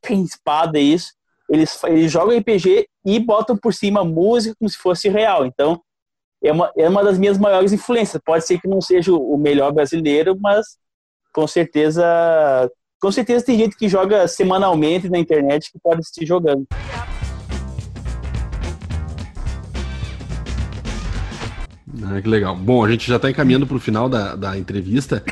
tem 0.00 0.22
espada 0.22 0.78
isso. 0.78 1.12
Eles, 1.48 1.82
eles 1.84 2.12
jogam 2.12 2.38
RPG 2.38 2.86
e 3.04 3.18
botam 3.18 3.56
por 3.56 3.72
cima 3.72 4.04
música 4.04 4.54
como 4.58 4.68
se 4.68 4.76
fosse 4.76 5.08
real. 5.08 5.46
Então, 5.46 5.80
é 6.42 6.52
uma, 6.52 6.70
é 6.76 6.88
uma 6.88 7.02
das 7.02 7.18
minhas 7.18 7.38
maiores 7.38 7.72
influências. 7.72 8.20
Pode 8.24 8.46
ser 8.46 8.60
que 8.60 8.68
não 8.68 8.80
seja 8.80 9.12
o 9.12 9.36
melhor 9.38 9.72
brasileiro, 9.72 10.36
mas 10.38 10.76
com 11.32 11.46
certeza, 11.46 12.04
com 13.00 13.10
certeza 13.10 13.44
tem 13.44 13.58
gente 13.58 13.76
que 13.76 13.88
joga 13.88 14.28
semanalmente 14.28 15.08
na 15.08 15.18
internet 15.18 15.72
que 15.72 15.78
pode 15.82 16.02
estar 16.02 16.24
jogando. 16.24 16.66
Ah, 22.04 22.20
que 22.20 22.28
legal. 22.28 22.54
Bom, 22.54 22.84
a 22.84 22.90
gente 22.90 23.08
já 23.08 23.16
está 23.16 23.30
encaminhando 23.30 23.66
para 23.66 23.76
o 23.76 23.80
final 23.80 24.08
da, 24.08 24.34
da 24.34 24.58
entrevista. 24.58 25.22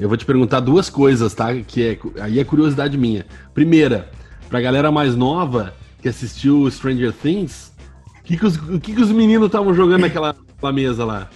Eu 0.00 0.08
vou 0.08 0.16
te 0.16 0.24
perguntar 0.24 0.60
duas 0.60 0.88
coisas, 0.88 1.34
tá? 1.34 1.54
Que 1.54 1.82
é, 2.16 2.22
aí 2.22 2.38
é 2.38 2.44
curiosidade 2.44 2.96
minha. 2.96 3.26
Primeira, 3.52 4.10
para 4.48 4.58
a 4.58 4.62
galera 4.62 4.90
mais 4.90 5.14
nova 5.14 5.74
que 6.00 6.08
assistiu 6.08 6.68
Stranger 6.70 7.12
Things, 7.12 7.72
o 8.18 8.22
que, 8.22 8.36
que, 8.36 8.46
os, 8.46 8.56
que, 8.56 8.94
que 8.94 9.00
os 9.00 9.10
meninos 9.12 9.46
estavam 9.46 9.74
jogando 9.74 10.02
naquela, 10.02 10.34
naquela 10.48 10.72
mesa 10.72 11.04
lá? 11.04 11.28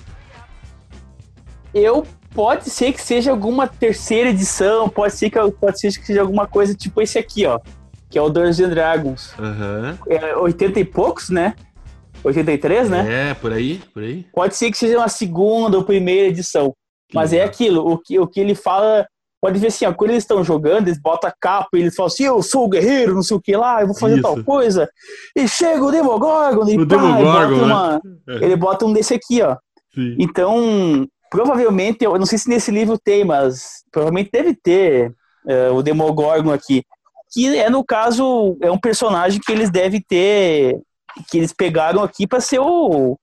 Eu 1.74 2.06
pode 2.34 2.70
ser 2.70 2.92
que 2.92 3.00
seja 3.00 3.30
alguma 3.30 3.66
terceira 3.66 4.30
edição, 4.30 4.88
pode 4.88 5.14
ser 5.14 5.30
que 5.30 5.50
pode 5.52 5.80
ser 5.80 5.92
que 5.98 6.06
seja 6.06 6.20
alguma 6.20 6.46
coisa 6.46 6.74
tipo 6.74 7.00
esse 7.00 7.18
aqui, 7.18 7.46
ó, 7.46 7.60
que 8.10 8.18
é 8.18 8.22
o 8.22 8.28
Dungeons 8.28 8.60
and 8.60 8.68
Dragons. 8.70 9.34
Uhum. 9.38 9.98
É 10.08 10.36
80 10.36 10.80
e 10.80 10.84
poucos, 10.84 11.30
né? 11.30 11.54
83, 12.24 12.90
né? 12.90 13.30
É, 13.30 13.34
por 13.34 13.52
aí, 13.52 13.80
por 13.92 14.02
aí. 14.02 14.26
Pode 14.34 14.56
ser 14.56 14.70
que 14.70 14.78
seja 14.78 14.98
uma 14.98 15.08
segunda 15.08 15.76
ou 15.76 15.84
primeira 15.84 16.28
edição. 16.28 16.74
Que 17.08 17.14
mas 17.14 17.30
legal. 17.30 17.46
é 17.46 17.48
aquilo, 17.48 17.92
o 17.92 17.98
que, 17.98 18.18
o 18.18 18.26
que 18.26 18.40
ele 18.40 18.54
fala. 18.54 19.06
Pode 19.40 19.58
ver 19.58 19.68
assim, 19.68 19.84
ó, 19.84 19.92
quando 19.92 20.10
eles 20.10 20.24
estão 20.24 20.42
jogando, 20.42 20.88
eles 20.88 21.00
botam 21.00 21.28
a 21.28 21.34
capa 21.38 21.68
e 21.74 21.80
eles 21.80 21.94
falam 21.94 22.08
assim: 22.08 22.24
eu 22.24 22.42
sou 22.42 22.64
o 22.64 22.68
guerreiro, 22.68 23.14
não 23.14 23.22
sei 23.22 23.36
o 23.36 23.40
que 23.40 23.56
lá, 23.56 23.80
eu 23.80 23.86
vou 23.86 23.96
fazer 23.96 24.14
Isso. 24.14 24.22
tal 24.22 24.42
coisa. 24.42 24.88
E 25.36 25.46
chega 25.46 25.84
o 25.84 25.90
Demogorgon 25.90 26.68
e, 26.68 26.76
o 26.76 26.86
pá, 26.86 26.96
Demogorgon, 26.96 27.58
bota 27.58 27.64
uma, 27.64 28.00
né? 28.26 28.38
ele 28.40 28.56
bota 28.56 28.86
um 28.86 28.92
desse 28.92 29.14
aqui, 29.14 29.42
ó. 29.42 29.56
Sim. 29.94 30.16
Então, 30.18 31.06
provavelmente, 31.30 32.04
eu 32.04 32.18
não 32.18 32.26
sei 32.26 32.38
se 32.38 32.48
nesse 32.48 32.70
livro 32.70 32.98
tem, 32.98 33.24
mas 33.24 33.84
provavelmente 33.92 34.30
deve 34.32 34.54
ter 34.54 35.12
uh, 35.44 35.74
o 35.74 35.82
Demogorgon 35.82 36.52
aqui. 36.52 36.82
Que 37.32 37.56
é, 37.58 37.68
no 37.68 37.84
caso, 37.84 38.56
é 38.62 38.70
um 38.70 38.78
personagem 38.78 39.40
que 39.44 39.52
eles 39.52 39.70
devem 39.70 40.00
ter 40.00 40.80
que 41.30 41.38
eles 41.38 41.52
pegaram 41.52 42.02
aqui 42.02 42.26
para 42.26 42.40
ser 42.40 42.58
o, 42.60 43.18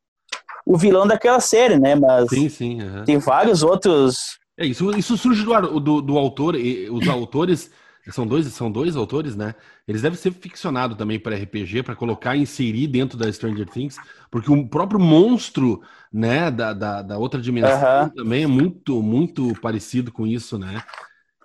o 0.65 0.77
vilão 0.77 1.07
daquela 1.07 1.39
série, 1.39 1.77
né? 1.77 1.95
Mas 1.95 2.29
sim, 2.29 2.49
sim, 2.49 2.81
uhum. 2.81 3.03
tem 3.03 3.17
vários 3.17 3.63
outros. 3.63 4.37
É, 4.57 4.65
isso, 4.65 4.91
isso 4.91 5.17
surge 5.17 5.43
do, 5.43 5.79
do, 5.79 6.01
do 6.01 6.17
autor, 6.17 6.55
os 6.91 7.07
autores 7.07 7.71
são 8.11 8.27
dois, 8.27 8.45
são 8.47 8.69
dois 8.69 8.95
autores, 8.95 9.35
né? 9.35 9.55
Eles 9.87 10.01
devem 10.01 10.17
ser 10.17 10.33
ficcionados 10.33 10.97
também 10.97 11.17
para 11.17 11.35
RPG, 11.35 11.83
para 11.83 11.95
colocar 11.95 12.35
e 12.35 12.41
inserir 12.41 12.87
dentro 12.87 13.17
da 13.17 13.31
Stranger 13.31 13.67
Things, 13.67 13.97
porque 14.29 14.51
o 14.51 14.67
próprio 14.67 14.99
monstro, 14.99 15.81
né, 16.11 16.51
da, 16.51 16.73
da, 16.73 17.01
da 17.01 17.17
outra 17.17 17.39
dimensão 17.39 18.09
também 18.15 18.43
é 18.43 18.47
muito, 18.47 19.01
muito 19.01 19.53
parecido 19.61 20.11
com 20.11 20.27
isso, 20.27 20.57
né? 20.57 20.83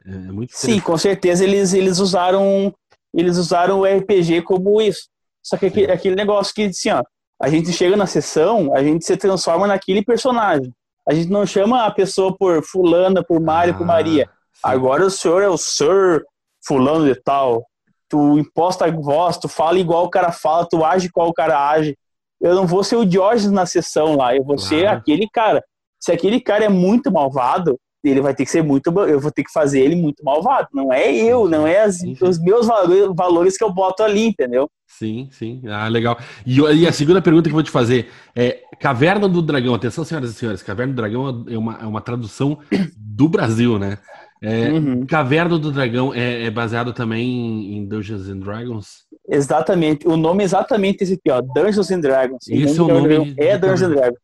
É, 0.05 0.11
é 0.11 0.33
muito 0.33 0.51
Sim, 0.53 0.81
com 0.81 0.99
certeza 0.99 1.45
eles, 1.45 1.73
eles 1.73 1.99
usaram 1.99 2.75
eles 3.15 3.37
usaram 3.37 3.81
o 3.81 3.85
RPG 3.85 4.43
como 4.43 4.81
isso. 4.81 5.09
Só 5.49 5.57
que 5.57 5.67
aquele, 5.67 5.91
aquele 5.91 6.15
negócio 6.15 6.55
que, 6.55 6.65
assim, 6.65 6.91
ó, 6.91 7.03
a 7.41 7.49
gente 7.49 7.73
chega 7.73 7.97
na 7.97 8.07
sessão, 8.07 8.75
a 8.75 8.83
gente 8.83 9.05
se 9.07 9.17
transforma 9.17 9.67
naquele 9.67 10.05
personagem. 10.05 10.71
A 11.09 11.15
gente 11.15 11.31
não 11.31 11.47
chama 11.47 11.87
a 11.87 11.91
pessoa 11.91 12.37
por 12.37 12.63
fulana, 12.63 13.25
por 13.25 13.41
Mário, 13.41 13.73
ah, 13.73 13.79
por 13.79 13.87
Maria. 13.87 14.29
Agora 14.63 15.07
o 15.07 15.11
senhor 15.11 15.43
é 15.43 15.49
o 15.49 15.57
Sir 15.57 16.23
fulano 16.67 17.07
de 17.07 17.19
tal. 17.19 17.65
Tu 18.11 18.39
imposta 18.39 18.85
a 18.85 18.91
voz, 18.91 19.39
tu 19.39 19.49
fala 19.49 19.79
igual 19.79 20.05
o 20.05 20.11
cara 20.11 20.33
fala, 20.33 20.69
tu 20.69 20.85
age 20.85 21.07
igual 21.07 21.29
o 21.29 21.33
cara 21.33 21.71
age. 21.71 21.97
Eu 22.39 22.55
não 22.55 22.67
vou 22.67 22.85
ser 22.85 22.97
o 22.97 23.11
George 23.11 23.49
na 23.49 23.65
sessão 23.65 24.17
lá, 24.17 24.37
eu 24.37 24.45
vou 24.45 24.57
claro. 24.57 24.69
ser 24.69 24.87
aquele 24.87 25.27
cara. 25.33 25.65
Se 25.99 26.13
aquele 26.13 26.41
cara 26.41 26.65
é 26.65 26.69
muito 26.69 27.11
malvado, 27.11 27.79
ele 28.05 28.21
vai 28.21 28.35
ter 28.35 28.45
que 28.45 28.51
ser 28.51 28.63
muito. 28.63 28.89
Eu 29.09 29.19
vou 29.19 29.33
ter 29.33 29.45
que 29.45 29.53
fazer 29.53 29.81
ele 29.81 29.97
muito 29.97 30.23
malvado. 30.23 30.69
Não 30.75 30.93
é 30.93 31.11
eu, 31.11 31.49
não 31.49 31.67
é 31.67 31.81
as, 31.81 32.03
os 32.21 32.39
meus 32.39 32.67
valores, 32.67 33.09
valores 33.17 33.57
que 33.57 33.65
eu 33.65 33.73
boto 33.73 34.03
ali, 34.03 34.27
entendeu? 34.27 34.69
Sim, 34.89 35.29
sim. 35.31 35.63
Ah, 35.69 35.87
legal. 35.87 36.19
E, 36.47 36.59
e, 36.59 36.87
a 36.87 36.93
segunda 36.93 37.21
pergunta 37.21 37.45
que 37.45 37.51
eu 37.51 37.55
vou 37.55 37.63
te 37.63 37.71
fazer 37.71 38.09
é: 38.35 38.63
Caverna 38.81 39.29
do 39.29 39.43
Dragão, 39.43 39.75
atenção, 39.75 40.05
senhoras 40.05 40.31
e 40.31 40.35
senhores, 40.35 40.63
Caverna 40.63 40.93
do 40.93 40.97
Dragão 40.97 41.45
é 41.49 41.59
uma, 41.59 41.79
é 41.83 41.87
uma 41.87 42.01
tradução 42.01 42.59
do 42.97 43.29
Brasil, 43.29 43.79
né? 43.79 43.99
É, 44.41 44.71
uhum. 44.71 45.05
Caverna 45.05 45.59
do 45.59 45.71
Dragão 45.71 46.15
é, 46.15 46.45
é, 46.45 46.51
baseado 46.51 46.93
também 46.93 47.77
em 47.77 47.87
Dungeons 47.87 48.29
and 48.29 48.39
Dragons? 48.39 49.05
Exatamente. 49.29 50.09
O 50.09 50.17
nome 50.17 50.43
é 50.43 50.47
exatamente 50.47 51.03
esse 51.03 51.15
aqui, 51.15 51.31
ó. 51.31 51.41
Dungeons 51.41 51.91
and 51.91 52.01
Dragons. 52.01 52.49
Esse 52.49 52.79
é 52.79 52.83
o 52.83 52.89
nome. 52.89 53.35
É 53.37 53.59
Dungeons 53.59 53.83
and 53.83 53.91
Dragons. 53.91 54.21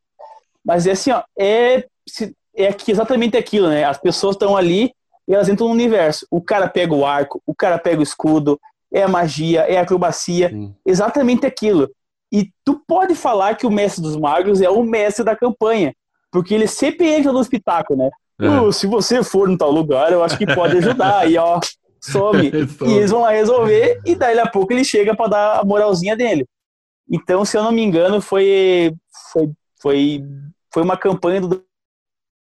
Mas 0.64 0.86
é 0.86 0.92
assim, 0.92 1.10
ó. 1.10 1.22
É 1.38 1.84
é 2.56 2.68
aqui, 2.68 2.92
exatamente 2.92 3.36
aquilo, 3.36 3.68
né? 3.68 3.84
As 3.84 3.98
pessoas 3.98 4.36
estão 4.36 4.56
ali 4.56 4.92
e 5.26 5.34
elas 5.34 5.48
entram 5.48 5.68
no 5.68 5.74
universo. 5.74 6.26
O 6.30 6.40
cara 6.40 6.68
pega 6.68 6.94
o 6.94 7.04
arco, 7.04 7.42
o 7.46 7.54
cara 7.54 7.78
pega 7.78 8.00
o 8.00 8.02
escudo, 8.02 8.60
é 8.94 9.02
a 9.02 9.08
magia, 9.08 9.62
é 9.62 9.76
a 9.76 9.82
acrobacia, 9.82 10.48
Sim. 10.48 10.72
exatamente 10.86 11.44
aquilo. 11.44 11.90
E 12.32 12.50
tu 12.64 12.80
pode 12.86 13.14
falar 13.14 13.56
que 13.56 13.66
o 13.66 13.70
mestre 13.70 14.00
dos 14.00 14.16
magos 14.16 14.60
é 14.60 14.70
o 14.70 14.84
mestre 14.84 15.24
da 15.24 15.36
campanha, 15.36 15.92
porque 16.30 16.54
ele 16.54 16.68
sempre 16.68 17.08
entra 17.08 17.32
no 17.32 17.40
espetáculo, 17.40 17.98
né? 17.98 18.10
É. 18.40 18.72
Se 18.72 18.86
você 18.86 19.22
for 19.22 19.48
no 19.48 19.58
tal 19.58 19.70
lugar, 19.70 20.12
eu 20.12 20.22
acho 20.22 20.38
que 20.38 20.46
pode 20.46 20.78
ajudar. 20.78 21.28
e 21.28 21.36
ó, 21.36 21.58
some. 22.00 22.50
e 22.86 22.92
eles 22.92 23.10
vão 23.10 23.22
lá 23.22 23.30
resolver, 23.30 24.00
e 24.06 24.14
daí 24.14 24.38
a 24.38 24.48
pouco 24.48 24.72
ele 24.72 24.84
chega 24.84 25.14
para 25.14 25.30
dar 25.30 25.60
a 25.60 25.64
moralzinha 25.64 26.16
dele. 26.16 26.46
Então, 27.10 27.44
se 27.44 27.56
eu 27.56 27.62
não 27.62 27.72
me 27.72 27.82
engano, 27.82 28.20
foi, 28.20 28.94
foi, 29.32 29.50
foi, 29.80 30.24
foi 30.72 30.82
uma 30.82 30.96
campanha 30.96 31.40
do 31.40 31.64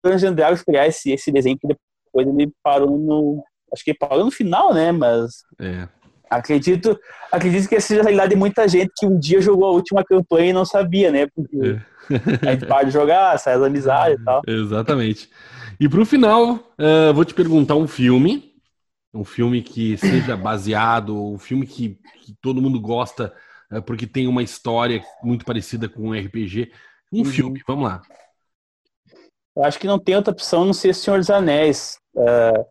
Dungeons 0.05 0.35
Dragons 0.35 0.63
criar 0.63 0.87
esse, 0.87 1.11
esse 1.13 1.31
desenho 1.33 1.59
que 1.59 1.67
depois 1.67 2.27
ele 2.27 2.53
parou 2.63 2.97
no. 2.97 3.45
Acho 3.73 3.85
que 3.85 3.93
parou 3.93 4.25
no 4.25 4.31
final, 4.31 4.73
né? 4.73 4.93
Mas. 4.93 5.43
É. 5.61 5.89
Acredito, 6.31 6.99
acredito 7.31 7.69
que 7.69 7.77
essa 7.77 7.89
seja 7.89 8.01
a 8.01 8.05
realidade 8.05 8.31
de 8.31 8.37
muita 8.37 8.67
gente 8.67 8.91
que 8.97 9.07
um 9.07 9.19
dia 9.19 9.41
jogou 9.41 9.69
a 9.69 9.73
última 9.73 10.05
campanha 10.05 10.51
e 10.51 10.53
não 10.53 10.65
sabia, 10.65 11.11
né? 11.11 11.27
Porque 11.27 11.57
é. 11.57 12.49
a 12.49 12.53
gente 12.53 12.67
para 12.67 12.85
de 12.85 12.91
jogar, 12.91 13.39
sai 13.39 13.55
as 13.55 13.62
amizades 13.62 14.21
e 14.21 14.25
tal. 14.25 14.43
Exatamente. 14.47 15.31
E 15.79 15.89
pro 15.89 16.05
final, 16.05 16.55
uh, 16.55 17.15
vou 17.15 17.25
te 17.25 17.35
perguntar 17.35 17.77
um 17.77 17.87
filme. 17.87 18.55
Um 19.15 19.25
filme 19.25 19.62
que 19.62 19.97
seja 19.97 20.37
baseado, 20.37 21.17
um 21.17 21.39
filme 21.39 21.67
que, 21.67 21.99
que 22.23 22.35
todo 22.43 22.61
mundo 22.61 22.81
gosta, 22.81 23.33
uh, 23.73 23.81
porque 23.81 24.07
tem 24.07 24.27
uma 24.27 24.43
história 24.43 25.03
muito 25.23 25.45
parecida 25.45 25.89
com 25.89 26.09
um 26.09 26.12
RPG. 26.12 26.73
Um 27.12 27.19
uhum. 27.19 27.25
filme, 27.25 27.62
vamos 27.67 27.85
lá. 27.85 28.03
Eu 29.57 29.65
acho 29.65 29.79
que 29.79 29.87
não 29.87 29.99
tem 29.99 30.17
outra 30.17 30.33
opção 30.33 30.65
não 30.65 30.73
ser 30.73 30.95
Senhor 30.95 31.19
dos 31.19 31.31
Anéis. 31.31 31.99
Uh, 32.15 32.67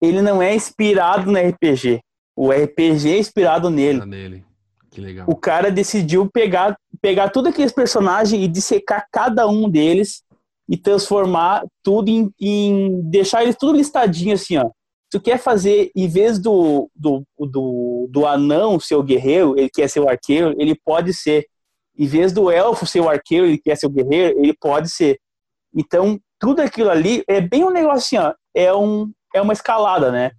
ele 0.00 0.22
não 0.22 0.40
é 0.40 0.54
inspirado 0.54 1.30
no 1.30 1.38
RPG. 1.38 2.00
O 2.42 2.50
RPG 2.50 3.06
é 3.10 3.18
inspirado 3.18 3.68
nele. 3.68 4.02
nele. 4.06 4.44
Que 4.90 4.98
legal. 4.98 5.26
O 5.28 5.36
cara 5.36 5.70
decidiu 5.70 6.26
pegar, 6.26 6.74
pegar 6.98 7.28
todos 7.28 7.52
aqueles 7.52 7.70
personagens 7.70 8.42
e 8.42 8.48
dissecar 8.48 9.06
cada 9.12 9.46
um 9.46 9.68
deles 9.68 10.22
e 10.66 10.74
transformar 10.74 11.62
tudo 11.82 12.08
em, 12.08 12.32
em 12.40 13.02
deixar 13.10 13.42
eles 13.42 13.56
tudo 13.60 13.76
listadinho 13.76 14.32
assim, 14.32 14.56
ó. 14.56 14.70
Tu 15.10 15.20
quer 15.20 15.36
fazer, 15.36 15.90
em 15.94 16.08
vez 16.08 16.38
do, 16.38 16.88
do, 16.96 17.22
do, 17.38 18.08
do 18.10 18.26
anão 18.26 18.80
ser 18.80 18.94
o 18.94 19.02
guerreiro, 19.02 19.54
ele 19.58 19.68
quer 19.68 19.90
ser 19.90 20.00
o 20.00 20.08
arqueiro, 20.08 20.54
ele 20.58 20.74
pode 20.82 21.12
ser. 21.12 21.44
Em 21.94 22.06
vez 22.06 22.32
do 22.32 22.50
elfo 22.50 22.86
ser 22.86 23.00
o 23.00 23.10
arqueiro, 23.10 23.44
ele 23.44 23.58
quer 23.58 23.76
ser 23.76 23.84
o 23.84 23.90
guerreiro, 23.90 24.42
ele 24.42 24.54
pode 24.58 24.88
ser. 24.88 25.18
Então, 25.76 26.18
tudo 26.38 26.60
aquilo 26.60 26.88
ali 26.88 27.22
é 27.28 27.38
bem 27.38 27.64
um 27.64 27.70
negócio 27.70 28.18
assim, 28.18 28.28
ó, 28.30 28.32
é, 28.54 28.74
um, 28.74 29.12
é 29.34 29.42
uma 29.42 29.52
escalada, 29.52 30.10
né? 30.10 30.30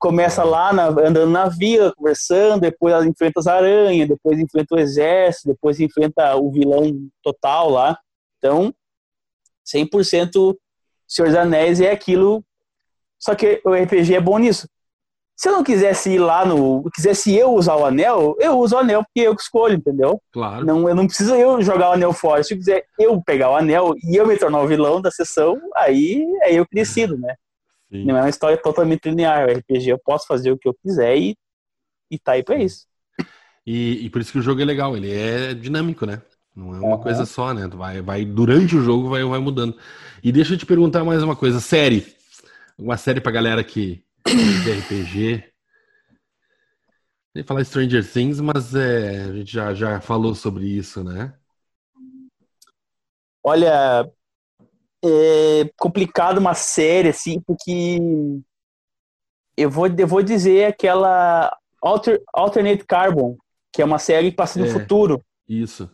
Começa 0.00 0.42
lá 0.42 0.72
na, 0.72 0.88
andando 0.88 1.30
na 1.30 1.48
vila, 1.48 1.92
conversando, 1.94 2.62
depois 2.62 2.92
ela 2.92 3.06
enfrenta 3.06 3.38
as 3.38 3.46
aranhas, 3.46 4.08
depois 4.08 4.38
enfrenta 4.38 4.74
o 4.74 4.78
exército, 4.78 5.48
depois 5.48 5.78
enfrenta 5.78 6.34
o 6.36 6.50
vilão 6.50 6.90
total 7.22 7.70
lá. 7.70 7.98
Então, 8.38 8.74
100% 9.64 10.56
Senhor 11.10 11.28
dos 11.28 11.36
Anéis 11.36 11.80
é 11.80 11.90
aquilo. 11.90 12.42
Só 13.18 13.34
que 13.34 13.60
o 13.64 13.74
RPG 13.74 14.14
é 14.14 14.20
bom 14.20 14.38
nisso. 14.38 14.68
Se 15.36 15.48
eu 15.48 15.52
não 15.52 15.64
quisesse 15.64 16.10
ir 16.10 16.18
lá 16.18 16.44
no. 16.44 16.88
Quisesse 16.94 17.34
eu 17.34 17.54
usar 17.54 17.74
o 17.74 17.84
anel, 17.84 18.36
eu 18.38 18.58
uso 18.58 18.76
o 18.76 18.78
anel 18.78 19.02
porque 19.02 19.26
eu 19.26 19.34
que 19.34 19.42
escolho, 19.42 19.74
entendeu? 19.74 20.20
Claro. 20.32 20.64
Não, 20.64 20.88
eu 20.88 20.94
não 20.94 21.06
preciso 21.06 21.34
eu 21.34 21.60
jogar 21.62 21.90
o 21.90 21.92
anel 21.92 22.12
fora. 22.12 22.44
Se 22.44 22.52
eu 22.52 22.58
quiser 22.58 22.84
eu 22.98 23.20
pegar 23.22 23.50
o 23.50 23.56
anel 23.56 23.94
e 24.04 24.16
eu 24.16 24.26
me 24.26 24.36
tornar 24.36 24.60
o 24.60 24.66
vilão 24.66 25.00
da 25.00 25.10
sessão, 25.10 25.58
aí 25.74 26.26
é 26.42 26.54
eu 26.54 26.66
que 26.66 26.74
decido, 26.74 27.16
né? 27.16 27.34
Sim. 27.90 28.04
Não 28.04 28.16
é 28.16 28.20
uma 28.20 28.28
história 28.28 28.56
totalmente 28.56 29.08
linear. 29.08 29.48
O 29.48 29.52
RPG 29.52 29.90
eu 29.90 29.98
posso 29.98 30.26
fazer 30.26 30.52
o 30.52 30.58
que 30.58 30.68
eu 30.68 30.74
quiser 30.74 31.16
e, 31.16 31.36
e 32.10 32.18
tá 32.18 32.32
aí 32.32 32.42
pra 32.42 32.56
isso. 32.56 32.86
E, 33.66 34.06
e 34.06 34.10
por 34.10 34.20
isso 34.20 34.32
que 34.32 34.38
o 34.38 34.42
jogo 34.42 34.60
é 34.60 34.64
legal, 34.64 34.96
ele 34.96 35.12
é 35.12 35.52
dinâmico, 35.52 36.06
né? 36.06 36.22
Não 36.54 36.74
é 36.74 36.78
uma 36.78 36.96
uhum. 36.96 37.02
coisa 37.02 37.24
só, 37.26 37.52
né? 37.52 37.68
Vai, 37.68 38.00
vai, 38.00 38.24
durante 38.24 38.76
o 38.76 38.82
jogo 38.82 39.08
vai, 39.08 39.22
vai 39.24 39.38
mudando. 39.38 39.76
E 40.22 40.32
deixa 40.32 40.54
eu 40.54 40.58
te 40.58 40.66
perguntar 40.66 41.04
mais 41.04 41.22
uma 41.22 41.36
coisa. 41.36 41.60
Série. 41.60 42.14
Uma 42.78 42.96
série 42.96 43.20
pra 43.20 43.32
galera 43.32 43.62
que 43.62 44.02
de 44.26 44.70
RPG. 44.70 45.44
Nem 47.34 47.44
falar 47.44 47.64
Stranger 47.64 48.04
Things, 48.04 48.40
mas 48.40 48.74
é, 48.74 49.24
a 49.24 49.32
gente 49.32 49.52
já, 49.52 49.72
já 49.72 50.00
falou 50.00 50.34
sobre 50.34 50.66
isso, 50.66 51.04
né? 51.04 51.32
Olha, 53.42 54.10
é 55.04 55.70
complicado 55.78 56.38
uma 56.38 56.54
série, 56.54 57.08
assim, 57.08 57.40
porque 57.40 57.98
eu 59.56 59.70
vou, 59.70 59.86
eu 59.86 60.06
vou 60.06 60.22
dizer 60.22 60.66
aquela 60.66 61.56
Alter, 61.82 62.22
Alternate 62.32 62.84
Carbon, 62.84 63.36
que 63.72 63.82
é 63.82 63.84
uma 63.84 63.98
série 63.98 64.30
que 64.30 64.36
passa 64.36 64.58
no 64.58 64.66
é, 64.66 64.70
futuro. 64.70 65.22
Isso. 65.48 65.90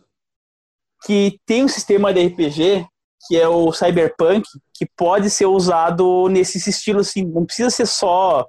Que 1.05 1.39
tem 1.45 1.63
um 1.63 1.67
sistema 1.67 2.13
de 2.13 2.25
RPG 2.25 2.87
que 3.27 3.35
é 3.35 3.47
o 3.47 3.71
cyberpunk, 3.73 4.47
que 4.73 4.85
pode 4.95 5.29
ser 5.29 5.47
usado 5.47 6.29
nesse 6.29 6.69
estilo 6.69 6.99
assim, 7.01 7.25
não 7.25 7.45
precisa 7.45 7.69
ser 7.69 7.85
só 7.85 8.47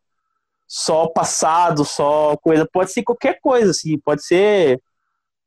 só 0.70 1.08
passado, 1.08 1.82
só 1.82 2.36
coisa, 2.36 2.68
pode 2.70 2.92
ser 2.92 3.02
qualquer 3.02 3.40
coisa 3.40 3.70
assim, 3.70 3.98
pode 3.98 4.22
ser 4.22 4.78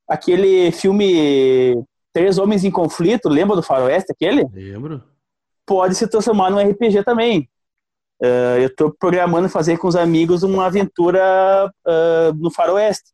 aquele 0.08 0.72
filme 0.72 1.76
Três 2.14 2.38
Homens 2.38 2.64
em 2.64 2.72
Conflito, 2.72 3.30
lembra 3.30 3.56
do 3.56 3.64
Faroeste 3.64 4.12
aquele? 4.12 4.48
Lembro. 4.54 5.04
Pode 5.66 5.96
se 5.96 6.08
transformar 6.08 6.50
num 6.50 6.60
RPG 6.60 7.04
também. 7.04 7.50
Uh, 8.22 8.60
eu 8.60 8.68
estou 8.68 8.94
programando 8.94 9.50
fazer 9.50 9.78
com 9.78 9.88
os 9.88 9.96
amigos 9.96 10.44
uma 10.44 10.66
aventura 10.66 11.72
uh, 11.88 12.34
no 12.36 12.52
Faroeste. 12.52 13.12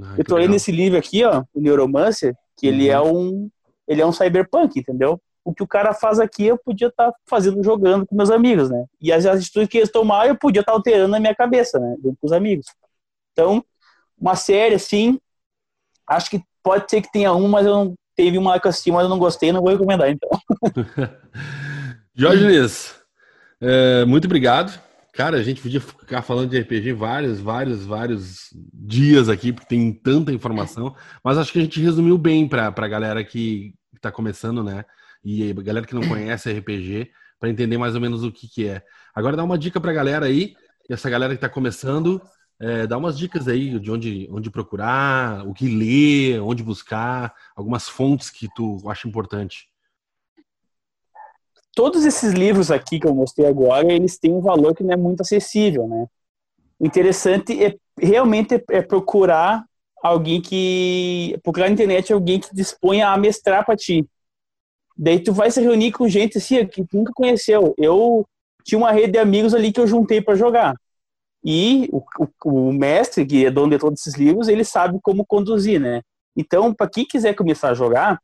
Ah, 0.00 0.14
eu 0.16 0.22
estou 0.22 0.38
lendo 0.38 0.54
esse 0.54 0.70
livro 0.70 0.98
aqui, 0.98 1.24
ó, 1.24 1.42
o 1.52 1.60
Neuromancer, 1.60 2.34
que 2.56 2.68
uhum. 2.68 2.74
ele 2.74 2.88
é 2.88 3.00
um 3.00 3.50
ele 3.88 4.02
é 4.02 4.06
um 4.06 4.12
cyberpunk, 4.12 4.80
entendeu? 4.80 5.20
o 5.46 5.54
que 5.54 5.62
o 5.62 5.66
cara 5.66 5.94
faz 5.94 6.18
aqui 6.18 6.44
eu 6.44 6.58
podia 6.58 6.88
estar 6.88 7.12
tá 7.12 7.18
fazendo, 7.24 7.62
jogando 7.62 8.04
com 8.04 8.16
meus 8.16 8.32
amigos, 8.32 8.68
né? 8.68 8.84
E 9.00 9.12
as 9.12 9.24
atitudes 9.24 9.68
que 9.68 9.78
eles 9.78 9.92
tomaram 9.92 10.30
eu 10.30 10.36
podia 10.36 10.58
estar 10.58 10.72
tá 10.72 10.76
alterando 10.76 11.06
na 11.06 11.20
minha 11.20 11.36
cabeça, 11.36 11.78
né? 11.78 11.94
Junto 12.02 12.18
com 12.20 12.26
os 12.26 12.32
amigos. 12.32 12.66
Então, 13.32 13.64
uma 14.18 14.34
série 14.34 14.74
assim, 14.74 15.20
acho 16.04 16.30
que 16.30 16.42
pode 16.64 16.90
ser 16.90 17.00
que 17.00 17.12
tenha 17.12 17.32
uma, 17.32 17.48
mas 17.48 17.64
eu 17.64 17.74
não 17.74 17.94
teve 18.16 18.38
uma 18.38 18.58
que 18.58 18.68
assim, 18.68 18.90
mas 18.90 19.02
eu 19.02 19.08
não 19.08 19.18
gostei, 19.18 19.52
não 19.52 19.60
vou 19.60 19.70
recomendar, 19.70 20.08
então. 20.10 20.30
Jorge 22.14 22.46
Liz, 22.46 22.94
é, 23.60 24.04
muito 24.04 24.24
obrigado. 24.24 24.80
Cara, 25.12 25.38
a 25.38 25.42
gente 25.42 25.62
podia 25.62 25.80
ficar 25.80 26.22
falando 26.22 26.50
de 26.50 26.60
RPG 26.60 26.92
vários, 26.92 27.40
vários, 27.40 27.84
vários 27.86 28.50
dias 28.72 29.28
aqui, 29.28 29.52
porque 29.52 29.68
tem 29.68 29.92
tanta 29.92 30.32
informação, 30.32 30.94
mas 31.24 31.38
acho 31.38 31.52
que 31.52 31.58
a 31.58 31.62
gente 31.62 31.80
resumiu 31.80 32.18
bem 32.18 32.46
para 32.48 32.66
a 32.66 32.88
galera 32.88 33.24
que 33.24 33.74
está 33.94 34.10
começando, 34.10 34.62
né? 34.62 34.84
e 35.26 35.50
a 35.50 35.54
galera 35.54 35.84
que 35.84 35.94
não 35.94 36.06
conhece 36.06 36.52
RPG 36.52 37.10
para 37.40 37.50
entender 37.50 37.76
mais 37.76 37.96
ou 37.96 38.00
menos 38.00 38.22
o 38.22 38.30
que, 38.30 38.48
que 38.48 38.68
é. 38.68 38.80
Agora 39.12 39.36
dá 39.36 39.42
uma 39.42 39.58
dica 39.58 39.80
para 39.80 39.90
a 39.90 39.94
galera 39.94 40.26
aí 40.26 40.54
essa 40.88 41.10
galera 41.10 41.32
que 41.32 41.38
está 41.38 41.48
começando, 41.48 42.22
é, 42.58 42.86
dá 42.86 42.96
umas 42.96 43.18
dicas 43.18 43.48
aí 43.48 43.78
de 43.78 43.90
onde, 43.90 44.28
onde 44.30 44.50
procurar, 44.50 45.46
o 45.46 45.52
que 45.52 45.68
ler, 45.68 46.40
onde 46.40 46.62
buscar, 46.62 47.34
algumas 47.54 47.88
fontes 47.88 48.30
que 48.30 48.48
tu 48.54 48.78
acha 48.88 49.06
importante. 49.06 49.68
Todos 51.74 52.06
esses 52.06 52.32
livros 52.32 52.70
aqui 52.70 52.98
que 52.98 53.06
eu 53.06 53.14
mostrei 53.14 53.46
agora, 53.46 53.92
eles 53.92 54.18
têm 54.18 54.32
um 54.32 54.40
valor 54.40 54.74
que 54.74 54.82
não 54.82 54.94
é 54.94 54.96
muito 54.96 55.20
acessível, 55.20 55.86
né? 55.86 56.06
O 56.78 56.86
interessante 56.86 57.62
é 57.62 57.76
realmente 57.98 58.54
é, 58.70 58.82
procurar 58.82 59.64
alguém 60.02 60.40
que 60.40 61.38
procurar 61.42 61.66
na 61.66 61.72
internet 61.72 62.12
alguém 62.12 62.40
que 62.40 62.54
disponha 62.54 63.08
a 63.08 63.18
mestrar 63.18 63.64
para 63.64 63.76
ti. 63.76 64.06
Daí 64.96 65.20
tu 65.20 65.32
vai 65.32 65.50
se 65.50 65.60
reunir 65.60 65.92
com 65.92 66.08
gente 66.08 66.38
assim 66.38 66.66
que 66.66 66.84
tu 66.84 66.96
nunca 66.96 67.12
conheceu. 67.14 67.74
Eu 67.76 68.26
tinha 68.64 68.78
uma 68.78 68.92
rede 68.92 69.12
de 69.12 69.18
amigos 69.18 69.54
ali 69.54 69.70
que 69.70 69.80
eu 69.80 69.86
juntei 69.86 70.22
para 70.22 70.34
jogar. 70.34 70.74
E 71.48 71.88
o, 71.92 72.02
o, 72.18 72.68
o, 72.68 72.72
mestre, 72.72 73.24
que 73.24 73.46
é 73.46 73.50
dono 73.52 73.70
de 73.70 73.78
todos 73.78 74.00
esses 74.00 74.18
livros, 74.18 74.48
ele 74.48 74.64
sabe 74.64 74.98
como 75.00 75.24
conduzir, 75.24 75.80
né? 75.80 76.02
Então, 76.36 76.74
para 76.74 76.90
quem 76.90 77.06
quiser 77.06 77.34
começar 77.34 77.70
a 77.70 77.74
jogar, 77.74 78.20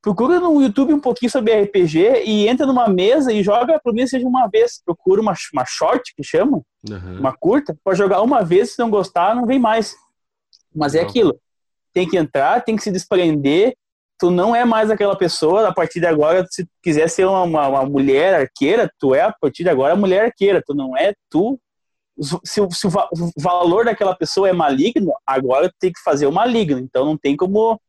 procura 0.00 0.38
no 0.38 0.62
YouTube 0.62 0.94
um 0.94 1.00
pouquinho 1.00 1.32
sobre 1.32 1.52
RPG 1.62 2.22
e 2.24 2.48
entra 2.48 2.64
numa 2.64 2.88
mesa 2.88 3.32
e 3.32 3.42
joga, 3.42 3.80
pelo 3.82 3.96
menos 3.96 4.10
seja 4.10 4.24
uma 4.24 4.46
vez. 4.46 4.80
Procura 4.84 5.20
uma, 5.20 5.34
uma 5.52 5.64
short, 5.66 6.14
que 6.16 6.22
chama, 6.22 6.62
uhum. 6.88 7.18
uma 7.18 7.36
curta, 7.36 7.76
pode 7.82 7.98
jogar 7.98 8.22
uma 8.22 8.44
vez, 8.44 8.74
se 8.74 8.78
não 8.78 8.88
gostar, 8.88 9.34
não 9.34 9.46
vem 9.46 9.58
mais. 9.58 9.96
Mas 10.72 10.94
é 10.94 11.00
aquilo. 11.00 11.36
Tem 11.92 12.08
que 12.08 12.16
entrar, 12.16 12.62
tem 12.62 12.76
que 12.76 12.84
se 12.84 12.90
desprender. 12.92 13.74
Tu 14.16 14.30
não 14.30 14.54
é 14.54 14.64
mais 14.64 14.92
aquela 14.92 15.16
pessoa, 15.16 15.66
a 15.66 15.74
partir 15.74 15.98
de 15.98 16.06
agora, 16.06 16.46
se 16.48 16.64
quiser 16.80 17.10
ser 17.10 17.26
uma, 17.26 17.42
uma, 17.42 17.66
uma 17.66 17.84
mulher 17.84 18.42
arqueira, 18.42 18.88
tu 18.96 19.12
é 19.12 19.22
a 19.22 19.32
partir 19.32 19.64
de 19.64 19.70
agora 19.70 19.96
mulher 19.96 20.26
arqueira. 20.26 20.62
Tu 20.64 20.72
não 20.72 20.96
é 20.96 21.12
tu 21.28 21.58
se, 22.22 22.60
o, 22.60 22.70
se 22.70 22.86
o 22.86 22.90
valor 23.36 23.84
daquela 23.84 24.14
pessoa 24.14 24.48
é 24.48 24.52
maligno, 24.52 25.12
agora 25.26 25.72
tem 25.78 25.92
que 25.92 26.00
fazer 26.00 26.26
o 26.26 26.32
maligno. 26.32 26.78
Então 26.78 27.04
não 27.04 27.16
tem 27.16 27.36
como. 27.36 27.80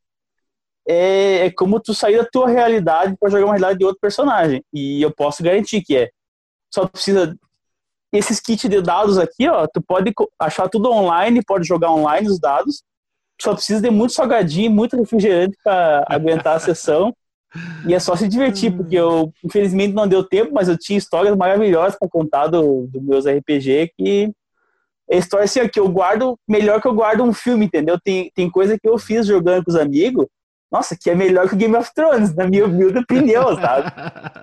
É, 0.87 1.47
é 1.47 1.51
como 1.51 1.79
tu 1.79 1.93
sair 1.93 2.17
da 2.17 2.25
tua 2.25 2.47
realidade 2.47 3.15
para 3.19 3.29
jogar 3.29 3.45
uma 3.45 3.53
realidade 3.53 3.79
de 3.79 3.85
outro 3.85 3.99
personagem. 3.99 4.63
E 4.73 5.01
eu 5.01 5.11
posso 5.13 5.43
garantir 5.43 5.81
que 5.81 5.95
é. 5.95 6.09
Só 6.73 6.87
precisa. 6.87 7.35
Esses 8.11 8.39
kits 8.39 8.69
de 8.69 8.81
dados 8.81 9.17
aqui, 9.17 9.47
ó, 9.49 9.67
tu 9.67 9.81
pode 9.85 10.13
achar 10.39 10.69
tudo 10.69 10.89
online, 10.89 11.43
pode 11.43 11.67
jogar 11.67 11.91
online 11.91 12.27
os 12.27 12.39
dados. 12.39 12.81
Só 13.41 13.53
precisa 13.53 13.81
de 13.81 13.89
muito 13.89 14.13
salgadinho, 14.13 14.71
muito 14.71 14.95
refrigerante 14.95 15.57
para 15.61 16.05
aguentar 16.07 16.55
a 16.55 16.59
sessão. 16.59 17.13
E 17.87 17.93
é 17.93 17.99
só 17.99 18.15
se 18.15 18.27
divertir, 18.27 18.71
hum. 18.71 18.77
porque 18.77 18.95
eu, 18.95 19.33
infelizmente, 19.43 19.93
não 19.93 20.07
deu 20.07 20.23
tempo, 20.23 20.51
mas 20.53 20.67
eu 20.67 20.77
tinha 20.77 20.97
histórias 20.97 21.35
maravilhosas 21.35 21.97
para 21.97 22.09
contar 22.09 22.47
dos 22.47 22.89
do 22.89 23.01
meus 23.01 23.25
RPG 23.25 23.91
que 23.97 24.31
é 25.09 25.17
história 25.17 25.45
assim, 25.45 25.67
que 25.67 25.79
eu 25.79 25.87
guardo 25.87 26.37
melhor 26.47 26.81
que 26.81 26.87
eu 26.87 26.93
guardo 26.93 27.23
um 27.23 27.31
filme, 27.31 27.65
entendeu? 27.65 27.99
Tem, 28.03 28.31
tem 28.33 28.49
coisa 28.49 28.77
que 28.77 28.89
eu 28.89 28.97
fiz 28.97 29.27
jogando 29.27 29.63
com 29.63 29.71
os 29.71 29.77
amigos, 29.77 30.25
nossa, 30.71 30.97
que 30.99 31.09
é 31.09 31.15
melhor 31.15 31.47
que 31.47 31.53
o 31.53 31.57
Game 31.57 31.75
of 31.75 31.93
Thrones, 31.93 32.35
na 32.35 32.47
minha 32.47 32.65
humilde 32.65 32.97
opinião, 32.97 33.55
sabe? 33.55 33.91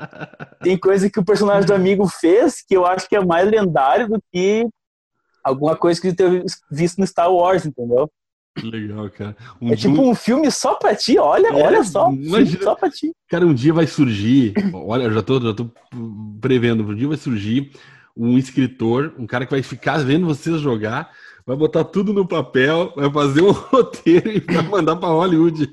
Tem 0.62 0.78
coisa 0.78 1.10
que 1.10 1.18
o 1.18 1.24
personagem 1.24 1.66
do 1.66 1.74
amigo 1.74 2.06
fez 2.06 2.62
que 2.62 2.76
eu 2.76 2.86
acho 2.86 3.08
que 3.08 3.16
é 3.16 3.24
mais 3.24 3.50
lendário 3.50 4.08
do 4.08 4.22
que 4.32 4.66
alguma 5.42 5.76
coisa 5.76 6.00
que 6.00 6.08
eu 6.08 6.14
tenha 6.14 6.44
visto 6.70 6.98
no 6.98 7.06
Star 7.06 7.30
Wars, 7.32 7.66
entendeu? 7.66 8.08
Legal, 8.62 9.08
cara. 9.10 9.36
Um 9.60 9.72
é 9.72 9.76
tipo 9.76 10.02
um 10.02 10.14
filme 10.14 10.50
só 10.50 10.74
pra 10.74 10.94
ti, 10.94 11.18
olha, 11.18 11.48
é, 11.48 11.62
olha 11.62 11.82
só. 11.84 12.10
Imagina, 12.10 12.62
só 12.62 12.74
pra 12.74 12.90
ti. 12.90 13.12
Cara, 13.28 13.46
um 13.46 13.54
dia 13.54 13.72
vai 13.72 13.86
surgir, 13.86 14.52
olha, 14.74 15.04
eu 15.04 15.12
já 15.12 15.22
tô, 15.22 15.40
já 15.40 15.54
tô 15.54 15.70
prevendo, 16.40 16.84
um 16.84 16.94
dia 16.94 17.08
vai 17.08 17.16
surgir 17.16 17.72
um 18.16 18.36
escritor, 18.36 19.14
um 19.18 19.26
cara 19.26 19.46
que 19.46 19.52
vai 19.52 19.62
ficar 19.62 19.98
vendo 19.98 20.26
vocês 20.26 20.60
jogar, 20.60 21.10
vai 21.46 21.56
botar 21.56 21.84
tudo 21.84 22.12
no 22.12 22.28
papel, 22.28 22.92
vai 22.94 23.10
fazer 23.10 23.42
um 23.42 23.52
roteiro 23.72 24.30
e 24.30 24.40
vai 24.40 24.62
mandar 24.62 24.96
pra 24.96 25.08
Hollywood. 25.08 25.70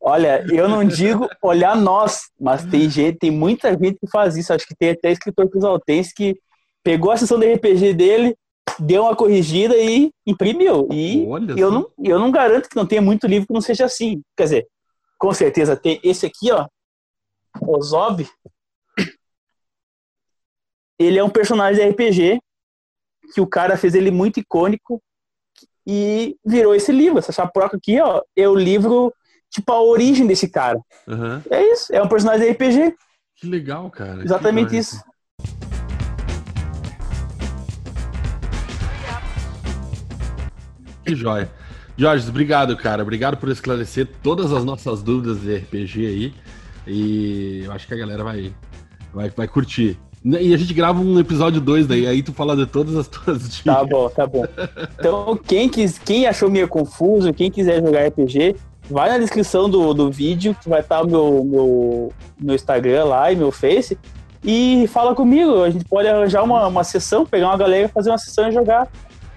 Olha, 0.00 0.44
eu 0.50 0.68
não 0.68 0.84
digo 0.84 1.28
olhar 1.40 1.76
nós, 1.76 2.22
mas 2.38 2.64
tem 2.64 2.90
gente, 2.90 3.18
tem 3.18 3.30
muita 3.30 3.70
gente 3.70 3.98
que 4.00 4.10
faz 4.10 4.36
isso. 4.36 4.52
Acho 4.52 4.66
que 4.66 4.74
tem 4.74 4.90
até 4.90 5.12
escritor 5.12 5.48
Cristaltense 5.48 6.12
que 6.12 6.36
pegou 6.82 7.12
a 7.12 7.16
sessão 7.16 7.38
de 7.38 7.54
RPG 7.54 7.94
dele, 7.94 8.36
deu 8.82 9.02
uma 9.04 9.16
corrigida 9.16 9.76
e 9.76 10.12
imprimiu. 10.26 10.88
E 10.90 11.24
eu 11.56 11.70
não, 11.70 11.90
eu 11.98 12.18
não 12.18 12.30
garanto 12.30 12.68
que 12.68 12.76
não 12.76 12.86
tenha 12.86 13.00
muito 13.00 13.26
livro 13.26 13.46
que 13.46 13.54
não 13.54 13.60
seja 13.60 13.84
assim. 13.84 14.22
Quer 14.36 14.44
dizer, 14.44 14.68
com 15.18 15.32
certeza 15.32 15.76
tem 15.76 16.00
esse 16.02 16.26
aqui, 16.26 16.50
ó, 16.50 16.66
Ozob. 17.60 18.28
Ele 20.98 21.18
é 21.18 21.24
um 21.24 21.30
personagem 21.30 21.84
de 21.84 21.90
RPG 21.90 22.40
que 23.34 23.40
o 23.40 23.46
cara 23.46 23.76
fez 23.76 23.94
ele 23.94 24.10
muito 24.10 24.40
icônico 24.40 25.02
e 25.86 26.36
virou 26.44 26.74
esse 26.74 26.92
livro. 26.92 27.18
Essa 27.18 27.32
chaproca 27.32 27.76
aqui, 27.76 28.00
ó, 28.00 28.22
é 28.36 28.48
o 28.48 28.54
livro, 28.54 29.12
tipo, 29.50 29.72
a 29.72 29.80
origem 29.80 30.26
desse 30.26 30.48
cara. 30.48 30.78
Uhum. 31.06 31.42
É 31.50 31.62
isso, 31.72 31.94
é 31.94 32.02
um 32.02 32.08
personagem 32.08 32.46
de 32.46 32.52
RPG. 32.52 32.96
Que 33.36 33.46
legal, 33.46 33.90
cara. 33.90 34.22
Exatamente 34.22 34.76
isso. 34.76 35.02
Que 41.04 41.14
joia. 41.14 41.50
Jorge, 41.96 42.28
obrigado, 42.28 42.76
cara. 42.76 43.02
Obrigado 43.02 43.36
por 43.36 43.48
esclarecer 43.48 44.08
todas 44.22 44.52
as 44.52 44.64
nossas 44.64 45.02
dúvidas 45.02 45.40
de 45.40 45.56
RPG 45.56 46.06
aí. 46.06 46.34
E 46.86 47.62
eu 47.64 47.72
acho 47.72 47.86
que 47.86 47.94
a 47.94 47.96
galera 47.96 48.24
vai, 48.24 48.52
vai, 49.12 49.30
vai 49.30 49.48
curtir. 49.48 49.98
E 50.24 50.54
a 50.54 50.56
gente 50.56 50.72
grava 50.72 51.00
um 51.00 51.18
episódio 51.18 51.60
2 51.60 51.86
daí, 51.86 52.06
aí 52.06 52.22
tu 52.22 52.32
fala 52.32 52.56
de 52.56 52.64
todas 52.64 52.94
as 52.94 53.08
tuas 53.08 53.42
dicas. 53.50 53.74
Tá 53.74 53.84
bom, 53.84 54.08
tá 54.08 54.26
bom. 54.26 54.44
Então, 54.98 55.36
quem, 55.36 55.68
quis, 55.68 55.98
quem 55.98 56.26
achou 56.26 56.48
meio 56.48 56.68
confuso, 56.68 57.32
quem 57.34 57.50
quiser 57.50 57.82
jogar 57.82 58.06
RPG, 58.06 58.54
vai 58.88 59.08
na 59.08 59.18
descrição 59.18 59.68
do, 59.68 59.92
do 59.92 60.10
vídeo, 60.12 60.56
que 60.62 60.68
vai 60.68 60.80
estar 60.80 61.02
o 61.02 61.06
meu, 61.06 61.44
meu, 61.44 62.12
meu 62.40 62.54
Instagram 62.54 63.04
lá 63.04 63.32
e 63.32 63.36
meu 63.36 63.50
Face, 63.50 63.98
e 64.44 64.86
fala 64.92 65.14
comigo. 65.14 65.62
A 65.64 65.70
gente 65.70 65.84
pode 65.84 66.06
arranjar 66.06 66.44
uma, 66.44 66.68
uma 66.68 66.84
sessão, 66.84 67.26
pegar 67.26 67.48
uma 67.48 67.56
galera, 67.56 67.88
fazer 67.88 68.10
uma 68.10 68.18
sessão 68.18 68.48
e 68.48 68.52
jogar. 68.52 68.88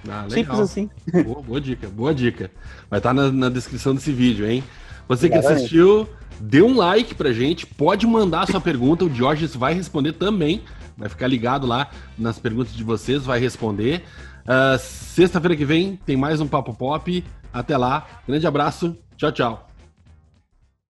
Ah, 0.10 0.26
Simples 0.30 0.60
assim. 0.60 0.89
Boa, 1.24 1.41
boa, 1.41 1.62
dica, 1.62 1.88
boa 1.89 2.14
dica. 2.14 2.51
Vai 2.89 2.99
estar 2.99 3.14
na, 3.14 3.32
na 3.32 3.49
descrição 3.49 3.93
desse 3.93 4.12
vídeo, 4.12 4.49
hein? 4.49 4.64
Você 5.08 5.30
que 5.30 5.38
assistiu, 5.38 6.08
dê 6.39 6.62
um 6.62 6.76
like 6.76 7.14
pra 7.16 7.32
gente, 7.32 7.66
pode 7.66 8.08
mandar 8.08 8.47
sua 8.47 8.60
pergunta, 8.62 9.06
o 9.06 9.14
Jorge 9.14 9.45
vai 9.47 9.74
responder 9.74 10.14
também. 10.14 10.64
Vai 10.97 11.10
ficar 11.10 11.28
ligado 11.28 11.68
lá 11.68 11.89
nas 12.18 12.39
perguntas 12.39 12.74
de 12.74 12.84
vocês, 12.84 13.24
vai 13.24 13.39
responder. 13.39 14.03
Uh, 14.43 14.80
Sexta-feira 14.80 15.56
que 15.56 15.66
vem 15.66 15.99
tem 16.06 16.16
mais 16.16 16.39
um 16.39 16.47
Papo 16.47 16.74
Pop. 16.74 17.24
Até 17.53 17.78
lá, 17.78 18.06
grande 18.28 18.45
abraço, 18.47 18.97
tchau, 19.18 19.32
tchau. 19.32 19.70